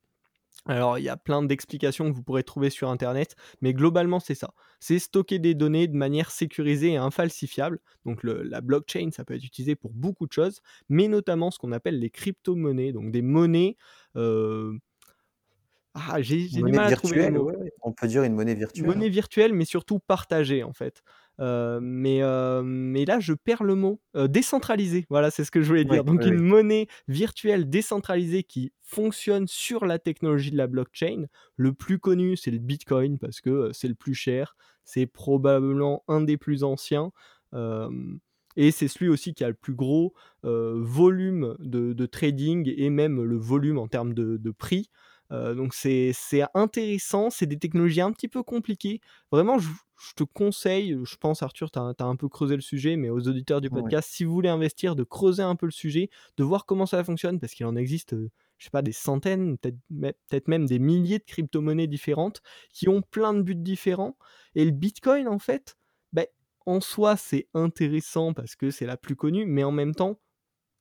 Alors 0.66 0.98
il 0.98 1.04
y 1.04 1.08
a 1.08 1.16
plein 1.16 1.42
d'explications 1.42 2.10
que 2.10 2.14
vous 2.14 2.22
pourrez 2.22 2.44
trouver 2.44 2.70
sur 2.70 2.90
internet, 2.90 3.34
mais 3.60 3.72
globalement 3.72 4.20
c'est 4.20 4.34
ça. 4.34 4.52
C'est 4.78 4.98
stocker 4.98 5.38
des 5.38 5.54
données 5.54 5.88
de 5.88 5.96
manière 5.96 6.30
sécurisée 6.30 6.92
et 6.92 6.96
infalsifiable. 6.96 7.80
Donc 8.04 8.22
le 8.22 8.42
la 8.42 8.60
blockchain, 8.60 9.10
ça 9.12 9.24
peut 9.24 9.34
être 9.34 9.44
utilisé 9.44 9.74
pour 9.74 9.92
beaucoup 9.92 10.26
de 10.26 10.32
choses, 10.32 10.60
mais 10.88 11.08
notamment 11.08 11.50
ce 11.50 11.58
qu'on 11.58 11.72
appelle 11.72 11.98
les 11.98 12.10
cryptomonnaies, 12.10 12.92
donc 12.92 13.10
des 13.10 13.22
monnaies, 13.22 13.76
heu 14.16 14.78
ah, 15.94 16.22
j'ai 16.22 16.46
du 16.46 16.60
Monnaie 16.60 16.76
mal 16.76 16.92
à 16.92 16.96
trouver 16.96 17.30
ouais, 17.30 17.72
on 17.82 17.92
peut 17.92 18.06
dire 18.06 18.22
une 18.22 18.34
monnaie 18.34 18.54
virtuelle, 18.54 18.86
Monnaie 18.86 19.06
hein. 19.06 19.10
virtuelle, 19.10 19.52
mais 19.52 19.64
surtout 19.64 19.98
partagée 19.98 20.62
en 20.62 20.72
fait. 20.72 21.02
Heu, 21.40 21.80
mais 21.80 22.20
heu, 22.22 22.62
mais 22.62 23.04
là 23.06 23.18
je 23.20 23.32
perds 23.32 23.62
le 23.64 23.74
mot, 23.74 24.00
heu, 24.16 24.28
décentralisée, 24.28 25.06
voilà, 25.10 25.30
c'est 25.30 25.44
ce 25.44 25.50
que 25.50 25.62
je 25.62 25.68
voulais 25.68 25.84
Ouais, 25.84 25.86
dire. 25.86 26.04
Donc 26.04 26.26
une 26.26 26.40
monnaie 26.40 26.86
virtuelle 27.08 27.68
décentralisée 27.70 28.42
qui 28.42 28.72
fonctionne 28.82 29.46
sur 29.48 29.86
la 29.86 29.98
technologie 29.98 30.50
de 30.50 30.58
la 30.58 30.66
blockchain. 30.66 31.24
Le 31.56 31.72
plus 31.72 31.98
connu, 31.98 32.36
c'est 32.36 32.50
le 32.50 32.58
bitcoin 32.58 33.18
parce 33.18 33.40
que, 33.40 33.70
c'est 33.72 33.88
le 33.88 33.94
plus 33.94 34.14
cher, 34.14 34.56
c'est 34.84 35.06
probablement 35.06 36.04
un 36.08 36.20
des 36.20 36.36
plus 36.36 36.64
anciens, 36.64 37.10
et 38.56 38.70
c'est 38.72 38.88
celui 38.88 39.08
aussi 39.08 39.32
qui 39.34 39.44
a 39.44 39.48
le 39.48 39.54
plus 39.54 39.74
gros, 39.74 40.14
volume 40.42 41.56
de 41.60 41.92
de 41.92 42.06
trading 42.06 42.72
et 42.76 42.90
même 42.90 43.22
le 43.22 43.36
volume 43.36 43.78
en 43.78 43.88
termes 43.88 44.12
de 44.14 44.36
de 44.36 44.50
prix. 44.50 44.90
Donc 45.30 45.74
c'est 45.74 46.10
c'est 46.14 46.42
intéressant, 46.54 47.30
c'est 47.30 47.46
des 47.46 47.58
technologies 47.58 48.00
un 48.00 48.12
petit 48.12 48.28
peu 48.28 48.42
compliquées. 48.42 49.00
Vraiment 49.32 49.58
je 49.58 49.68
je 50.00 50.14
te 50.14 50.24
conseille, 50.24 50.96
je 51.04 51.16
pense 51.16 51.42
Arthur, 51.42 51.70
tu 51.70 51.78
as, 51.78 51.94
un 51.98 52.16
peu 52.16 52.28
creusé 52.28 52.56
le 52.56 52.62
sujet, 52.62 52.96
mais 52.96 53.10
aux 53.10 53.28
auditeurs 53.28 53.60
du 53.60 53.68
Ouais. 53.68 53.82
podcast, 53.82 54.08
si 54.10 54.24
vous 54.24 54.32
voulez 54.32 54.48
investir, 54.48 54.96
de 54.96 55.04
creuser 55.04 55.42
un 55.42 55.56
peu 55.56 55.66
le 55.66 55.72
sujet, 55.72 56.08
de 56.38 56.44
voir 56.44 56.64
comment 56.64 56.86
ça 56.86 57.04
fonctionne, 57.04 57.38
parce 57.38 57.52
qu'il 57.52 57.66
en 57.66 57.76
existe, 57.76 58.14
euh, 58.14 58.30
je 58.56 58.64
sais 58.64 58.70
pas, 58.70 58.82
des 58.82 58.92
centaines, 58.92 59.58
peut-être 59.58 59.76
mê- 59.92 60.14
peut-être 60.28 60.48
même 60.48 60.66
des 60.66 60.78
milliers 60.78 61.18
de 61.18 61.24
crypto-monnaies 61.24 61.86
différentes 61.86 62.40
qui 62.72 62.88
ont 62.88 63.02
plein 63.02 63.34
de 63.34 63.42
buts 63.42 63.54
différents. 63.54 64.16
Et 64.54 64.64
le 64.64 64.70
Bitcoin, 64.70 65.28
en 65.28 65.38
fait, 65.38 65.76
ben, 66.12 66.26
en 66.64 66.80
soi, 66.80 67.16
c'est 67.16 67.48
intéressant 67.52 68.32
parce 68.32 68.56
que 68.56 68.70
c'est 68.70 68.86
la 68.86 68.96
plus 68.96 69.16
connue, 69.16 69.44
mais 69.44 69.64
en 69.64 69.72
même 69.72 69.94
temps, 69.94 70.18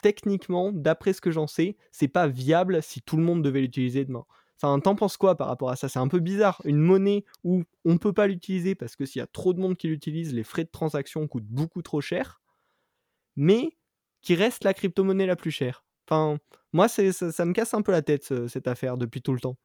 techniquement, 0.02 0.72
d'après 0.72 1.12
ce 1.12 1.20
que 1.20 1.32
j'en 1.32 1.48
sais, 1.48 1.76
c'est 1.92 2.08
pas 2.08 2.28
viable 2.28 2.82
si 2.82 3.02
tout 3.02 3.18
le 3.18 3.24
monde 3.24 3.44
devait 3.44 3.62
l'utiliser 3.62 4.06
demain. 4.06 4.26
Enfin, 4.62 4.80
t'en 4.80 4.96
penses 4.96 5.18
quoi 5.18 5.36
par 5.36 5.48
rapport 5.48 5.70
à 5.70 5.76
ça? 5.76 5.88
C'est 5.90 6.00
un 6.00 6.08
peu 6.10 6.20
bizarre. 6.20 6.62
Une 6.66 6.80
monnaie 6.80 7.24
où 7.44 7.64
on 7.86 7.98
peut 7.98 8.14
pas 8.14 8.28
l'utiliser 8.28 8.76
parce 8.76 8.96
que 8.96 9.06
s'il 9.06 9.20
y 9.20 9.24
a 9.24 9.28
trop 9.28 9.54
de 9.54 9.60
monde 9.60 9.78
qui 9.78 9.88
l'utilise, 9.88 10.34
les 10.34 10.44
frais 10.44 10.66
de 10.66 10.70
transaction 10.70 11.28
coûtent 11.28 11.46
beaucoup 11.48 11.82
trop 11.82 12.02
cher, 12.02 12.42
mais 13.36 13.78
qui 14.22 14.36
reste 14.36 14.64
la 14.64 14.74
crypto-monnaie 14.74 15.26
la 15.26 15.36
plus 15.36 15.52
chère. 15.52 15.86
Enfin, 16.10 16.40
moi, 16.74 16.88
ça, 16.90 17.04
me 17.46 17.54
casse 17.54 17.74
un 17.74 17.82
peu 17.82 17.92
la 17.92 18.02
tête, 18.02 18.24
ce- 18.26 18.48
cette 18.48 18.68
affaire, 18.68 18.98
depuis 18.98 19.22
tout 19.22 19.34
le 19.34 19.40
temps. 19.40 19.58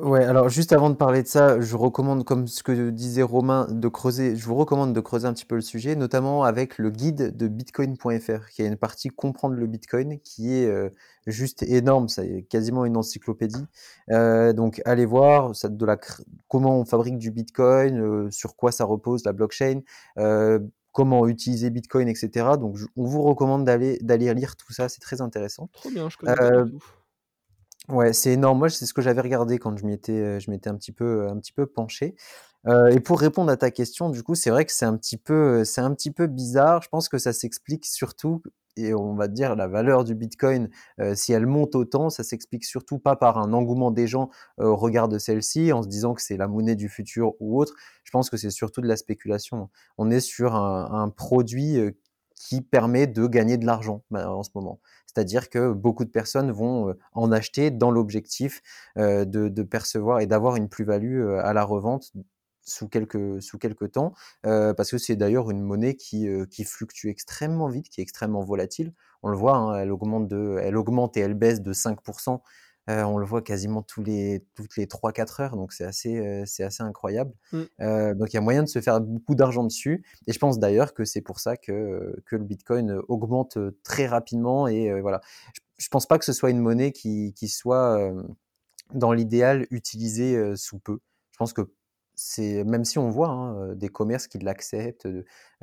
Ouais, 0.00 0.24
alors 0.24 0.48
juste 0.48 0.72
avant 0.72 0.90
de 0.90 0.94
parler 0.94 1.22
de 1.22 1.26
ça, 1.26 1.60
je 1.60 1.76
recommande, 1.76 2.24
comme 2.24 2.46
ce 2.46 2.62
que 2.62 2.90
disait 2.90 3.22
Romain, 3.22 3.66
de 3.70 3.88
creuser, 3.88 4.36
je 4.36 4.44
vous 4.44 4.54
recommande 4.54 4.92
de 4.92 5.00
creuser 5.00 5.26
un 5.26 5.32
petit 5.32 5.44
peu 5.44 5.56
le 5.56 5.60
sujet, 5.60 5.96
notamment 5.96 6.44
avec 6.44 6.78
le 6.78 6.90
guide 6.90 7.36
de 7.36 7.48
bitcoin.fr, 7.48 8.48
qui 8.50 8.62
a 8.62 8.66
une 8.66 8.76
partie 8.76 9.08
comprendre 9.08 9.56
le 9.56 9.66
bitcoin, 9.66 10.20
qui 10.20 10.54
est 10.54 10.66
euh, 10.66 10.90
juste 11.26 11.62
énorme, 11.64 12.08
ça 12.08 12.24
est 12.24 12.42
quasiment 12.42 12.84
une 12.84 12.96
encyclopédie. 12.96 13.64
Euh, 14.10 14.52
donc 14.52 14.80
allez 14.84 15.06
voir 15.06 15.56
ça, 15.56 15.68
de 15.68 15.84
la, 15.84 15.98
comment 16.46 16.78
on 16.78 16.84
fabrique 16.84 17.18
du 17.18 17.30
bitcoin, 17.32 17.98
euh, 18.00 18.30
sur 18.30 18.54
quoi 18.56 18.70
ça 18.70 18.84
repose, 18.84 19.24
la 19.24 19.32
blockchain, 19.32 19.80
comment 20.92 21.26
utiliser 21.28 21.70
bitcoin, 21.70 22.08
etc. 22.08 22.56
Donc 22.58 22.76
je- 22.76 22.86
on 22.96 23.04
vous 23.04 23.22
recommande 23.22 23.64
d'aller 23.64 23.98
lire 24.34 24.56
tout 24.56 24.72
ça, 24.72 24.88
c'est 24.88 25.00
très 25.00 25.20
intéressant. 25.20 25.68
Trop 25.72 25.90
bien, 25.90 26.08
je 26.08 26.16
connais 26.16 26.34
tout. 26.34 26.78
Ouais, 27.88 28.12
c'est 28.12 28.32
énorme. 28.32 28.58
Moi, 28.58 28.68
c'est 28.68 28.84
ce 28.84 28.92
que 28.92 29.00
j'avais 29.00 29.22
regardé 29.22 29.58
quand 29.58 29.74
je 29.78 29.84
m'y 29.86 29.94
étais, 29.94 30.12
heu, 30.12 30.38
je 30.40 30.50
m'étais 30.50 30.68
un 30.68 30.76
petit 30.76 30.92
peu, 30.92 31.26
un 31.28 31.38
petit 31.38 31.52
peu 31.52 31.66
penché. 31.66 32.14
Heu 32.66 32.90
et 32.92 33.00
pour 33.00 33.18
répondre 33.20 33.50
à 33.50 33.56
ta 33.56 33.70
question, 33.70 34.10
du 34.10 34.22
coup, 34.22 34.34
c'est 34.34 34.50
vrai 34.50 34.64
que 34.66 34.72
c'est 34.72 34.84
un 34.86 34.96
petit 34.96 35.16
peu, 35.16 35.64
c'est 35.64 35.80
un 35.80 35.94
petit 35.94 36.10
peu 36.10 36.26
bizarre. 36.26 36.82
Je 36.82 36.88
pense 36.90 37.08
que 37.08 37.16
ça 37.18 37.32
s'explique 37.32 37.86
surtout 37.86 38.42
et 38.76 38.94
on 38.94 39.14
va 39.16 39.26
dire 39.28 39.56
la 39.56 39.66
valeur 39.68 40.04
du 40.04 40.14
bitcoin, 40.14 40.70
si 41.14 41.32
elle 41.32 41.46
monte 41.46 41.74
autant, 41.74 42.10
ça 42.10 42.22
s'explique 42.22 42.64
surtout 42.64 42.98
pas 43.00 43.16
par 43.16 43.36
un 43.38 43.52
engouement 43.52 43.90
des 43.90 44.06
gens, 44.06 44.30
heu, 44.60 44.66
au 44.66 44.76
regard 44.76 45.08
de 45.08 45.18
celle-ci, 45.18 45.72
en 45.72 45.82
se 45.82 45.88
disant 45.88 46.14
que 46.14 46.22
c'est 46.22 46.36
la 46.36 46.46
monnaie 46.46 46.76
du 46.76 46.88
futur 46.88 47.32
ou 47.40 47.60
autre. 47.60 47.74
Je 48.04 48.10
pense 48.12 48.30
que 48.30 48.36
c'est 48.36 48.50
surtout 48.50 48.80
de 48.80 48.86
la 48.88 48.96
spéculation. 48.96 49.68
On 49.98 50.10
est 50.10 50.20
sur 50.20 50.54
un 50.54 50.88
un 50.92 51.08
produit, 51.10 51.78
qui 52.38 52.60
permet 52.60 53.06
de 53.06 53.26
gagner 53.26 53.56
de 53.56 53.66
l'argent, 53.66 54.04
bah, 54.10 54.30
en 54.30 54.42
ce 54.42 54.50
moment. 54.54 54.80
C'est-à-dire 55.06 55.50
que 55.50 55.72
beaucoup 55.72 56.04
de 56.04 56.10
personnes 56.10 56.52
vont 56.52 56.90
euh, 56.90 56.98
en 57.12 57.32
acheter 57.32 57.70
dans 57.70 57.90
l'objectif 57.90 58.62
euh, 58.96 59.24
de, 59.24 59.62
percevoir 59.62 60.20
et 60.20 60.26
d'avoir 60.26 60.56
une 60.56 60.68
plus-value 60.68 61.20
euh, 61.20 61.44
à 61.44 61.52
la 61.52 61.64
revente 61.64 62.12
sous 62.62 62.88
quelques, 62.88 63.92
temps, 63.92 64.12
parce 64.42 64.90
que 64.90 64.98
c'est 64.98 65.16
d'ailleurs 65.16 65.50
une 65.50 65.62
monnaie 65.62 65.94
qui, 65.94 66.28
fluctue 66.66 67.08
extrêmement 67.08 67.68
vite, 67.68 67.88
qui 67.88 68.00
est 68.00 68.02
extrêmement 68.02 68.44
volatile. 68.44 68.92
On 69.22 69.30
le 69.30 69.38
voit, 69.38 69.56
hein, 69.56 69.78
elle, 69.78 69.90
augmente 69.90 70.30
elle 70.30 70.76
augmente 70.76 71.16
et 71.16 71.20
elle 71.20 71.32
baisse 71.32 71.62
de 71.62 71.72
5%. 71.72 72.42
Euh, 72.88 73.02
on 73.02 73.18
le 73.18 73.26
voit 73.26 73.42
quasiment 73.42 73.82
tous 73.82 74.02
les, 74.02 74.44
toutes 74.54 74.76
les 74.76 74.86
3-4 74.86 75.42
heures, 75.42 75.56
donc 75.56 75.72
c'est 75.72 75.84
assez, 75.84 76.18
euh, 76.18 76.44
c'est 76.46 76.64
assez 76.64 76.82
incroyable. 76.82 77.32
Mm. 77.52 77.62
Euh, 77.80 78.14
donc 78.14 78.32
il 78.32 78.34
y 78.34 78.38
a 78.38 78.40
moyen 78.40 78.62
de 78.62 78.68
se 78.68 78.80
faire 78.80 79.00
beaucoup 79.00 79.34
d'argent 79.34 79.64
dessus, 79.64 80.04
et 80.26 80.32
je 80.32 80.38
pense 80.38 80.58
d'ailleurs 80.58 80.94
que 80.94 81.04
c'est 81.04 81.20
pour 81.20 81.40
ça 81.40 81.56
que, 81.56 82.16
que 82.26 82.36
le 82.36 82.44
Bitcoin 82.44 83.00
augmente 83.08 83.58
très 83.82 84.06
rapidement, 84.06 84.68
et 84.68 85.00
voilà. 85.00 85.20
Je, 85.54 85.60
je 85.78 85.88
pense 85.88 86.06
pas 86.06 86.18
que 86.18 86.24
ce 86.24 86.32
soit 86.32 86.50
une 86.50 86.58
monnaie 86.58 86.90
qui, 86.90 87.32
qui 87.34 87.46
soit, 87.46 88.12
dans 88.94 89.12
l'idéal, 89.12 89.66
utilisée 89.70 90.56
sous 90.56 90.80
peu. 90.80 90.98
Je 91.30 91.36
pense 91.38 91.52
que 91.52 91.70
c'est 92.18 92.64
même 92.64 92.84
si 92.84 92.98
on 92.98 93.10
voit 93.10 93.28
hein, 93.28 93.74
des 93.76 93.88
commerces 93.88 94.26
qui 94.26 94.38
l'acceptent, 94.38 95.06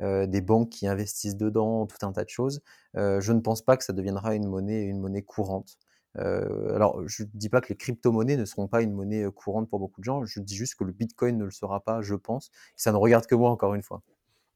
euh, 0.00 0.26
des 0.26 0.40
banques 0.40 0.70
qui 0.70 0.88
investissent 0.88 1.36
dedans, 1.36 1.86
tout 1.86 1.98
un 2.00 2.12
tas 2.12 2.24
de 2.24 2.30
choses, 2.30 2.62
euh, 2.96 3.20
je 3.20 3.32
ne 3.32 3.40
pense 3.40 3.60
pas 3.62 3.76
que 3.76 3.84
ça 3.84 3.92
deviendra 3.92 4.34
une 4.34 4.46
monnaie, 4.46 4.84
une 4.84 4.98
monnaie 4.98 5.20
courante. 5.22 5.76
Euh, 6.18 6.74
alors, 6.74 7.06
je 7.06 7.24
ne 7.24 7.28
dis 7.34 7.48
pas 7.48 7.60
que 7.60 7.68
les 7.68 7.76
crypto-monnaies 7.76 8.36
ne 8.36 8.44
seront 8.44 8.68
pas 8.68 8.82
une 8.82 8.92
monnaie 8.92 9.26
courante 9.34 9.68
pour 9.68 9.78
beaucoup 9.78 10.00
de 10.00 10.04
gens, 10.04 10.24
je 10.24 10.40
dis 10.40 10.56
juste 10.56 10.76
que 10.76 10.84
le 10.84 10.92
Bitcoin 10.92 11.36
ne 11.36 11.44
le 11.44 11.50
sera 11.50 11.80
pas, 11.80 12.00
je 12.02 12.14
pense. 12.14 12.48
Et 12.48 12.78
ça 12.78 12.92
ne 12.92 12.96
regarde 12.96 13.26
que 13.26 13.34
moi, 13.34 13.50
encore 13.50 13.74
une 13.74 13.82
fois. 13.82 14.02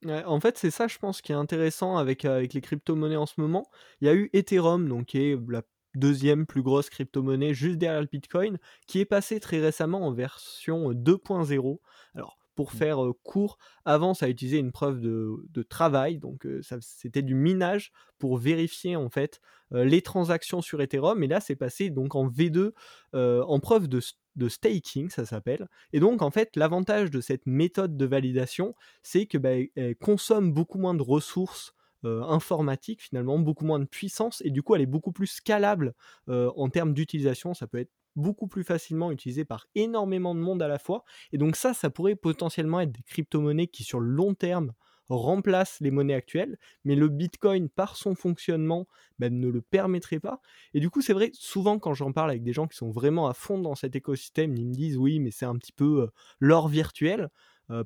En 0.07 0.41
fait, 0.41 0.57
c'est 0.57 0.71
ça, 0.71 0.89
je 0.89 0.99
pense, 0.99 1.21
qui 1.21 1.33
est 1.33 1.37
intéressant 1.37 1.99
avec, 1.99 2.25
avec 2.25 2.55
les 2.55 2.61
crypto-monnaies 2.63 3.17
en 3.17 3.27
ce 3.27 3.39
moment. 3.39 3.67
Il 4.01 4.07
y 4.07 4.11
a 4.11 4.15
eu 4.15 4.31
Ethereum, 4.33 4.89
donc 4.89 5.07
qui 5.07 5.19
est 5.19 5.39
la 5.49 5.63
deuxième 5.95 6.47
plus 6.47 6.63
grosse 6.63 6.89
crypto-monnaie 6.89 7.53
juste 7.53 7.77
derrière 7.77 8.01
le 8.01 8.09
Bitcoin, 8.11 8.59
qui 8.87 9.01
est 9.01 9.05
passé 9.05 9.41
très 9.41 9.61
récemment 9.61 10.07
en 10.07 10.13
version 10.13 10.93
2.0. 10.93 11.81
Alors, 12.15 12.39
pour 12.61 12.73
faire 12.73 13.03
euh, 13.05 13.13
court, 13.23 13.57
avant 13.85 14.13
ça 14.15 14.29
utilisait 14.29 14.59
une 14.59 14.73
preuve 14.73 15.01
de, 15.01 15.31
de 15.49 15.63
travail, 15.63 16.19
donc 16.19 16.47
ça- 16.63 16.79
c'était 16.81 17.23
du 17.23 17.35
minage 17.35 17.93
pour 18.19 18.37
vérifier 18.37 18.97
en 18.97 19.09
fait 19.09 19.41
les 19.73 20.03
transactions 20.03 20.63
sur 20.63 20.83
Ethereum, 20.83 21.23
et 21.23 21.29
là 21.29 21.41
c'est 21.41 21.57
passé 21.57 21.91
donc 21.91 22.15
en 22.17 22.27
V2 22.29 22.75
euh, 23.15 23.43
en 23.45 23.61
preuve 23.61 23.89
de, 23.89 24.01
staking, 24.49 25.11
ça 25.11 25.25
s'appelle. 25.27 25.69
Et 25.93 26.01
donc 26.01 26.23
en 26.23 26.31
fait 26.31 26.57
l'avantage 26.57 27.11
de 27.11 27.21
cette 27.21 27.47
méthode 27.47 27.97
de 27.97 28.07
validation, 28.07 28.75
c'est 29.03 29.27
que 29.27 29.39
bah, 29.39 29.51
elle 29.77 29.97
consomme 29.97 30.53
beaucoup 30.53 30.79
moins 30.79 30.95
de 30.95 31.03
ressources 31.03 31.73
euh, 32.05 32.23
informatiques 32.23 33.03
finalement, 33.03 33.39
beaucoup 33.39 33.65
moins 33.65 33.79
de 33.79 33.85
puissance, 33.85 34.43
et 34.45 34.51
du 34.51 34.63
coup 34.63 34.75
elle 34.75 34.83
est 34.83 34.87
beaucoup 34.87 35.13
plus 35.13 35.27
scalable 35.27 35.95
euh, 36.29 36.51
en 36.57 36.69
termes 36.71 36.95
d'utilisation. 36.95 37.55
Ça 37.55 37.67
peut 37.67 37.79
être 37.79 37.93
beaucoup 38.17 38.47
plus 38.47 38.65
facilement 38.65 39.11
utilisé 39.11 39.45
par 39.45 39.67
énormément 39.75 40.35
de 40.35 40.41
monde 40.41 40.63
à 40.63 40.69
la 40.69 40.79
fois. 40.79 41.05
Et 41.33 41.39
donc 41.39 41.57
ça, 41.57 41.75
ça 41.75 41.91
pourrait 41.91 42.17
potentiellement 42.17 42.81
être 42.81 42.93
des 42.93 43.03
crypto-monnaies 43.03 43.69
qui 43.69 43.85
sur 43.85 44.01
le 44.01 44.09
long 44.09 44.35
terme 44.35 44.73
remplacent 45.09 45.81
les 45.81 45.91
monnaies 45.91 46.15
actuelles, 46.15 46.57
mais 46.85 46.95
le 46.95 47.09
Bitcoin, 47.09 47.69
par 47.69 47.97
son 47.97 48.15
fonctionnement, 48.15 48.87
ne 49.19 49.49
le 49.49 49.61
permettrait 49.61 50.21
pas. 50.21 50.41
Et 50.73 50.81
du 50.81 50.89
coup, 50.89 51.03
c'est 51.03 51.13
vrai, 51.13 51.31
souvent 51.35 51.79
quand 51.79 51.95
j'en 51.95 52.13
parle 52.13 52.31
avec 52.31 52.43
des 52.43 52.53
gens 52.53 52.69
qui 52.69 52.77
sont 52.77 52.91
vraiment 52.91 53.27
à 53.27 53.35
fond 53.35 53.59
dans 53.59 53.75
cet 53.75 53.97
écosystème, 53.97 54.55
ils 54.57 54.69
me 54.69 54.75
disent 54.75 54.97
oui, 54.97 55.19
mais 55.19 55.31
c'est 55.31 55.47
un 55.47 55.57
petit 55.57 55.73
peu 55.73 56.09
l'or 56.39 56.69
virtuel. 56.69 57.29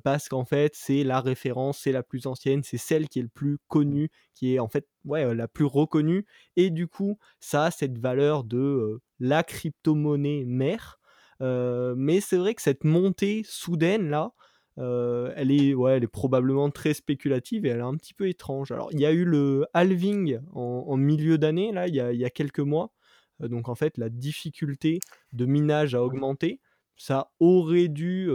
Parce 0.03 0.29
qu'en 0.29 0.45
fait, 0.45 0.73
c'est 0.75 1.03
la 1.03 1.21
référence, 1.21 1.79
c'est 1.79 1.91
la 1.91 2.03
plus 2.03 2.27
ancienne, 2.27 2.63
c'est 2.63 2.77
celle 2.77 3.07
qui 3.07 3.19
est 3.19 3.23
le 3.23 3.27
plus 3.27 3.57
connue, 3.67 4.09
qui 4.33 4.55
est 4.55 4.59
en 4.59 4.67
fait 4.67 4.87
ouais, 5.05 5.33
la 5.35 5.47
plus 5.47 5.65
reconnue. 5.65 6.25
Et 6.55 6.69
du 6.69 6.87
coup, 6.87 7.17
ça 7.39 7.65
a 7.65 7.71
cette 7.71 7.97
valeur 7.99 8.43
de 8.43 8.99
la 9.19 9.43
crypto-monnaie 9.43 10.43
mère. 10.45 10.99
Mais 11.39 12.21
c'est 12.21 12.37
vrai 12.37 12.55
que 12.55 12.61
cette 12.61 12.83
montée 12.83 13.43
soudaine 13.45 14.09
là, 14.09 14.31
elle, 14.77 15.51
est, 15.51 15.73
ouais, 15.73 15.97
elle 15.97 16.03
est 16.03 16.07
probablement 16.07 16.69
très 16.71 16.93
spéculative 16.93 17.65
et 17.65 17.69
elle 17.69 17.79
est 17.79 17.81
un 17.81 17.95
petit 17.95 18.13
peu 18.13 18.27
étrange. 18.27 18.71
Alors, 18.71 18.89
il 18.91 18.99
y 18.99 19.05
a 19.05 19.11
eu 19.11 19.25
le 19.25 19.65
halving 19.73 20.39
en, 20.53 20.97
milieu 20.97 21.37
d'année, 21.37 21.71
là, 21.71 21.87
il 21.87 21.95
y, 21.95 21.99
a, 21.99 22.11
il 22.11 22.19
y 22.19 22.25
a 22.25 22.29
quelques 22.29 22.59
mois. 22.59 22.91
Donc, 23.39 23.69
en 23.69 23.75
fait, 23.75 23.97
la 23.97 24.09
difficulté 24.09 24.99
de 25.33 25.45
minage 25.45 25.95
a 25.95 26.03
augmenté. 26.03 26.61
Ça 26.97 27.31
aurait 27.39 27.89
dû. 27.89 28.29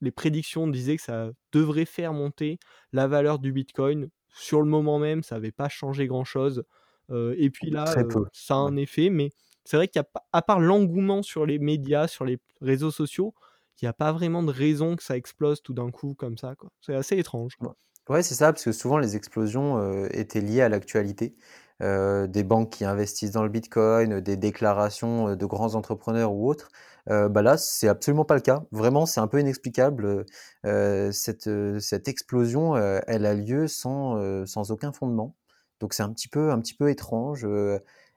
Les 0.00 0.10
prédictions 0.10 0.66
disaient 0.68 0.96
que 0.96 1.02
ça 1.02 1.30
devrait 1.52 1.84
faire 1.84 2.12
monter 2.12 2.58
la 2.92 3.06
valeur 3.06 3.38
du 3.38 3.52
Bitcoin. 3.52 4.08
Sur 4.28 4.62
le 4.62 4.68
moment 4.68 4.98
même, 4.98 5.22
ça 5.22 5.36
n'avait 5.36 5.52
pas 5.52 5.68
changé 5.68 6.06
grand-chose. 6.06 6.64
Euh, 7.10 7.34
et 7.38 7.50
puis 7.50 7.70
là, 7.70 7.98
euh, 7.98 8.24
ça 8.32 8.54
a 8.54 8.58
un 8.58 8.76
effet, 8.76 9.10
mais 9.10 9.30
c'est 9.64 9.76
vrai 9.76 9.88
qu'à 9.88 10.04
part 10.04 10.60
l'engouement 10.60 11.22
sur 11.22 11.46
les 11.46 11.58
médias, 11.58 12.06
sur 12.08 12.24
les 12.24 12.38
réseaux 12.60 12.90
sociaux, 12.92 13.34
il 13.80 13.84
n'y 13.84 13.88
a 13.88 13.92
pas 13.92 14.12
vraiment 14.12 14.42
de 14.42 14.52
raison 14.52 14.96
que 14.96 15.02
ça 15.02 15.16
explose 15.16 15.62
tout 15.62 15.74
d'un 15.74 15.90
coup 15.90 16.14
comme 16.14 16.36
ça. 16.38 16.54
C'est 16.80 16.94
assez 16.94 17.18
étrange. 17.18 17.56
Ouais, 17.60 17.70
Ouais, 18.08 18.22
c'est 18.22 18.34
ça, 18.34 18.52
parce 18.52 18.64
que 18.64 18.72
souvent 18.72 18.98
les 18.98 19.14
explosions 19.16 19.78
euh, 19.78 20.08
étaient 20.12 20.40
liées 20.40 20.62
à 20.62 20.68
l'actualité. 20.68 21.36
Euh, 21.82 22.26
des 22.26 22.44
banques 22.44 22.70
qui 22.70 22.84
investissent 22.84 23.32
dans 23.32 23.42
le 23.42 23.48
Bitcoin, 23.48 24.20
des 24.20 24.36
déclarations 24.36 25.28
euh, 25.28 25.36
de 25.36 25.46
grands 25.46 25.74
entrepreneurs 25.74 26.32
ou 26.32 26.48
autres. 26.48 26.68
Euh, 27.08 27.28
bah 27.28 27.42
là, 27.42 27.56
c'est 27.56 27.88
absolument 27.88 28.24
pas 28.24 28.34
le 28.34 28.42
cas. 28.42 28.64
Vraiment, 28.72 29.06
c'est 29.06 29.20
un 29.20 29.26
peu 29.26 29.40
inexplicable. 29.40 30.26
Euh, 30.66 31.12
cette, 31.12 32.08
explosion, 32.08 32.76
elle 32.76 33.26
a 33.26 33.34
lieu 33.34 33.66
sans, 33.68 34.46
sans 34.46 34.70
aucun 34.70 34.92
fondement. 34.92 35.34
Donc 35.80 35.94
c'est 35.94 36.02
un 36.02 36.12
petit 36.12 36.28
peu, 36.28 36.50
un 36.50 36.60
petit 36.60 36.74
peu 36.74 36.90
étrange. 36.90 37.46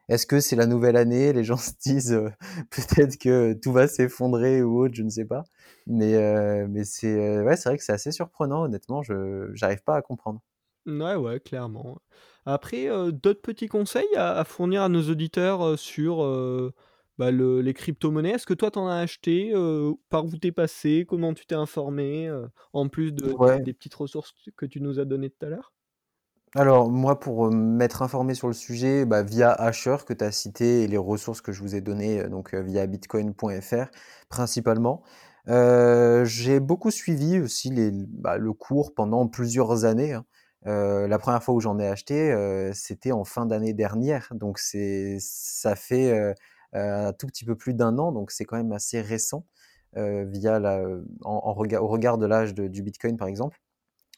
Est-ce 0.10 0.26
que 0.28 0.42
c'est 0.42 0.58
la 0.58 0.66
nouvelle 0.66 0.98
année? 0.98 1.32
Les 1.32 1.44
gens 1.44 1.58
se 1.58 1.72
disent 1.82 2.20
peut-être 2.70 3.18
que 3.18 3.54
tout 3.54 3.72
va 3.72 3.88
s'effondrer 3.88 4.62
ou 4.62 4.84
autre, 4.84 4.96
je 4.96 5.04
ne 5.04 5.10
sais 5.10 5.26
pas. 5.26 5.44
Mais, 5.88 6.68
mais 6.68 6.84
c'est 6.84 7.14
euh, 7.14 7.44
ouais, 7.44 7.56
vrai 7.56 7.78
que 7.78 7.84
c'est 7.84 7.94
assez 7.94 8.12
surprenant, 8.12 8.64
honnêtement, 8.64 9.02
je 9.02 9.50
j'arrive 9.54 9.84
pas 9.84 9.96
à 9.96 10.02
comprendre. 10.02 10.42
Ouais, 10.86 11.16
ouais, 11.16 11.40
clairement. 11.40 12.02
Après, 12.46 12.90
euh, 12.90 13.12
d'autres 13.12 13.42
petits 13.42 13.68
conseils 13.68 14.16
à, 14.16 14.38
à 14.38 14.44
fournir 14.44 14.82
à 14.84 14.90
nos 14.90 15.10
auditeurs 15.10 15.66
euh, 15.66 15.78
sur 15.78 16.24
euh, 16.24 16.74
bah, 17.18 17.32
le 17.32 17.62
les 17.62 17.74
cryptomonnaies? 17.74 18.32
Est-ce 18.32 18.46
que 18.46 18.54
toi 18.54 18.70
tu 18.72 18.80
en 18.80 18.88
as 18.88 18.98
acheté? 18.98 19.54
Par 20.10 20.26
où 20.26 20.32
tu 20.38 20.48
es 20.48 20.52
passé? 20.52 21.06
Comment 21.08 21.34
tu 21.34 21.46
t'es 21.46 21.56
informé? 21.56 22.30
En 22.74 22.90
plus 22.90 23.14
de 23.14 23.34
des 23.34 23.38
Ouais. 23.38 23.62
des 23.62 23.74
petites 23.74 23.96
ressources 23.96 24.34
que 24.58 24.66
tu 24.66 24.82
nous 24.82 25.00
as 25.00 25.06
données 25.06 25.30
tout 25.30 25.46
à 25.46 25.50
l'heure? 25.50 25.72
Alors 26.56 26.90
moi 26.92 27.20
pour, 27.20 27.50
m'être 27.52 28.04
informé 28.04 28.36
sur 28.36 28.48
le 28.48 28.54
sujet, 28.54 29.06
bah, 29.06 29.24
via 29.24 29.52
Asher 29.52 29.98
que 30.06 30.14
tu 30.14 30.24
as 30.24 30.32
cité 30.32 30.84
et 30.84 30.88
les 30.88 30.98
ressources 30.98 31.42
que 31.42 31.52
je 31.52 31.62
vous 31.62 31.74
ai 31.76 31.82
données, 31.82 32.30
donc, 32.30 32.54
via 32.54 32.86
bitcoin.fr 32.86 33.88
principalement. 34.30 35.02
J'ai 35.48 36.60
beaucoup 36.60 36.92
suivi 36.92 37.40
aussi 37.40 37.72
les 37.72 37.92
bah, 37.92 38.38
le 38.38 38.54
cours 38.54 38.94
pendant 38.94 39.28
plusieurs 39.28 39.86
années, 39.86 40.14
hein. 40.14 40.26
Heu, 40.66 41.08
la 41.08 41.18
1re 41.20 41.44
fois 41.44 41.54
où 41.56 41.60
j'en 41.60 41.78
ai 41.80 41.88
acheté, 41.88 42.32
heu, 42.32 42.72
c'était 42.74 43.12
en 43.12 43.24
fin 43.26 43.46
d'année 43.46 43.74
dernière, 43.74 44.30
donc 44.34 44.60
ça 44.60 45.76
fait, 45.76 46.12
heu, 46.18 46.34
un 46.74 47.14
tout 47.14 47.28
petit 47.28 47.46
peu 47.46 47.56
plus 47.56 47.74
d'1 47.74 47.98
an, 48.00 48.12
donc 48.12 48.32
c'est 48.32 48.46
quand 48.46 48.58
même 48.58 48.72
assez 48.72 49.02
récent, 49.02 49.46
via 49.96 50.60
la, 50.60 50.80
heu, 50.82 51.06
en 51.24 51.42
en 51.46 51.54
rega 51.54 51.82
au 51.82 51.88
regard 51.88 52.18
de 52.18 52.26
l'âge 52.26 52.54
du 52.56 52.82
bitcoin 52.84 53.18
par 53.18 53.28
exemple. 53.28 53.60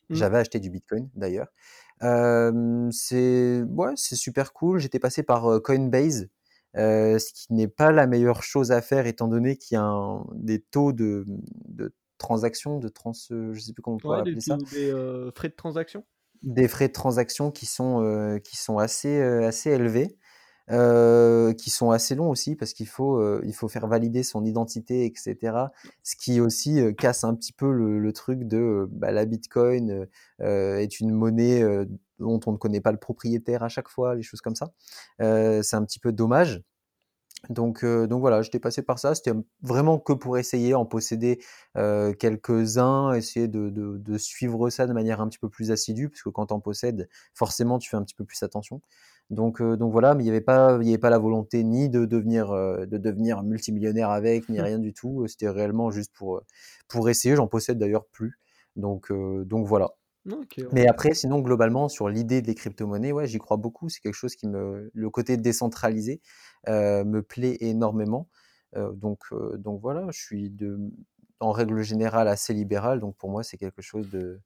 Mmh. 0.09 0.25
J'avais 0.25 0.39
acheté 0.39 0.59
du 0.59 0.69
bitcoin 0.71 1.09
d'ailleurs. 1.15 1.49
C'est 2.91 3.63
ouais, 3.63 3.93
super 4.17 4.53
cool. 4.53 4.79
J'étais 4.79 4.99
passé 4.99 5.23
par, 5.23 5.61
Coinbase, 5.63 6.29
ce 6.75 7.33
qui 7.33 7.53
n'est 7.53 7.67
pas 7.69 7.91
la 7.93 8.07
meilleure 8.07 8.43
chose 8.43 8.71
à 8.73 8.81
faire 8.83 9.07
étant 9.07 9.27
donné 9.29 9.57
qu'il 9.57 9.75
y 9.75 9.79
a 9.79 9.83
un 9.83 10.25
des 10.35 10.61
taux 10.61 10.93
de, 10.93 11.25
mmh, 11.27 11.41
de 11.69 11.93
trans 12.19 12.37
je 13.53 13.59
sais 13.61 13.73
plus 13.73 13.81
comment 13.83 13.97
on 13.97 13.99
Ouais, 14.03 14.21
des 14.21 14.21
appeler 14.21 14.41
ça. 14.41 14.59
des, 14.65 14.91
frais 15.35 15.49
de 15.49 15.55
transaction? 15.55 16.05
Des 16.45 16.67
frais 16.67 16.87
de 16.89 16.93
transaction 16.93 17.51
qui 17.51 17.65
sont, 17.65 18.01
heu, 18.03 18.39
qui 18.39 18.55
sont 18.57 18.77
assez, 18.77 19.09
heu, 19.19 19.45
assez 19.45 19.71
élevés, 19.71 20.15
heu, 20.71 21.53
qui 21.57 21.71
sont 21.71 21.89
assez 21.91 22.13
longs 22.15 22.29
aussi 22.29 22.55
parce 22.55 22.73
qu'il 22.73 22.87
faut, 22.87 23.19
faut 23.53 23.67
faire 23.67 23.87
valider 23.87 24.21
son 24.23 24.45
identité 24.45 25.05
et 25.05 25.13
cetera. 25.15 25.71
Ce 26.03 26.15
qui 26.15 26.39
aussi, 26.41 26.81
casse 26.97 27.23
un 27.23 27.33
petit 27.35 27.53
peu 27.53 27.71
le 27.73 28.13
truc 28.13 28.43
de, 28.43 28.87
bah, 28.91 29.11
la 29.11 29.25
bitcoin, 29.25 30.07
est 30.39 30.99
une 30.99 31.11
monnaie, 31.11 31.63
dont 32.19 32.39
on 32.45 32.51
ne 32.53 32.57
connaît 32.57 32.81
pas 32.81 32.91
le 32.91 32.99
propriétaire 32.99 33.63
à 33.63 33.69
chaque 33.69 33.89
fois, 33.89 34.13
les 34.15 34.21
choses 34.23 34.41
comme 34.41 34.55
ça. 34.55 34.71
C'est 35.19 35.75
un 35.75 35.83
petit 35.85 35.99
peu 35.99 36.11
dommage. 36.11 36.61
Donc 37.49 37.83
heu, 37.83 38.07
donc 38.07 38.21
voilà, 38.21 38.41
j'étais 38.41 38.59
passé 38.59 38.81
par 38.81 38.99
ça, 38.99 39.15
c'était, 39.15 39.31
vraiment 39.61 39.99
que 39.99 40.13
pour 40.13 40.37
essayer, 40.37 40.73
en 40.73 40.85
posséder, 40.85 41.39
heu, 41.77 42.13
quelques-uns, 42.13 43.13
essayer 43.13 43.47
de 43.47 43.69
de 43.69 43.97
de 43.97 44.17
suivre 44.17 44.69
ça 44.69 44.87
de 44.87 44.93
manière 44.93 45.21
un 45.21 45.27
petit 45.27 45.39
peu 45.39 45.49
plus 45.49 45.71
assidue, 45.71 46.09
puisque 46.09 46.29
quand 46.31 46.47
tu 46.47 46.53
en 46.53 46.59
possèdes, 46.59 47.07
forcément 47.33 47.77
tu 47.79 47.89
fais 47.89 47.97
un 47.97 48.03
petit 48.03 48.15
peu 48.15 48.25
plus 48.25 48.41
attention. 48.43 48.81
Donc 49.29 49.61
heu, 49.61 49.77
donc 49.77 49.91
voilà, 49.91 50.15
mais 50.15 50.23
il 50.23 50.27
y 50.27 50.29
avait 50.29 50.41
pas 50.41 50.77
il 50.81 50.87
avait 50.89 50.97
pas 50.97 51.09
la 51.09 51.17
volonté 51.19 51.63
ni 51.63 51.89
de 51.89 52.05
devenir, 52.05 52.51
heu, 52.53 52.85
de 52.87 52.97
devenir 52.97 53.43
multimillionnaire 53.43 54.09
avec, 54.09 54.49
ni 54.49 54.61
rien 54.61 54.79
du 54.79 54.93
tout, 54.93 55.27
c'était 55.27 55.49
réellement 55.49 55.91
juste 55.91 56.11
pour, 56.15 56.41
pour 56.87 57.09
essayer. 57.09 57.35
J'en 57.35 57.47
possède 57.47 57.77
d'ailleurs 57.79 58.05
plus, 58.11 58.39
donc 58.75 59.11
donc 59.45 59.65
voilà. 59.67 59.91
Ouais. 60.26 60.45
Mais 60.71 60.88
après 60.88 61.13
sinon 61.13 61.39
globalement 61.41 61.89
sur 61.89 62.09
l'idée 62.09 62.41
des 62.41 62.55
cryptomonnaies, 62.55 63.11
ouais, 63.11 63.28
j'y 63.28 63.38
crois 63.38 63.57
beaucoup, 63.57 63.89
c'est 63.89 63.99
quelque 64.01 64.15
chose 64.15 64.36
qui 64.36 64.47
me 64.47 64.89
le 64.93 65.09
côté 65.09 65.38
décentralisé, 65.38 66.21
heu, 66.67 67.03
me 67.05 67.21
plaît 67.21 67.57
énormément. 67.61 68.30
Heu, 68.76 68.91
donc 68.95 69.19
heu, 69.32 69.57
donc 69.59 69.82
voilà, 69.82 70.07
je 70.11 70.19
suis 70.19 70.49
de, 70.49 70.80
en 71.39 71.51
règle 71.51 71.82
générale 71.84 72.28
assez 72.28 72.53
libéral, 72.53 72.99
donc 72.99 73.15
pour 73.17 73.30
moi 73.30 73.43
c'est 73.43 73.57
quelque 73.57 73.82
chose 73.82 74.09
de 74.09 74.41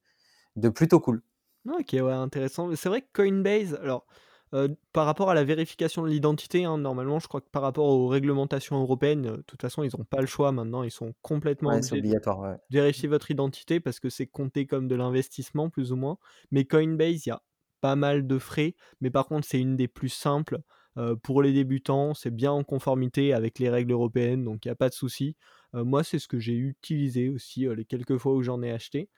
de 0.58 0.70
plutôt 0.70 1.00
cool. 1.02 1.24
OK, 1.68 1.90
ouais, 1.94 2.12
intéressant. 2.14 2.74
C'est 2.76 2.90
vrai 2.90 3.02
que 3.02 3.08
Coinbase, 3.14 3.76
alors, 3.76 4.06
heu, 4.54 4.76
par 4.94 5.06
rapport 5.06 5.30
à 5.30 5.34
la 5.34 5.44
vérification 5.44 6.04
de 6.04 6.08
l'identité, 6.10 6.66
hein, 6.66 6.78
normalement, 6.78 7.20
je 7.20 7.28
crois 7.28 7.42
que 7.42 7.50
par 7.50 7.62
rapport 7.62 7.86
aux 7.88 8.08
réglementations 8.08 8.80
européennes, 8.82 9.26
heu, 9.28 9.38
de 9.38 9.42
toute 9.44 9.62
façon, 9.62 9.84
ils 9.84 9.96
ont 9.96 10.04
pas 10.06 10.22
le 10.22 10.28
choix 10.28 10.52
maintenant, 10.52 10.84
ils 10.84 10.92
sont 10.92 11.14
complètement 11.22 11.80
Ouais, 11.80 11.92
obligatoire, 11.92 12.40
ouais. 12.40 12.58
vérifier 12.70 13.10
votre 13.10 13.32
identité 13.32 13.80
parce 13.80 14.00
que 14.00 14.10
c'est 14.10 14.28
compté 14.28 14.66
comme 14.68 14.88
de 14.88 14.96
l'investissement 14.96 15.70
plus 15.70 15.92
ou 15.92 15.96
moins. 15.96 16.18
Mais 16.52 16.66
Coinbase, 16.66 17.26
il 17.26 17.30
y 17.30 17.32
a 17.32 17.42
pas 17.82 17.96
mal 17.96 18.28
de 18.28 18.38
frais, 18.40 18.76
mais 19.02 19.10
par 19.12 19.28
contre, 19.28 19.48
c'est 19.48 19.60
une 19.62 19.76
des 19.78 19.88
plus 19.88 20.10
simples, 20.10 20.60
heu, 20.98 21.16
pour 21.18 21.42
les 21.42 21.54
débutants, 21.54 22.14
c'est 22.14 22.32
bien 22.36 22.52
en 22.52 22.64
conformité 22.64 23.34
avec 23.34 23.60
les 23.60 23.70
règles 23.70 23.94
européennes, 23.94 24.44
donc 24.44 24.66
il 24.66 24.70
y 24.70 24.72
a 24.72 24.76
pas 24.76 24.90
de 24.90 24.94
souci. 24.94 25.38
Moi, 25.74 26.04
c'est 26.04 26.18
ce 26.20 26.28
que 26.28 26.40
j'ai 26.40 26.56
utilisé 26.56 27.30
aussi, 27.30 27.68
les 27.76 27.86
quelques 27.86 28.18
fois 28.18 28.34
où 28.34 28.42
j'en 28.42 28.62
ai 28.64 28.72
acheté. 28.72 29.10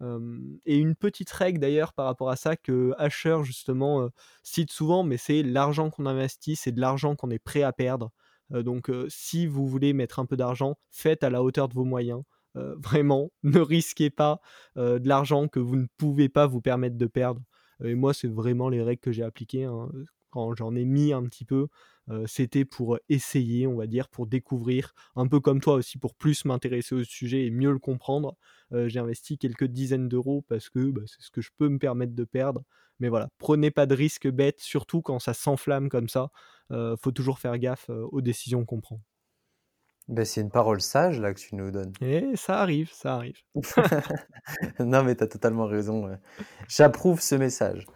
Et 0.00 0.76
une 0.76 0.96
petite 0.96 1.30
règle 1.30 1.60
d'ailleurs 1.60 1.92
par 1.92 2.06
rapport 2.06 2.28
à 2.28 2.36
ça 2.36 2.56
que 2.56 2.92
Asher 2.98 3.38
justement, 3.42 4.08
cite 4.42 4.72
souvent, 4.72 5.02
mais 5.02 5.16
c'est 5.16 5.42
l'argent 5.42 5.90
qu'on 5.90 6.06
investit, 6.06 6.56
c'est 6.56 6.72
de 6.72 6.80
l'argent 6.80 7.16
qu'on 7.16 7.30
est 7.30 7.38
prêt 7.38 7.62
à 7.62 7.72
perdre. 7.72 8.10
Donc 8.50 8.90
si 9.08 9.46
vous 9.46 9.66
voulez 9.66 9.92
mettre 9.92 10.18
un 10.18 10.26
peu 10.26 10.36
d'argent, 10.36 10.76
faites 10.90 11.24
à 11.24 11.30
la 11.30 11.42
hauteur 11.42 11.68
de 11.68 11.74
vos 11.74 11.84
moyens. 11.84 12.22
Vraiment, 12.54 13.30
ne 13.44 13.60
risquez 13.60 14.10
pas, 14.10 14.40
de 14.76 15.08
l'argent 15.08 15.48
que 15.48 15.60
vous 15.60 15.76
ne 15.76 15.86
pouvez 15.96 16.28
pas 16.28 16.46
vous 16.46 16.60
permettre 16.60 16.96
de 16.96 17.06
perdre. 17.06 17.40
Et 17.82 17.94
moi, 17.94 18.14
c'est 18.14 18.28
vraiment 18.28 18.68
les 18.68 18.82
règles 18.82 19.00
que 19.00 19.12
j'ai 19.12 19.22
appliquées, 19.22 19.64
hein, 19.64 19.88
quand 20.30 20.54
j'en 20.54 20.74
ai 20.74 20.84
mis 20.84 21.12
un 21.12 21.24
petit 21.24 21.44
peu, 21.44 21.68
c'était 22.26 22.64
pour, 22.64 22.98
essayer, 23.08 23.66
on 23.66 23.76
va 23.76 23.86
dire, 23.86 24.08
pour 24.08 24.26
découvrir, 24.26 24.94
un 25.16 25.26
peu 25.26 25.40
comme 25.40 25.60
toi 25.60 25.74
aussi, 25.74 25.98
pour 25.98 26.14
plus 26.14 26.44
m'intéresser 26.44 26.94
au 26.94 27.04
sujet 27.04 27.46
et 27.46 27.50
mieux 27.50 27.72
le 27.72 27.78
comprendre. 27.78 28.36
J'ai 28.72 28.98
investi 28.98 29.38
quelques 29.38 29.64
dizaines 29.64 30.08
d'euros 30.08 30.44
parce 30.48 30.68
que, 30.68 30.90
bah, 30.90 31.02
c'est 31.06 31.22
ce 31.22 31.30
que 31.30 31.40
je 31.40 31.50
peux 31.56 31.68
me 31.68 31.78
permettre 31.78 32.14
de 32.14 32.24
perdre. 32.24 32.64
Mais 33.00 33.08
voilà, 33.08 33.28
prenez 33.38 33.70
pas 33.70 33.86
de 33.86 33.94
risques 33.94 34.28
bêtes, 34.28 34.60
surtout 34.60 35.02
quand 35.02 35.18
ça 35.18 35.34
s'enflamme 35.34 35.88
comme 35.88 36.08
ça. 36.08 36.30
Heu, 36.70 36.96
faut 37.00 37.12
toujours 37.12 37.38
faire 37.38 37.58
gaffe, 37.58 37.90
aux 37.90 38.20
décisions 38.20 38.64
qu'on 38.64 38.80
prend. 38.80 39.00
Beh, 40.08 40.26
c'est 40.26 40.42
une 40.42 40.50
parole 40.50 40.82
sage 40.82 41.18
là 41.18 41.32
que 41.32 41.40
tu 41.40 41.54
nous 41.54 41.70
donnes. 41.70 41.92
Et 42.02 42.36
ça 42.36 42.60
arrive, 42.60 42.90
ça 42.92 43.14
arrive. 43.14 43.38
Non, 44.78 45.02
mais 45.02 45.16
tu 45.16 45.24
as 45.24 45.26
totalement 45.26 45.66
raison. 45.66 46.18
J'approuve 46.68 47.20
ce 47.20 47.34
message. 47.36 47.86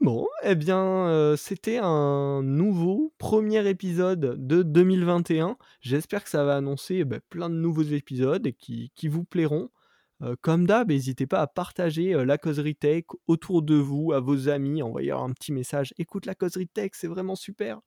Bon, 0.00 0.28
et 0.44 0.54
bien, 0.54 1.08
heu, 1.10 1.36
c'était 1.36 1.78
un 1.82 2.40
nouveau 2.44 3.12
1er 3.18 3.66
épisode 3.68 4.36
de 4.46 4.62
2021. 4.62 5.56
J'espère 5.80 6.22
que 6.22 6.30
ça 6.30 6.44
va 6.44 6.56
annoncer, 6.56 7.04
bah, 7.04 7.18
plein 7.30 7.50
de 7.50 7.56
nouveaux 7.56 7.82
épisodes 7.82 8.48
qui 8.58 8.92
qui 8.94 9.08
vous 9.08 9.24
plairont. 9.24 9.70
Heu, 10.22 10.36
comme 10.40 10.66
d'hab, 10.68 10.92
hésitez 10.92 11.26
pas 11.26 11.40
à 11.40 11.48
partager, 11.48 12.14
heu, 12.14 12.22
La 12.24 12.38
Causerie 12.38 12.76
Tech 12.76 13.04
autour 13.26 13.60
de 13.62 13.74
vous, 13.74 14.12
à 14.12 14.20
vos 14.20 14.48
amis, 14.48 14.82
envoyer 14.82 15.10
un 15.10 15.30
petit 15.32 15.50
message: 15.52 15.92
«Écoute 15.98 16.26
La 16.26 16.36
Causerie 16.36 16.68
Tech, 16.68 16.90
c'est 16.94 17.08
vraiment 17.08 17.34
super!» 17.36 17.80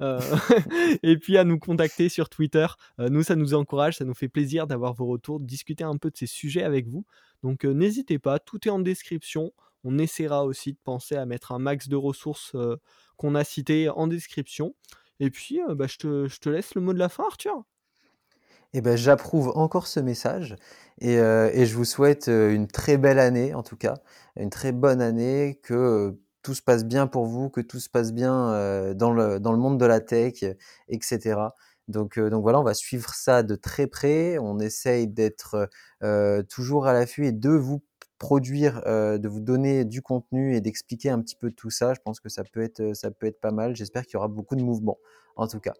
et 1.04 1.18
puis 1.18 1.38
à 1.38 1.44
nous 1.44 1.58
contacter 1.58 2.08
sur 2.10 2.28
Twitter. 2.30 2.66
Nous, 2.98 3.22
ça 3.24 3.36
nous 3.36 3.54
encourage, 3.54 3.98
ça 3.98 4.04
nous 4.06 4.14
fait 4.14 4.28
plaisir 4.28 4.66
d'avoir 4.66 4.94
vos 4.94 5.06
retours, 5.06 5.40
de 5.40 5.46
discuter 5.46 5.84
un 5.84 5.96
peu 5.98 6.10
de 6.10 6.16
ces 6.18 6.26
sujets 6.26 6.64
avec 6.64 6.88
vous. 6.88 7.06
Donc 7.44 7.64
n'hésitez 7.64 8.18
pas, 8.18 8.38
tout 8.40 8.66
est 8.68 8.70
en 8.72 8.80
description. 8.80 9.52
On 9.84 9.98
essaiera 9.98 10.44
aussi 10.44 10.72
de 10.72 10.78
penser 10.84 11.16
à 11.16 11.26
mettre 11.26 11.52
un 11.52 11.58
max 11.58 11.88
de 11.88 11.96
ressources, 11.96 12.54
heu, 12.54 12.78
qu'on 13.16 13.34
a 13.34 13.44
citées 13.44 13.88
en 13.88 14.06
description. 14.06 14.74
Et 15.20 15.30
puis, 15.30 15.60
heu, 15.60 15.74
bah, 15.74 15.86
je 15.88 15.96
te 16.38 16.48
laisse 16.48 16.74
le 16.74 16.80
mot 16.80 16.92
de 16.92 16.98
la 16.98 17.08
fin, 17.08 17.24
Arthur. 17.26 17.64
Et 18.74 18.80
bah, 18.82 18.96
j'approuve 18.96 19.48
encore 19.56 19.86
ce 19.86 19.98
message 20.00 20.54
et 21.00 21.14
et 21.14 21.66
je 21.66 21.74
vous 21.74 21.84
souhaite, 21.86 22.26
une 22.28 22.66
très 22.66 22.98
belle 22.98 23.18
année 23.18 23.54
en 23.54 23.62
tout 23.62 23.76
cas, 23.76 23.94
une 24.36 24.50
très 24.50 24.72
bonne 24.72 25.00
année, 25.00 25.58
que, 25.62 26.18
tout 26.42 26.54
se 26.54 26.62
passe 26.62 26.84
bien 26.84 27.06
pour 27.06 27.26
vous, 27.26 27.50
que 27.50 27.60
tout 27.60 27.80
se 27.80 27.88
passe 27.90 28.12
bien, 28.12 28.92
dans 28.94 29.12
le 29.12 29.40
dans 29.40 29.52
le 29.52 29.58
monde 29.58 29.78
de 29.78 29.86
la 29.86 30.00
tech 30.00 30.42
et 30.42 30.98
cetera. 31.02 31.54
Donc 31.88 32.18
donc 32.18 32.42
voilà, 32.42 32.60
on 32.60 32.62
va 32.62 32.74
suivre 32.74 33.14
ça 33.14 33.42
de 33.42 33.54
très 33.54 33.86
près. 33.86 34.38
On 34.38 34.58
essaye 34.60 35.08
d'être, 35.08 35.68
toujours 36.50 36.86
à 36.86 36.92
l'affût 36.92 37.26
et 37.26 37.32
de 37.32 37.50
vous 37.50 37.82
produire, 38.18 38.82
heu, 38.86 39.18
de 39.18 39.28
vous 39.28 39.40
donner 39.40 39.84
du 39.84 40.02
contenu 40.02 40.54
et 40.54 40.60
d'expliquer 40.60 41.10
un 41.10 41.20
petit 41.20 41.36
peu 41.36 41.50
tout 41.50 41.70
ça. 41.70 41.94
Je 41.94 42.00
pense 42.04 42.20
que 42.20 42.28
ça 42.28 42.42
peut 42.44 42.62
être, 42.62 42.94
ça 42.94 43.10
peut 43.10 43.26
être 43.26 43.40
pas 43.40 43.50
mal. 43.52 43.76
J'espère 43.76 44.04
qu'il 44.04 44.14
y 44.14 44.16
aura 44.16 44.28
beaucoup 44.28 44.56
de 44.56 44.62
mouvements, 44.62 44.98
en 45.36 45.46
tout 45.46 45.60
cas. 45.60 45.74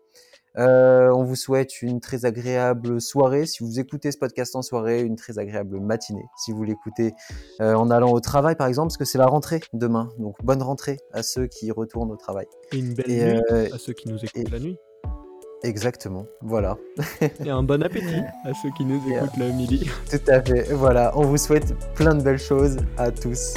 Heu, 0.57 1.13
on 1.13 1.25
vous 1.25 1.37
souhaite 1.37 1.83
une 1.83 2.01
très 2.01 2.25
agréable 2.25 3.01
soirée 3.01 3.47
si 3.47 3.63
vous 3.63 3.79
écoutez 3.79 4.11
ce 4.11 4.19
podcast 4.19 4.57
en 4.57 4.63
soirée, 4.63 5.03
une 5.03 5.15
très 5.15 5.39
agréable 5.39 5.79
matinée 5.79 6.25
si 6.37 6.53
vous 6.53 6.65
l'écoutez, 6.65 7.13
heu, 7.61 7.77
en 7.77 7.91
allant 7.91 8.11
au 8.11 8.21
travail 8.21 8.57
par 8.57 8.67
exemple, 8.67 8.89
parce 8.89 8.97
que 8.97 9.05
c'est 9.05 9.19
la 9.19 9.27
rentrée 9.27 9.61
demain. 9.73 10.09
Donc 10.19 10.37
bonne 10.43 10.63
rentrée 10.63 10.97
à 11.13 11.23
ceux 11.23 11.47
qui 11.47 11.71
retournent 11.71 12.11
au 12.11 12.17
travail 12.17 12.47
Et 12.73 12.79
une 12.79 12.95
belle 12.95 13.11
et 13.11 13.35
nuit 13.35 13.73
à 13.73 13.79
ceux 13.79 13.93
qui 13.93 14.09
nous 14.09 14.19
et 14.19 14.25
écoutent 14.25 14.51
la 14.51 14.59
nuit. 14.59 14.79
Exactement, 15.63 16.27
voilà. 16.43 16.77
Et 17.45 17.51
un 17.51 17.63
bon 17.63 17.83
appétit 17.83 18.23
à 18.45 18.53
ceux 18.63 18.71
qui 18.77 18.85
nous 18.85 19.01
écoutent 19.09 19.37
le 19.39 19.53
midi. 19.53 19.91
tout 20.11 20.31
à 20.31 20.43
fait, 20.43 20.73
voilà. 20.73 21.13
On 21.17 21.23
vous 21.23 21.37
souhaite 21.39 21.75
plein 21.95 22.15
de 22.15 22.23
belles 22.23 22.39
choses 22.39 22.77
à 22.97 23.11
tous 23.11 23.55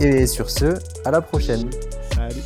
et 0.00 0.26
sur 0.26 0.50
ce, 0.50 0.74
à 1.04 1.10
la 1.10 1.20
prochaine. 1.20 1.70
Salut. 2.14 2.42